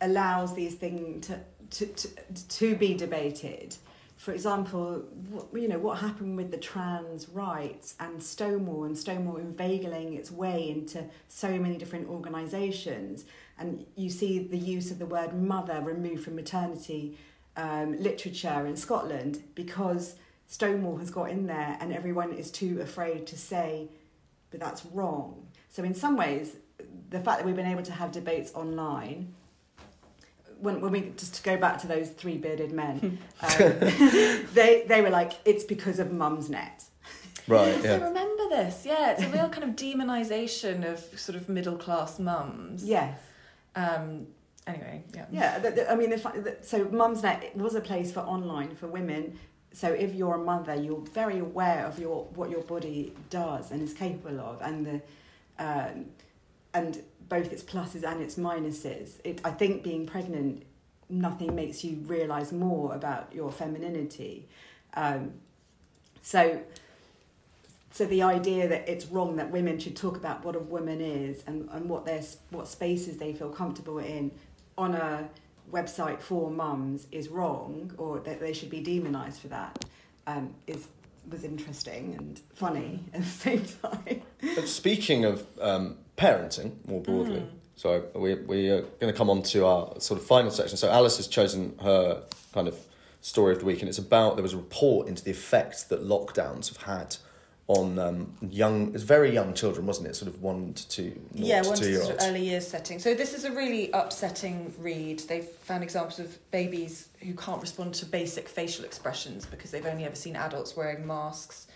allows 0.00 0.54
these 0.54 0.74
things 0.74 1.26
to, 1.26 1.40
to, 1.70 1.86
to, 1.86 2.08
to 2.48 2.76
be 2.76 2.94
debated. 2.94 3.76
For 4.24 4.32
example, 4.32 5.04
what, 5.28 5.48
you 5.52 5.68
know 5.68 5.78
what 5.78 5.98
happened 5.98 6.38
with 6.38 6.50
the 6.50 6.56
trans 6.56 7.28
rights 7.28 7.94
and 8.00 8.22
Stonewall, 8.22 8.84
and 8.84 8.96
Stonewall 8.96 9.36
inveigling 9.36 10.14
its 10.14 10.30
way 10.30 10.70
into 10.70 11.04
so 11.28 11.58
many 11.58 11.76
different 11.76 12.08
organisations, 12.08 13.26
and 13.58 13.84
you 13.96 14.08
see 14.08 14.38
the 14.38 14.56
use 14.56 14.90
of 14.90 14.98
the 14.98 15.04
word 15.04 15.34
mother 15.34 15.82
removed 15.82 16.24
from 16.24 16.36
maternity 16.36 17.18
um, 17.58 18.00
literature 18.00 18.64
in 18.66 18.76
Scotland 18.76 19.42
because 19.54 20.14
Stonewall 20.46 20.96
has 20.96 21.10
got 21.10 21.28
in 21.28 21.46
there, 21.46 21.76
and 21.78 21.92
everyone 21.92 22.32
is 22.32 22.50
too 22.50 22.80
afraid 22.80 23.26
to 23.26 23.36
say 23.36 23.90
but 24.50 24.60
that's 24.60 24.86
wrong. 24.86 25.48
So 25.68 25.82
in 25.82 25.94
some 25.94 26.16
ways, 26.16 26.56
the 27.10 27.18
fact 27.18 27.38
that 27.38 27.44
we've 27.44 27.56
been 27.56 27.66
able 27.66 27.82
to 27.82 27.92
have 27.92 28.12
debates 28.12 28.54
online, 28.54 29.34
when, 30.64 30.80
when 30.80 30.92
we 30.92 31.00
just 31.16 31.34
to 31.36 31.42
go 31.42 31.56
back 31.56 31.78
to 31.82 31.86
those 31.86 32.10
three 32.10 32.36
bearded 32.38 32.72
men, 32.72 33.18
um, 33.40 33.58
they 34.54 34.84
they 34.88 35.00
were 35.02 35.10
like, 35.10 35.32
it's 35.44 35.64
because 35.64 35.98
of 35.98 36.08
Mumsnet. 36.08 36.84
right, 37.46 37.68
Yes, 37.68 37.84
I 37.84 37.88
yeah. 37.98 38.04
remember 38.04 38.48
this. 38.50 38.84
Yeah, 38.84 39.12
it's 39.12 39.22
a 39.22 39.28
real 39.28 39.48
kind 39.48 39.64
of 39.64 39.76
demonisation 39.76 40.90
of 40.90 40.98
sort 41.18 41.36
of 41.36 41.48
middle 41.48 41.76
class 41.76 42.18
mums. 42.18 42.84
Yes. 42.84 43.18
Um. 43.76 44.26
Anyway, 44.66 45.04
yeah. 45.14 45.26
Yeah, 45.30 45.58
the, 45.58 45.70
the, 45.72 45.92
I 45.92 45.94
mean, 45.94 46.08
the, 46.08 46.16
fa- 46.16 46.32
the, 46.42 46.56
so 46.62 46.86
Mumsnet 46.86 47.54
was 47.54 47.74
a 47.74 47.82
place 47.82 48.10
for 48.10 48.20
online 48.20 48.74
for 48.74 48.86
women. 48.86 49.38
So 49.74 49.88
if 49.92 50.14
you're 50.14 50.36
a 50.36 50.44
mother, 50.52 50.74
you're 50.74 51.04
very 51.12 51.38
aware 51.40 51.84
of 51.84 51.98
your 51.98 52.24
what 52.34 52.48
your 52.48 52.62
body 52.62 53.12
does 53.28 53.72
and 53.72 53.82
is 53.82 53.92
capable 53.92 54.40
of, 54.40 54.62
and 54.62 54.86
the 54.86 55.02
um, 55.58 56.06
and 56.72 57.02
both 57.28 57.52
its 57.52 57.62
pluses 57.62 58.04
and 58.04 58.20
its 58.22 58.36
minuses. 58.36 59.20
It, 59.24 59.40
I 59.44 59.50
think 59.50 59.82
being 59.82 60.06
pregnant, 60.06 60.64
nothing 61.08 61.54
makes 61.54 61.84
you 61.84 61.96
realise 62.06 62.52
more 62.52 62.94
about 62.94 63.32
your 63.34 63.50
femininity. 63.52 64.48
Um, 64.94 65.32
So, 66.22 66.62
so 67.90 68.06
the 68.06 68.22
idea 68.22 68.66
that 68.66 68.88
it's 68.88 69.06
wrong 69.06 69.36
that 69.36 69.50
women 69.50 69.78
should 69.78 69.94
talk 69.94 70.16
about 70.16 70.42
what 70.42 70.56
a 70.56 70.58
woman 70.58 71.00
is 71.02 71.44
and, 71.46 71.68
and 71.70 71.88
what 71.88 72.06
their 72.06 72.22
what 72.50 72.66
spaces 72.66 73.18
they 73.18 73.34
feel 73.34 73.50
comfortable 73.50 73.98
in 73.98 74.30
on 74.78 74.94
a 74.94 75.28
website 75.70 76.20
for 76.20 76.50
mums 76.50 77.06
is 77.12 77.28
wrong, 77.28 77.92
or 77.98 78.20
that 78.20 78.40
they 78.40 78.52
should 78.54 78.70
be 78.70 78.80
demonised 78.80 79.40
for 79.40 79.48
that, 79.48 79.84
um, 80.26 80.54
is 80.66 80.88
was 81.30 81.44
interesting 81.44 82.14
and 82.18 82.40
funny 82.54 83.00
at 83.14 83.20
the 83.20 83.26
same 83.26 83.64
time. 83.82 84.22
But 84.54 84.66
speaking 84.68 85.24
of 85.26 85.46
um, 85.60 85.98
parenting 86.16 86.72
more 86.86 87.00
broadly, 87.00 87.40
Mm. 87.40 87.48
so 87.76 88.04
we, 88.14 88.34
we 88.34 88.68
are 88.70 88.82
going 88.82 89.12
to 89.12 89.16
come 89.16 89.30
on 89.30 89.42
to 89.42 89.66
our 89.66 90.00
sort 90.00 90.20
of 90.20 90.26
final 90.26 90.50
section. 90.50 90.76
So 90.76 90.88
Alice 90.90 91.16
has 91.16 91.26
chosen 91.26 91.76
her 91.82 92.22
kind 92.52 92.68
of 92.68 92.76
story 93.20 93.52
of 93.54 93.60
the 93.60 93.64
week, 93.64 93.80
and 93.80 93.88
it's 93.88 93.98
about 93.98 94.36
there 94.36 94.42
was 94.42 94.52
a 94.52 94.58
report 94.58 95.08
into 95.08 95.24
the 95.24 95.30
effect 95.30 95.88
that 95.88 96.02
lockdowns 96.04 96.68
have 96.68 96.82
had 96.82 97.16
on 97.66 97.98
um, 97.98 98.34
young, 98.42 98.92
it's 98.94 99.02
very 99.04 99.32
young 99.32 99.54
children, 99.54 99.86
wasn't 99.86 100.06
it? 100.06 100.14
Sort 100.14 100.28
of 100.30 100.42
one 100.42 100.74
to 100.74 100.86
two, 100.86 101.18
yeah, 101.32 101.62
to 101.62 101.68
one 101.70 101.78
two 101.78 101.84
to 101.86 101.96
sort 102.04 102.16
of 102.16 102.28
early 102.28 102.44
years 102.44 102.66
setting. 102.66 102.98
So 102.98 103.14
this 103.14 103.32
is 103.32 103.46
a 103.46 103.52
really 103.52 103.90
upsetting 103.92 104.70
read. 104.78 105.20
They've 105.20 105.42
found 105.42 105.82
examples 105.82 106.18
of 106.18 106.50
babies 106.50 107.08
who 107.22 107.32
can't 107.32 107.62
respond 107.62 107.94
to 107.94 108.06
basic 108.06 108.50
facial 108.50 108.84
expressions 108.84 109.46
because 109.46 109.70
they've 109.70 109.86
only 109.86 110.04
ever 110.04 110.14
seen 110.14 110.36
adults 110.36 110.76
wearing 110.76 111.06
masks. 111.06 111.66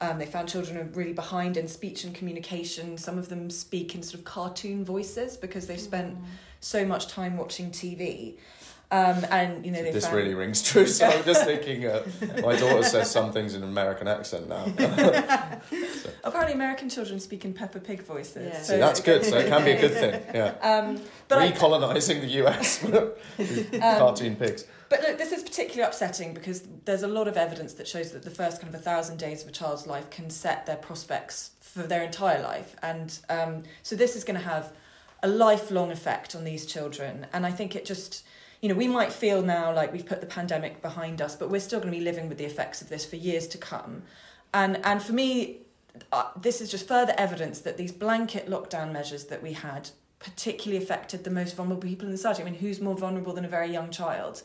Um, 0.00 0.18
they 0.18 0.26
found 0.26 0.48
children 0.48 0.76
are 0.76 0.84
really 0.94 1.12
behind 1.12 1.56
in 1.56 1.68
speech 1.68 2.04
and 2.04 2.14
communication. 2.14 2.98
Some 2.98 3.18
of 3.18 3.28
them 3.28 3.48
speak 3.48 3.94
in 3.94 4.02
sort 4.02 4.18
of 4.18 4.24
cartoon 4.24 4.84
voices 4.84 5.36
because 5.36 5.66
they've 5.66 5.80
spent 5.80 6.16
so 6.60 6.84
much 6.84 7.08
time 7.08 7.36
watching 7.36 7.70
TV. 7.70 8.34
Um, 8.94 9.26
and 9.32 9.66
you 9.66 9.72
know, 9.72 9.82
they 9.82 9.90
This 9.90 10.04
found, 10.04 10.16
really 10.18 10.34
rings 10.34 10.62
true. 10.62 10.86
So 10.86 11.04
I'm 11.04 11.24
just 11.24 11.44
thinking, 11.44 11.84
uh, 11.84 12.04
my 12.42 12.54
daughter 12.54 12.84
says 12.84 13.10
some 13.10 13.32
things 13.32 13.56
in 13.56 13.64
an 13.64 13.68
American 13.68 14.06
accent 14.06 14.48
now. 14.48 14.66
apparently 16.24 16.54
American 16.54 16.88
children 16.88 17.18
speak 17.18 17.44
in 17.44 17.52
Peppa 17.52 17.80
Pig 17.80 18.04
voices. 18.04 18.52
Yeah. 18.52 18.62
See, 18.62 18.76
that's 18.76 19.00
good. 19.00 19.24
So 19.24 19.36
it 19.38 19.48
can 19.48 19.64
be 19.64 19.72
a 19.72 19.80
good 19.80 19.94
thing. 19.94 20.22
Yeah. 20.32 20.54
Um, 20.62 21.00
but 21.26 21.38
I, 21.38 21.46
Recolonising 21.48 22.20
the 22.20 22.44
US 22.44 22.84
with 22.84 23.74
Um, 23.74 23.80
cartoon 23.80 24.36
pigs. 24.36 24.64
But 24.88 25.02
look, 25.02 25.18
this 25.18 25.32
is 25.32 25.42
particularly 25.42 25.82
upsetting 25.82 26.32
because 26.32 26.62
there's 26.84 27.02
a 27.02 27.08
lot 27.08 27.26
of 27.26 27.36
evidence 27.36 27.72
that 27.74 27.88
shows 27.88 28.12
that 28.12 28.22
the 28.22 28.30
first 28.30 28.60
kind 28.60 28.72
of 28.72 28.80
a 28.80 28.82
thousand 28.82 29.16
days 29.16 29.42
of 29.42 29.48
a 29.48 29.52
child's 29.52 29.88
life 29.88 30.08
can 30.10 30.30
set 30.30 30.66
their 30.66 30.76
prospects 30.76 31.50
for 31.60 31.82
their 31.82 32.04
entire 32.04 32.40
life. 32.40 32.76
And 32.80 33.18
um, 33.28 33.64
so 33.82 33.96
this 33.96 34.14
is 34.14 34.22
going 34.22 34.38
to 34.38 34.46
have 34.46 34.72
a 35.24 35.28
lifelong 35.28 35.90
effect 35.90 36.36
on 36.36 36.44
these 36.44 36.64
children. 36.64 37.26
And 37.32 37.44
I 37.44 37.50
think 37.50 37.74
it 37.74 37.84
just, 37.84 38.24
you 38.64 38.70
know, 38.70 38.74
we 38.76 38.88
might 38.88 39.12
feel 39.12 39.42
now 39.42 39.74
like 39.74 39.92
we've 39.92 40.06
put 40.06 40.22
the 40.22 40.26
pandemic 40.26 40.80
behind 40.80 41.20
us, 41.20 41.36
but 41.36 41.50
we're 41.50 41.60
still 41.60 41.80
going 41.80 41.92
to 41.92 41.98
be 41.98 42.02
living 42.02 42.30
with 42.30 42.38
the 42.38 42.46
effects 42.46 42.80
of 42.80 42.88
this 42.88 43.04
for 43.04 43.16
years 43.16 43.46
to 43.48 43.58
come. 43.58 44.04
And, 44.54 44.80
and 44.86 45.02
for 45.02 45.12
me, 45.12 45.58
uh, 46.10 46.30
this 46.40 46.62
is 46.62 46.70
just 46.70 46.88
further 46.88 47.14
evidence 47.18 47.60
that 47.60 47.76
these 47.76 47.92
blanket 47.92 48.48
lockdown 48.48 48.90
measures 48.90 49.24
that 49.24 49.42
we 49.42 49.52
had 49.52 49.90
particularly 50.18 50.82
affected 50.82 51.24
the 51.24 51.30
most 51.30 51.54
vulnerable 51.56 51.86
people 51.86 52.06
in 52.06 52.12
the 52.12 52.16
society. 52.16 52.40
I 52.40 52.46
mean, 52.46 52.54
who's 52.54 52.80
more 52.80 52.96
vulnerable 52.96 53.34
than 53.34 53.44
a 53.44 53.48
very 53.48 53.70
young 53.70 53.90
child? 53.90 54.42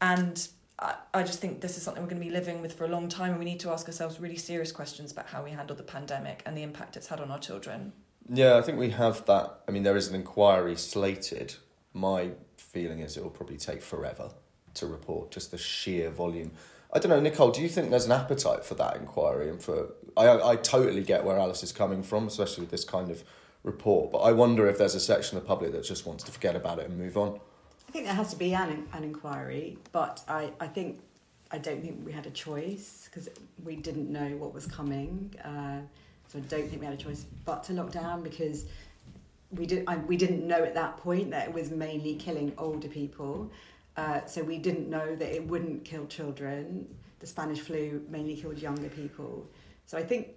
And 0.00 0.48
I, 0.78 0.94
I 1.12 1.22
just 1.22 1.38
think 1.38 1.60
this 1.60 1.76
is 1.76 1.82
something 1.82 2.02
we're 2.02 2.08
going 2.08 2.22
to 2.22 2.26
be 2.26 2.32
living 2.32 2.62
with 2.62 2.72
for 2.72 2.86
a 2.86 2.88
long 2.88 3.06
time, 3.06 3.32
and 3.32 3.38
we 3.38 3.44
need 3.44 3.60
to 3.60 3.70
ask 3.70 3.86
ourselves 3.86 4.18
really 4.18 4.38
serious 4.38 4.72
questions 4.72 5.12
about 5.12 5.26
how 5.26 5.44
we 5.44 5.50
handle 5.50 5.76
the 5.76 5.82
pandemic 5.82 6.42
and 6.46 6.56
the 6.56 6.62
impact 6.62 6.96
it's 6.96 7.08
had 7.08 7.20
on 7.20 7.30
our 7.30 7.38
children. 7.38 7.92
Yeah, 8.32 8.56
I 8.56 8.62
think 8.62 8.78
we 8.78 8.88
have 8.88 9.26
that. 9.26 9.60
I 9.68 9.72
mean, 9.72 9.82
there 9.82 9.96
is 9.98 10.08
an 10.08 10.14
inquiry 10.14 10.74
slated. 10.74 11.56
My 11.92 12.30
feeling 12.68 13.00
is 13.00 13.16
it 13.16 13.22
will 13.22 13.30
probably 13.30 13.56
take 13.56 13.82
forever 13.82 14.30
to 14.74 14.86
report, 14.86 15.30
just 15.30 15.50
the 15.50 15.58
sheer 15.58 16.10
volume. 16.10 16.50
I 16.92 16.98
don't 16.98 17.10
know, 17.10 17.20
Nicole, 17.20 17.50
do 17.50 17.60
you 17.60 17.68
think 17.68 17.90
there's 17.90 18.06
an 18.06 18.12
appetite 18.12 18.64
for 18.64 18.74
that 18.76 18.96
inquiry? 18.96 19.48
And 19.50 19.60
for 19.60 19.92
I, 20.16 20.52
I 20.52 20.56
totally 20.56 21.02
get 21.02 21.24
where 21.24 21.38
Alice 21.38 21.62
is 21.62 21.72
coming 21.72 22.02
from, 22.02 22.26
especially 22.26 22.62
with 22.62 22.70
this 22.70 22.84
kind 22.84 23.10
of 23.10 23.24
report. 23.62 24.12
But 24.12 24.18
I 24.18 24.32
wonder 24.32 24.68
if 24.68 24.78
there's 24.78 24.94
a 24.94 25.00
section 25.00 25.36
of 25.36 25.44
the 25.44 25.48
public 25.48 25.72
that 25.72 25.84
just 25.84 26.06
wants 26.06 26.24
to 26.24 26.32
forget 26.32 26.56
about 26.56 26.78
it 26.78 26.88
and 26.88 26.98
move 26.98 27.16
on. 27.16 27.40
I 27.88 27.92
think 27.92 28.04
there 28.04 28.14
has 28.14 28.30
to 28.30 28.36
be 28.36 28.54
an, 28.54 28.86
an 28.92 29.04
inquiry, 29.04 29.78
but 29.92 30.22
I, 30.28 30.52
I 30.60 30.66
think 30.66 31.00
I 31.50 31.58
don't 31.58 31.80
think 31.80 32.04
we 32.04 32.12
had 32.12 32.26
a 32.26 32.30
choice 32.30 33.08
because 33.10 33.28
we 33.64 33.76
didn't 33.76 34.10
know 34.10 34.28
what 34.36 34.52
was 34.52 34.66
coming. 34.66 35.34
Uh, 35.42 35.80
so 36.28 36.38
I 36.38 36.42
don't 36.42 36.68
think 36.68 36.80
we 36.80 36.86
had 36.86 36.94
a 36.94 37.02
choice 37.02 37.24
but 37.46 37.64
to 37.64 37.72
lock 37.72 37.90
down 37.90 38.22
because 38.22 38.66
we 39.50 39.66
did 39.66 39.84
I, 39.86 39.96
we 39.96 40.16
didn't 40.16 40.46
know 40.46 40.62
at 40.64 40.74
that 40.74 40.98
point 40.98 41.30
that 41.30 41.48
it 41.48 41.54
was 41.54 41.70
mainly 41.70 42.14
killing 42.14 42.52
older 42.58 42.88
people. 42.88 43.50
Uh, 43.96 44.24
so 44.26 44.42
we 44.42 44.58
didn't 44.58 44.88
know 44.88 45.16
that 45.16 45.34
it 45.34 45.44
wouldn't 45.46 45.84
kill 45.84 46.06
children. 46.06 46.86
The 47.18 47.26
Spanish 47.26 47.58
flu 47.60 48.04
mainly 48.08 48.36
killed 48.36 48.58
younger 48.58 48.88
people. 48.88 49.48
So 49.86 49.98
I 49.98 50.04
think 50.04 50.28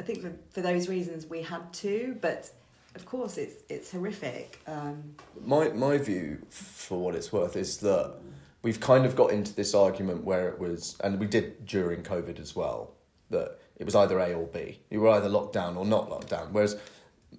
I 0.00 0.02
think 0.02 0.22
for, 0.22 0.32
for 0.50 0.60
those 0.62 0.88
reasons 0.88 1.26
we 1.26 1.42
had 1.42 1.72
to, 1.74 2.16
but 2.20 2.50
of 2.94 3.04
course 3.04 3.36
it's 3.38 3.62
it's 3.68 3.92
horrific. 3.92 4.58
Um, 4.66 5.14
My 5.44 5.68
my 5.68 5.98
view, 5.98 6.38
for 6.50 6.98
what 6.98 7.14
it's 7.14 7.32
worth, 7.32 7.56
is 7.56 7.78
that 7.78 8.16
we've 8.62 8.80
kind 8.80 9.06
of 9.06 9.14
got 9.14 9.30
into 9.30 9.54
this 9.54 9.74
argument 9.74 10.24
where 10.24 10.48
it 10.48 10.58
was, 10.58 10.96
and 11.04 11.20
we 11.20 11.26
did 11.26 11.66
during 11.66 12.02
COVID 12.02 12.40
as 12.40 12.56
well, 12.56 12.94
that 13.30 13.58
it 13.76 13.84
was 13.84 13.94
either 13.94 14.18
A 14.18 14.34
or 14.34 14.46
B. 14.46 14.80
You 14.90 15.00
were 15.00 15.10
either 15.10 15.28
locked 15.28 15.52
down 15.52 15.76
or 15.76 15.84
not 15.84 16.10
locked 16.10 16.30
down. 16.30 16.48
Whereas 16.52 16.76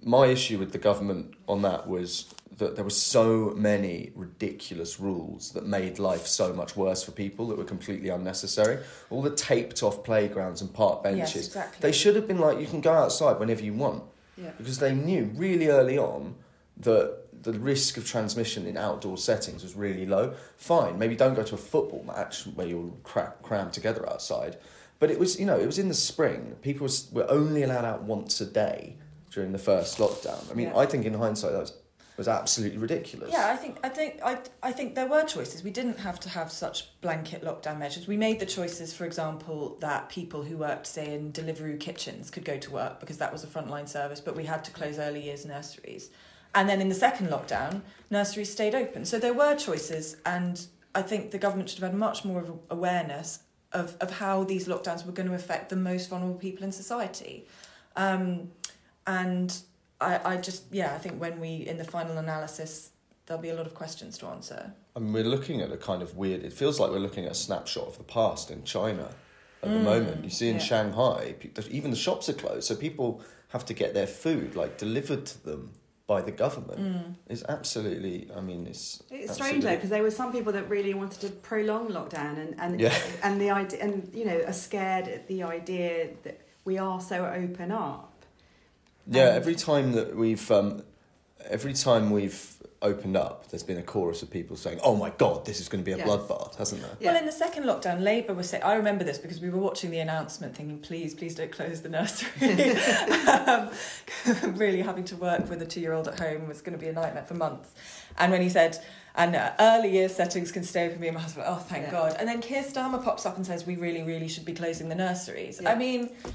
my 0.02 0.26
issue 0.26 0.58
with 0.58 0.72
the 0.72 0.78
government 0.78 1.34
on 1.48 1.62
that 1.62 1.88
was 1.88 2.32
that 2.58 2.76
there 2.76 2.84
were 2.84 2.90
so 2.90 3.54
many 3.56 4.12
ridiculous 4.14 5.00
rules 5.00 5.52
that 5.52 5.64
made 5.66 5.98
life 5.98 6.26
so 6.26 6.52
much 6.52 6.76
worse 6.76 7.02
for 7.02 7.10
people 7.10 7.48
that 7.48 7.56
were 7.56 7.64
completely 7.64 8.10
unnecessary. 8.10 8.78
All 9.08 9.22
the 9.22 9.34
taped 9.34 9.82
off 9.82 10.04
playgrounds 10.04 10.60
and 10.60 10.72
park 10.72 11.00
Yes, 11.04 11.12
benches. 11.14 11.46
exactly. 11.46 11.78
They 11.80 11.92
should 11.92 12.16
have 12.16 12.28
been 12.28 12.38
like 12.38 12.60
you 12.60 12.66
can 12.66 12.82
go 12.82 12.92
outside 12.92 13.38
whenever 13.38 13.62
you 13.62 13.72
want 13.72 14.04
yeah. 14.36 14.50
because 14.58 14.78
they 14.78 14.94
knew 14.94 15.30
really 15.34 15.68
early 15.68 15.96
on 15.96 16.34
that 16.78 17.42
the 17.42 17.54
risk 17.54 17.96
of 17.96 18.06
transmission 18.06 18.66
in 18.66 18.76
outdoor 18.76 19.16
settings 19.16 19.62
was 19.62 19.74
really 19.74 20.04
low. 20.04 20.34
Fine, 20.56 20.98
maybe 20.98 21.16
don't 21.16 21.34
go 21.34 21.42
to 21.42 21.54
a 21.54 21.58
football 21.58 22.04
match 22.06 22.44
where 22.54 22.66
you're 22.66 22.92
cra- 23.04 23.34
crammed 23.42 23.72
together 23.72 24.06
outside. 24.10 24.58
But 24.98 25.10
it 25.10 25.18
was, 25.18 25.40
you 25.40 25.46
know, 25.46 25.58
it 25.58 25.64
was 25.64 25.78
in 25.78 25.88
the 25.88 25.94
spring. 25.94 26.56
People 26.60 26.88
were 27.12 27.30
only 27.30 27.62
allowed 27.62 27.86
out 27.86 28.02
once 28.02 28.38
a 28.42 28.46
day 28.46 28.96
during 29.30 29.52
the 29.52 29.58
first 29.58 29.98
lockdown. 29.98 30.50
I 30.50 30.54
mean, 30.54 30.68
Yeah. 30.68 30.78
I 30.78 30.86
think 30.86 31.06
in 31.06 31.14
hindsight 31.14 31.52
that 31.52 31.60
was, 31.60 31.74
was 32.16 32.28
absolutely 32.28 32.78
ridiculous. 32.78 33.30
Yeah, 33.32 33.48
I 33.48 33.56
think 33.56 33.78
I 33.82 33.88
think 33.88 34.20
I 34.22 34.38
I 34.62 34.72
think 34.72 34.94
there 34.94 35.06
were 35.06 35.24
choices. 35.24 35.62
We 35.62 35.70
didn't 35.70 35.98
have 36.00 36.20
to 36.20 36.28
have 36.28 36.52
such 36.52 37.00
blanket 37.00 37.42
lockdown 37.42 37.78
measures. 37.78 38.06
We 38.06 38.16
made 38.16 38.40
the 38.40 38.46
choices, 38.46 38.92
for 38.92 39.06
example, 39.06 39.78
that 39.80 40.08
people 40.10 40.42
who 40.42 40.58
worked, 40.58 40.86
say, 40.86 41.14
in 41.14 41.32
delivery 41.32 41.78
kitchens 41.78 42.30
could 42.30 42.44
go 42.44 42.58
to 42.58 42.70
work 42.70 43.00
because 43.00 43.18
that 43.18 43.32
was 43.32 43.42
a 43.44 43.46
frontline 43.46 43.88
service, 43.88 44.20
but 44.20 44.36
we 44.36 44.44
had 44.44 44.64
to 44.64 44.70
close 44.70 44.98
early 44.98 45.22
years 45.22 45.46
nurseries. 45.46 46.10
And 46.54 46.68
then 46.68 46.80
in 46.80 46.88
the 46.88 46.96
second 46.96 47.28
lockdown, 47.28 47.80
nurseries 48.10 48.50
stayed 48.50 48.74
open. 48.74 49.04
So 49.04 49.18
there 49.20 49.32
were 49.32 49.54
choices, 49.54 50.16
and 50.26 50.60
I 50.94 51.02
think 51.02 51.30
the 51.30 51.38
government 51.38 51.70
should 51.70 51.78
have 51.78 51.92
had 51.92 51.98
much 51.98 52.24
more 52.24 52.40
of 52.40 52.50
awareness 52.70 53.38
of, 53.72 53.96
of 54.00 54.10
how 54.10 54.44
these 54.44 54.66
lockdowns 54.66 55.06
were 55.06 55.12
going 55.12 55.28
to 55.28 55.34
affect 55.34 55.68
the 55.70 55.76
most 55.76 56.10
vulnerable 56.10 56.38
people 56.38 56.64
in 56.64 56.72
society. 56.72 57.46
Um, 57.96 58.50
and 59.18 59.48
I, 60.00 60.12
I 60.32 60.36
just, 60.48 60.62
yeah, 60.70 60.94
I 60.94 60.98
think 60.98 61.14
when 61.20 61.40
we, 61.40 61.52
in 61.70 61.76
the 61.82 61.84
final 61.96 62.16
analysis, 62.18 62.90
there'll 63.26 63.42
be 63.42 63.50
a 63.50 63.54
lot 63.60 63.66
of 63.66 63.74
questions 63.74 64.18
to 64.18 64.26
answer. 64.26 64.72
I 64.96 64.98
mean, 65.00 65.12
we're 65.12 65.24
looking 65.36 65.60
at 65.60 65.70
a 65.72 65.76
kind 65.76 66.02
of 66.02 66.16
weird. 66.16 66.42
It 66.44 66.52
feels 66.52 66.80
like 66.80 66.90
we're 66.90 66.98
looking 67.08 67.24
at 67.26 67.32
a 67.32 67.40
snapshot 67.46 67.86
of 67.86 67.98
the 67.98 68.04
past 68.04 68.50
in 68.50 68.64
China 68.64 69.06
at 69.62 69.68
Mm, 69.68 69.72
the 69.78 69.84
moment. 69.92 70.24
You 70.24 70.30
see 70.30 70.48
in 70.48 70.56
yeah. 70.56 70.62
Shanghai, 70.70 71.34
even 71.70 71.90
the 71.90 71.96
shops 72.06 72.28
are 72.30 72.38
closed, 72.44 72.64
so 72.68 72.74
people 72.74 73.08
have 73.48 73.64
to 73.66 73.74
get 73.74 73.92
their 73.94 74.06
food 74.06 74.56
like 74.56 74.78
delivered 74.78 75.26
to 75.26 75.44
them 75.44 75.72
by 76.06 76.22
the 76.22 76.32
government. 76.32 76.80
Mm. 76.80 77.14
It's 77.28 77.44
absolutely. 77.48 78.16
I 78.34 78.40
mean, 78.40 78.66
it's. 78.66 79.02
It's 79.10 79.30
absolutely- 79.30 79.32
strange 79.34 79.64
though 79.64 79.74
because 79.76 79.90
there 79.90 80.02
were 80.02 80.10
some 80.22 80.32
people 80.32 80.52
that 80.54 80.66
really 80.70 80.94
wanted 80.94 81.20
to 81.26 81.28
prolong 81.50 81.84
lockdown 81.98 82.34
and 82.38 82.50
and 82.58 82.80
Yeah. 82.80 82.96
and 83.22 83.38
the 83.40 83.50
idea 83.50 83.78
and 83.84 83.92
you 84.14 84.24
know 84.24 84.38
are 84.50 84.58
scared 84.68 85.06
at 85.08 85.28
the 85.28 85.42
idea 85.42 86.08
that 86.24 86.36
we 86.64 86.78
are 86.78 87.00
so 87.00 87.16
open 87.26 87.70
up. 87.70 88.09
Yeah, 89.06 89.28
And- 89.28 89.36
every 89.36 89.54
time 89.54 89.92
that 89.92 90.16
we've, 90.16 90.50
um, 90.50 90.82
every 91.48 91.72
time 91.72 92.10
we've 92.10 92.56
opened 92.82 93.14
up, 93.14 93.46
there's 93.50 93.62
been 93.62 93.76
a 93.76 93.82
chorus 93.82 94.22
of 94.22 94.30
people 94.30 94.56
saying, 94.56 94.80
"Oh 94.82 94.96
my 94.96 95.10
God, 95.10 95.44
this 95.44 95.60
is 95.60 95.68
going 95.68 95.82
to 95.82 95.84
be 95.84 95.92
a 95.92 95.98
Yes. 95.98 96.06
bloodbath," 96.08 96.56
hasn't 96.56 96.80
there? 96.80 96.90
Yeah. 96.98 97.10
Well, 97.12 97.20
in 97.20 97.26
the 97.26 97.32
second 97.32 97.64
lockdown, 97.64 98.00
Labour 98.02 98.32
was 98.32 98.48
saying, 98.48 98.62
I 98.62 98.74
remember 98.74 99.04
this 99.04 99.18
because 99.18 99.38
we 99.38 99.50
were 99.50 99.58
watching 99.58 99.90
the 99.90 99.98
announcement 99.98 100.56
thinking, 100.56 100.78
please, 100.78 101.12
please 101.14 101.34
don't 101.34 101.52
close 101.52 101.82
the 101.82 101.90
nursery. 101.90 102.30
um, 103.28 103.70
really 104.56 104.80
having 104.80 105.04
to 105.04 105.16
work 105.16 105.48
with 105.50 105.60
a 105.60 105.66
two 105.66 105.80
year 105.80 105.92
old 105.92 106.08
at 106.08 106.18
home 106.18 106.48
was 106.48 106.62
going 106.62 106.72
to 106.72 106.78
be 106.82 106.88
a 106.88 106.92
nightmare 106.92 107.24
for 107.24 107.34
months. 107.34 107.68
And 108.18 108.32
when 108.32 108.40
he 108.40 108.48
said, 108.48 108.78
and 109.14 109.36
uh, 109.36 109.52
early 109.58 109.90
year 109.90 110.08
settings 110.08 110.50
can 110.50 110.62
stay 110.64 110.86
open, 110.86 111.00
me 111.00 111.08
and 111.08 111.16
my 111.16 111.22
husband, 111.22 111.44
oh, 111.48 111.56
thank 111.56 111.84
Yeah. 111.86 111.90
God. 111.90 112.16
And 112.18 112.26
then 112.28 112.40
Keir 112.40 112.62
Starmer 112.62 113.02
pops 113.04 113.26
up 113.26 113.36
and 113.36 113.44
says, 113.44 113.66
we 113.66 113.76
really, 113.76 114.02
really 114.02 114.28
should 114.28 114.46
be 114.46 114.54
closing 114.54 114.88
the 114.88 114.94
nurseries. 114.94 115.60
Yeah. 115.60 115.70
I 115.70 115.74
mean, 115.74 116.02
y- 116.02 116.08
w- 116.08 116.34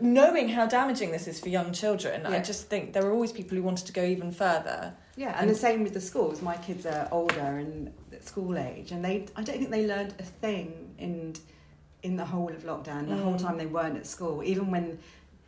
knowing 0.00 0.48
how 0.48 0.66
damaging 0.66 1.10
this 1.10 1.26
is 1.26 1.40
for 1.40 1.48
young 1.48 1.72
children, 1.72 2.26
I 2.26 2.40
just 2.40 2.68
think 2.68 2.92
there 2.92 3.04
are 3.06 3.12
always 3.12 3.32
people 3.32 3.56
who 3.56 3.62
wanted 3.62 3.86
to 3.86 3.92
go 3.92 4.04
even 4.04 4.30
further. 4.32 4.94
Yeah, 5.16 5.36
and 5.38 5.50
the 5.50 5.54
same 5.54 5.82
with 5.82 5.94
the 5.94 6.00
schools. 6.00 6.40
My 6.40 6.56
kids 6.56 6.86
are 6.86 7.08
older 7.10 7.58
and 7.58 7.92
at 8.12 8.24
school 8.24 8.56
age, 8.56 8.92
and 8.92 9.04
they 9.04 9.26
I 9.36 9.42
don't 9.42 9.58
think 9.58 9.70
they 9.70 9.86
learned 9.86 10.14
a 10.18 10.22
thing 10.22 10.94
in 10.98 11.34
in 12.02 12.16
the 12.16 12.24
whole 12.24 12.48
of 12.48 12.62
lockdown, 12.64 13.08
the 13.08 13.16
whole 13.16 13.36
time 13.36 13.58
they 13.58 13.66
weren't 13.66 13.96
at 13.96 14.06
school, 14.06 14.42
even 14.42 14.70
when 14.70 14.98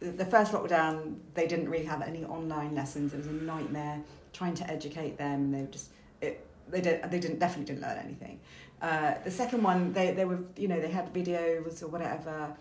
the 0.00 0.10
the 0.10 0.24
first 0.24 0.52
lockdown, 0.52 1.16
they 1.34 1.46
didn't 1.46 1.68
really 1.68 1.84
have 1.84 2.02
any 2.02 2.24
online 2.24 2.74
lessons. 2.74 3.14
It 3.14 3.18
was 3.18 3.26
a 3.26 3.32
nightmare 3.32 4.00
trying 4.32 4.54
to 4.54 4.70
educate 4.70 5.16
them. 5.16 5.52
They 5.52 5.60
were 5.60 5.66
just 5.66 5.90
it, 6.20 6.46
they 6.68 6.80
didn't 6.80 7.10
they 7.10 7.20
didn't 7.20 7.38
definitely 7.38 7.72
didn't 7.74 7.82
learn 7.88 7.98
anything. 7.98 8.40
Uh, 8.80 9.14
the 9.24 9.30
second 9.30 9.62
one, 9.62 9.92
they 9.92 10.12
they 10.12 10.24
were 10.24 10.40
you 10.56 10.68
know 10.68 10.80
they 10.80 10.90
had 10.90 11.12
videos 11.14 11.82
or 11.82 11.88
whatever. 11.88 12.54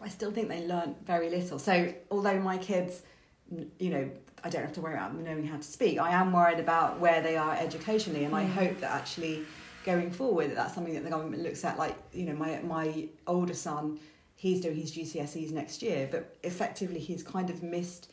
I 0.00 0.08
still 0.08 0.30
think 0.30 0.48
they 0.48 0.66
learnt 0.66 1.04
very 1.06 1.30
little. 1.30 1.58
So 1.58 1.92
although 2.10 2.38
my 2.40 2.58
kids, 2.58 3.02
you 3.78 3.90
know, 3.90 4.10
I 4.44 4.50
don't 4.50 4.62
have 4.62 4.72
to 4.72 4.80
worry 4.80 4.94
about 4.94 5.12
them 5.12 5.24
knowing 5.24 5.46
how 5.46 5.56
to 5.56 5.62
speak. 5.62 5.98
I 6.00 6.10
am 6.12 6.32
worried 6.32 6.58
about 6.58 6.98
where 6.98 7.22
they 7.22 7.36
are 7.36 7.54
educationally, 7.54 8.24
and 8.24 8.34
I 8.34 8.44
hope 8.44 8.80
that 8.80 8.90
actually 8.90 9.44
going 9.84 10.10
forward 10.10 10.54
that's 10.54 10.74
something 10.74 10.94
that 10.94 11.04
the 11.04 11.10
government 11.10 11.42
looks 11.42 11.64
at. 11.64 11.78
Like 11.78 11.96
you 12.12 12.26
know, 12.26 12.34
my 12.34 12.60
my 12.62 13.08
older 13.26 13.54
son, 13.54 14.00
he's 14.34 14.60
doing 14.60 14.76
his 14.76 14.92
GCSEs 14.92 15.52
next 15.52 15.82
year, 15.82 16.08
but 16.10 16.36
effectively 16.42 16.98
he's 16.98 17.22
kind 17.22 17.50
of 17.50 17.62
missed 17.62 18.11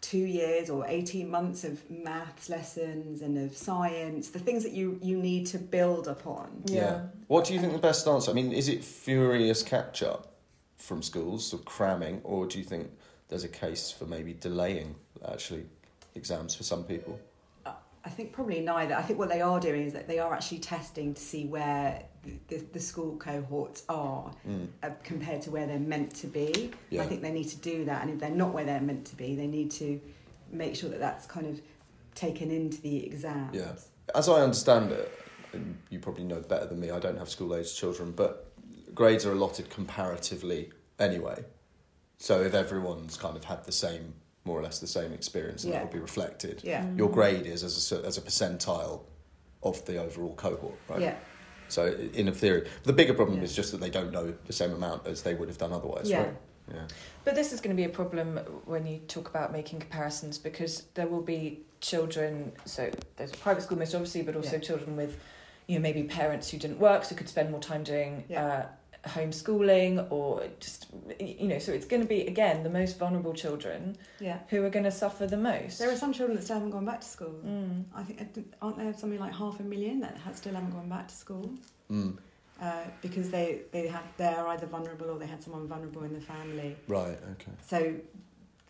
two 0.00 0.18
years 0.18 0.70
or 0.70 0.84
18 0.86 1.30
months 1.30 1.64
of 1.64 1.88
maths 1.90 2.48
lessons 2.48 3.22
and 3.22 3.38
of 3.38 3.56
science 3.56 4.30
the 4.30 4.38
things 4.38 4.62
that 4.62 4.72
you 4.72 4.98
you 5.02 5.16
need 5.16 5.46
to 5.46 5.58
build 5.58 6.06
upon 6.06 6.62
Yeah. 6.66 7.06
What 7.26 7.44
do 7.44 7.54
you 7.54 7.60
think 7.60 7.72
the 7.72 7.78
best 7.78 8.06
answer? 8.06 8.30
I 8.30 8.34
mean, 8.34 8.52
is 8.52 8.68
it 8.68 8.84
furious 8.84 9.62
catch 9.62 10.02
up 10.02 10.36
from 10.76 11.02
schools, 11.02 11.46
so 11.46 11.58
cramming, 11.58 12.20
or 12.22 12.46
do 12.46 12.58
you 12.58 12.64
think 12.64 12.90
there's 13.28 13.44
a 13.44 13.48
case 13.48 13.90
for 13.90 14.04
maybe 14.04 14.34
delaying 14.34 14.94
actually 15.26 15.66
exams 16.14 16.54
for 16.54 16.62
some 16.62 16.84
people? 16.84 17.18
I 18.06 18.08
think 18.08 18.32
probably 18.32 18.60
neither. 18.60 18.94
I 18.94 19.02
think 19.02 19.18
what 19.18 19.28
they 19.28 19.40
are 19.40 19.58
doing 19.58 19.84
is 19.84 19.92
that 19.94 20.06
they 20.06 20.20
are 20.20 20.32
actually 20.32 20.60
testing 20.60 21.12
to 21.12 21.20
see 21.20 21.44
where 21.44 22.04
the, 22.46 22.58
the 22.72 22.78
school 22.78 23.16
cohorts 23.16 23.82
are 23.88 24.32
uh, 24.84 24.90
compared 25.02 25.42
to 25.42 25.50
where 25.50 25.66
they're 25.66 25.80
meant 25.80 26.14
to 26.16 26.28
be. 26.28 26.70
Yeah. 26.88 27.02
I 27.02 27.06
think 27.06 27.20
they 27.20 27.32
need 27.32 27.48
to 27.48 27.56
do 27.56 27.84
that, 27.86 28.02
and 28.02 28.12
if 28.12 28.20
they're 28.20 28.30
not 28.30 28.52
where 28.52 28.64
they're 28.64 28.80
meant 28.80 29.06
to 29.06 29.16
be, 29.16 29.34
they 29.34 29.48
need 29.48 29.72
to 29.72 30.00
make 30.52 30.76
sure 30.76 30.88
that 30.88 31.00
that's 31.00 31.26
kind 31.26 31.48
of 31.48 31.60
taken 32.14 32.52
into 32.52 32.80
the 32.80 33.04
exams. 33.04 33.56
Yeah. 33.56 33.72
As 34.14 34.28
I 34.28 34.40
understand 34.40 34.92
it, 34.92 35.12
and 35.52 35.76
you 35.90 35.98
probably 35.98 36.24
know 36.24 36.40
better 36.40 36.66
than 36.66 36.78
me, 36.78 36.92
I 36.92 37.00
don't 37.00 37.18
have 37.18 37.28
school 37.28 37.56
age 37.56 37.74
children, 37.74 38.12
but 38.12 38.52
grades 38.94 39.26
are 39.26 39.32
allotted 39.32 39.68
comparatively 39.68 40.70
anyway. 41.00 41.44
So 42.18 42.40
if 42.40 42.54
everyone's 42.54 43.16
kind 43.16 43.36
of 43.36 43.44
had 43.44 43.64
the 43.64 43.72
same, 43.72 44.14
more 44.46 44.58
or 44.58 44.62
less 44.62 44.78
the 44.78 44.86
same 44.86 45.12
experience, 45.12 45.64
and 45.64 45.72
Yeah. 45.72 45.80
that 45.80 45.86
will 45.86 45.92
be 45.92 45.98
reflected. 45.98 46.62
Yeah. 46.64 46.88
Your 46.94 47.10
grade 47.10 47.46
is 47.46 47.62
as 47.64 47.92
a, 47.92 48.06
as 48.06 48.16
a 48.16 48.20
percentile 48.22 49.00
of 49.62 49.84
the 49.84 49.98
overall 49.98 50.34
cohort, 50.36 50.78
right? 50.88 51.00
Yeah. 51.00 51.16
So 51.68 51.86
in 52.14 52.28
a 52.28 52.32
theory, 52.32 52.68
the 52.84 52.92
bigger 52.92 53.12
problem 53.12 53.42
is 53.42 53.54
just 53.54 53.72
that 53.72 53.80
they 53.80 53.90
don't 53.90 54.12
know 54.12 54.32
the 54.46 54.52
same 54.52 54.72
amount 54.72 55.06
as 55.06 55.22
they 55.22 55.34
would 55.34 55.48
have 55.48 55.58
done 55.58 55.72
otherwise, 55.72 56.08
Yeah. 56.08 56.18
right? 56.22 56.36
Yeah. 56.72 56.86
But 57.24 57.34
this 57.34 57.52
is 57.52 57.60
going 57.60 57.74
to 57.76 57.80
be 57.80 57.84
a 57.84 57.88
problem 57.92 58.38
when 58.64 58.86
you 58.86 58.98
talk 59.08 59.28
about 59.28 59.52
making 59.52 59.80
comparisons 59.80 60.38
because 60.38 60.84
there 60.94 61.08
will 61.08 61.22
be 61.22 61.60
children. 61.80 62.52
So 62.64 62.90
there's 63.16 63.32
a 63.32 63.36
private 63.36 63.62
school, 63.64 63.78
most 63.78 63.94
obviously, 63.94 64.22
but 64.22 64.36
also 64.36 64.52
Yeah. 64.56 64.58
children 64.60 64.96
with, 64.96 65.18
you 65.66 65.76
know, 65.76 65.82
maybe 65.82 66.04
parents 66.04 66.50
who 66.50 66.58
didn't 66.58 66.78
work, 66.78 67.04
so 67.04 67.16
could 67.16 67.28
spend 67.28 67.50
more 67.50 67.60
time 67.60 67.82
doing 67.82 68.24
Yeah. 68.28 68.46
uh, 68.46 68.66
homeschooling 69.06 70.10
or 70.10 70.42
just, 70.60 70.86
you 71.20 71.48
know. 71.48 71.58
So 71.58 71.72
it's 71.72 71.86
going 71.86 72.02
to 72.02 72.08
be 72.08 72.22
again 72.26 72.62
the 72.62 72.70
most 72.70 72.98
vulnerable 72.98 73.32
children 73.34 73.96
Yeah. 74.20 74.38
who 74.48 74.64
are 74.64 74.70
going 74.70 74.84
to 74.84 74.90
suffer 74.90 75.26
the 75.26 75.36
most. 75.36 75.78
There 75.78 75.90
are 75.90 75.96
some 75.96 76.12
children 76.12 76.36
that 76.36 76.42
still 76.44 76.56
haven't 76.56 76.70
gone 76.72 76.84
back 76.84 77.00
to 77.00 77.06
school. 77.06 77.34
Mm. 77.44 77.84
I 77.94 78.02
think 78.02 78.52
aren't 78.62 78.78
there 78.78 78.92
something 78.94 79.18
like 79.20 79.34
half 79.34 79.60
a 79.60 79.62
million 79.62 80.00
that 80.00 80.16
ha- 80.18 80.32
still 80.32 80.54
haven't 80.54 80.70
gone 80.70 80.88
back 80.88 81.08
to 81.08 81.14
school 81.14 81.50
Mm. 81.90 82.16
uh, 82.60 82.84
because 83.02 83.30
they 83.30 83.62
they 83.72 83.86
have 83.86 84.04
they're 84.16 84.46
either 84.48 84.66
vulnerable 84.66 85.08
or 85.10 85.18
they 85.18 85.26
had 85.26 85.42
someone 85.42 85.66
vulnerable 85.68 86.02
in 86.04 86.12
the 86.14 86.20
family. 86.20 86.76
Right. 86.88 87.18
Okay. 87.32 87.52
So 87.66 87.94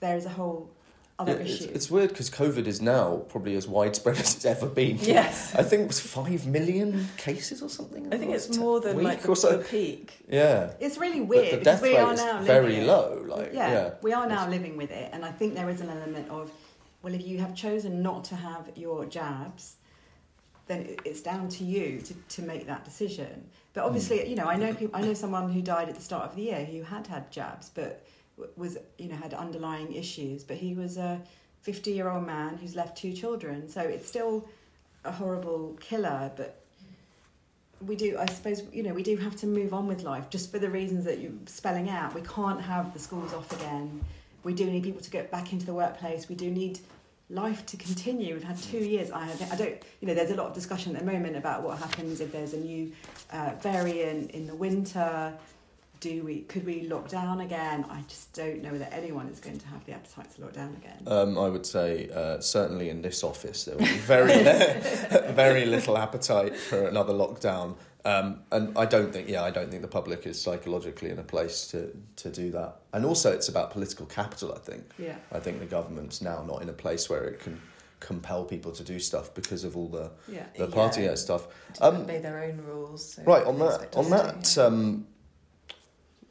there 0.01 0.17
is 0.17 0.27
a 0.27 0.31
whole 0.41 0.71
other 1.19 1.33
Yeah, 1.33 1.39
it's, 1.39 1.63
issue. 1.63 1.71
it's 1.75 1.91
weird 1.91 2.11
because 2.11 2.31
COVID 2.31 2.67
is 2.67 2.81
now 2.81 3.25
probably 3.29 3.57
as 3.57 3.67
widespread 3.67 4.17
as 4.19 4.35
it's 4.35 4.45
ever 4.45 4.67
been. 4.67 4.99
Yes. 5.01 5.55
I 5.55 5.63
think 5.63 5.83
it 5.83 5.89
was 5.89 6.01
five 6.01 6.47
million 6.47 7.09
cases 7.17 7.63
or 7.63 7.69
something. 7.69 8.13
I 8.13 8.19
think 8.19 8.33
it's 8.33 8.57
more 8.57 8.81
than 8.81 9.03
like 9.03 9.23
the, 9.23 9.35
so. 9.35 9.59
the 9.59 9.65
peak. 9.65 10.19
Yeah. 10.29 10.73
It's 10.79 10.99
really 10.99 11.21
weird 11.21 11.47
the 11.47 11.59
because 11.59 11.81
death 11.81 11.83
we 11.83 11.95
rate 11.95 12.01
are 12.01 12.13
is 12.13 12.21
now 12.21 12.43
very 12.43 12.83
low. 12.83 13.25
Like 13.27 13.53
yeah, 13.53 13.71
yeah, 13.71 13.91
we 14.03 14.13
are 14.13 14.27
now 14.27 14.43
It's- 14.47 14.51
living 14.51 14.77
with 14.77 14.91
it, 14.91 15.11
and 15.13 15.25
I 15.25 15.33
think 15.33 15.55
there 15.55 15.71
is 15.71 15.81
an 15.81 15.89
element 15.89 16.29
of, 16.31 16.51
well, 17.03 17.15
if 17.15 17.27
you 17.27 17.39
have 17.39 17.55
chosen 17.55 18.03
not 18.03 18.25
to 18.25 18.37
have 18.37 18.71
your 18.77 19.07
jabs, 19.07 19.77
then 20.67 20.97
it's 21.05 21.23
down 21.23 21.49
to 21.49 21.65
you 21.65 22.01
to, 22.01 22.15
to 22.15 22.43
make 22.43 22.67
that 22.67 22.85
decision. 22.85 23.49
But 23.73 23.85
obviously, 23.85 24.21
hmm. 24.21 24.31
you 24.31 24.37
know, 24.37 24.47
I 24.47 24.57
know 24.57 24.75
people. 24.75 24.97
I 24.97 25.03
know 25.03 25.15
someone 25.15 25.51
who 25.51 25.63
died 25.63 25.89
at 25.89 25.95
the 25.95 26.03
start 26.03 26.25
of 26.29 26.37
the 26.37 26.43
year 26.43 26.65
who 26.65 26.83
had 26.83 27.07
had 27.07 27.31
jabs, 27.31 27.71
but 27.75 28.05
was 28.57 28.79
you 28.99 29.09
know 29.09 29.17
had 29.17 29.35
underlying 29.35 29.95
issues. 29.95 30.45
But 30.45 30.57
he 30.57 30.75
was 30.75 30.97
a 30.97 31.21
fifty-year-old 31.63 32.27
man 32.27 32.57
who's 32.57 32.77
left 32.77 32.97
two 32.97 33.13
children, 33.13 33.69
so 33.69 33.81
it's 33.81 34.07
still 34.09 34.49
a 35.05 35.13
horrible 35.13 35.77
killer, 35.81 36.31
but 36.37 36.63
we 37.87 37.95
do 37.95 38.17
i 38.19 38.25
suppose 38.27 38.63
you 38.73 38.83
know 38.83 38.95
we 38.95 39.03
do 39.03 39.17
have 39.17 39.37
to 39.37 39.47
move 39.47 39.75
on 39.75 39.87
with 39.87 40.03
life 40.03 40.31
just 40.31 40.51
for 40.51 40.59
the 40.59 40.71
reasons 40.71 41.05
that 41.05 41.19
you're 41.19 41.33
spelling 41.47 41.89
out. 41.89 42.15
We 42.15 42.23
can't 42.23 42.61
have 42.61 42.93
the 42.93 42.99
schools 42.99 43.33
off 43.33 43.53
again. 43.53 44.05
We 44.45 44.55
do 44.55 44.67
need 44.67 44.83
people 44.83 45.03
to 45.03 45.11
get 45.11 45.31
back 45.31 45.53
into 45.53 45.67
the 45.67 45.75
workplace. 45.75 46.29
We 46.29 46.37
do 46.37 46.51
need 46.51 46.79
life 47.29 47.67
to 47.67 47.77
continue. 47.77 48.35
We've 48.35 48.45
had 48.45 48.57
two 48.63 48.79
years. 48.79 49.11
I, 49.11 49.29
I 49.51 49.57
don't 49.57 49.83
you 50.01 50.09
know 50.09 50.15
there's 50.15 50.31
a 50.31 50.37
lot 50.37 50.47
of 50.47 50.55
discussion 50.55 50.97
at 50.97 51.05
the 51.05 51.13
moment 51.13 51.37
about 51.37 51.63
what 51.63 51.79
happens 51.79 52.21
if 52.21 52.33
there's 52.33 52.55
a 52.55 52.61
new 52.61 52.93
uh, 53.33 53.53
variant 53.61 54.31
in 54.31 54.47
the 54.47 54.55
winter 54.55 55.35
do 56.01 56.23
we 56.25 56.41
could 56.43 56.65
we 56.67 56.83
lock 56.83 57.09
down 57.09 57.41
again 57.41 57.85
i 57.89 58.01
just 58.09 58.33
don't 58.35 58.63
know 58.63 58.77
that 58.77 58.93
anyone 58.93 59.27
is 59.29 59.41
going 59.41 59.59
to 59.59 59.67
have 59.67 59.85
the 59.87 59.93
appetite 59.93 60.31
to 60.35 60.41
lock 60.43 60.53
down 60.53 60.75
again 60.81 60.99
Um, 61.07 61.39
I 61.39 61.49
would 61.49 61.65
say 61.67 62.09
uh, 62.15 62.41
certainly 62.41 62.91
in 62.91 63.03
this 63.03 63.23
office 63.25 63.65
there 63.65 63.77
will 63.77 63.85
be 63.85 63.99
very 63.99 64.43
very 65.33 65.65
little 65.67 65.97
appetite 65.99 66.57
for 66.57 66.87
another 66.87 67.13
lockdown. 67.13 67.77
Um, 68.05 68.43
and 68.53 68.79
I 68.79 68.87
don't 68.87 69.13
think, 69.13 69.29
yeah, 69.29 69.43
I 69.43 69.51
don't 69.51 69.69
think 69.69 69.83
the 69.83 69.89
public 69.89 70.27
is 70.27 70.41
psychologically 70.41 71.11
in 71.11 71.19
a 71.19 71.25
place 71.25 71.67
to, 71.73 71.91
to 72.23 72.31
do 72.31 72.53
that. 72.53 72.77
And 72.93 73.05
also, 73.05 73.33
it's 73.33 73.49
about 73.49 73.73
political 73.73 74.07
capital. 74.07 74.53
I 74.55 74.61
think. 74.61 74.85
Yeah. 74.97 75.17
I 75.33 75.41
think 75.41 75.59
the 75.59 75.67
government's 75.67 76.23
now 76.23 76.45
not 76.47 76.63
in 76.63 76.69
a 76.69 76.73
place 76.73 77.11
where 77.11 77.25
it 77.25 77.41
can 77.41 77.61
compel 77.99 78.45
people 78.45 78.71
to 78.73 78.85
do 78.85 79.01
stuff 79.01 79.35
because 79.35 79.65
of 79.65 79.77
all 79.77 79.89
the 79.89 80.11
yeah 80.29 80.47
the 80.57 80.69
party 80.69 81.03
Yeah. 81.03 81.17
stuff. 81.17 81.49
To 81.75 81.85
Um, 81.87 81.97
obey 82.03 82.21
their 82.21 82.39
own 82.45 82.59
rules. 82.65 83.15
So 83.15 83.23
Right 83.25 83.45
on 83.45 83.59
that 83.59 83.97
on 83.97 84.11
that 84.11 84.57
um, 84.59 85.07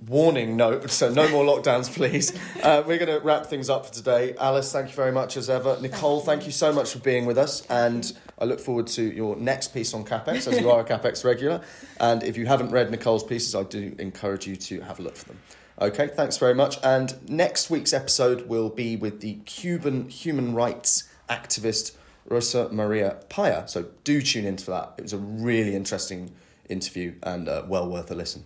warning 0.08 0.56
note. 0.56 0.90
So 0.90 1.12
no 1.12 1.28
more 1.30 1.44
lockdowns, 1.44 1.94
please. 1.96 2.38
Uh, 2.62 2.84
we're 2.86 2.98
going 2.98 3.20
to 3.20 3.26
wrap 3.26 3.46
things 3.48 3.70
up 3.70 3.86
for 3.86 3.94
today. 3.94 4.36
Alice, 4.40 4.72
thank 4.72 4.90
you 4.90 4.96
very 4.96 5.12
much 5.12 5.38
as 5.38 5.50
ever. 5.50 5.78
Nicole, 5.82 6.22
thank 6.22 6.46
you 6.46 6.52
so 6.52 6.72
much 6.72 6.92
for 6.92 7.00
being 7.00 7.26
with 7.26 7.38
us, 7.38 7.66
and 7.68 8.12
I 8.40 8.46
look 8.46 8.60
forward 8.60 8.88
to 8.88 9.04
your 9.04 9.36
next 9.36 9.74
piece 9.74 9.94
on 9.94 10.06
CapX, 10.06 10.52
as 10.52 10.60
you 10.60 10.70
are 10.70 10.82
a 10.82 10.84
CapX 10.86 11.24
regular. 11.24 11.62
And 12.00 12.24
if 12.24 12.38
you 12.38 12.46
haven't 12.46 12.72
read 12.72 12.92
Nicole's 12.92 13.24
pieces, 13.24 13.56
I 13.56 13.64
do 13.64 13.96
encourage 14.00 14.48
you 14.48 14.56
to 14.56 14.82
have 14.82 15.00
a 15.00 15.02
look 15.02 15.16
for 15.16 15.26
them. 15.26 15.40
Okay, 15.82 16.08
thanks 16.08 16.38
very 16.38 16.54
much. 16.54 16.78
And 16.84 17.30
next 17.30 17.70
week's 17.70 17.92
episode 17.92 18.48
will 18.48 18.70
be 18.70 18.96
with 18.96 19.20
the 19.22 19.36
Cuban 19.46 20.10
human 20.10 20.54
rights 20.54 21.10
activist 21.30 21.96
Rosa 22.28 22.70
Maria 22.72 23.18
Paya. 23.30 23.70
So 23.70 23.88
do 24.04 24.22
tune 24.22 24.46
in 24.46 24.58
for 24.58 24.72
that. 24.72 24.94
It 24.98 25.04
was 25.04 25.14
a 25.14 25.18
really 25.18 25.76
interesting 25.76 26.32
interview 26.70 27.16
and 27.24 27.48
uh, 27.48 27.64
well 27.68 27.90
worth 27.90 28.10
a 28.10 28.16
listen. 28.16 28.46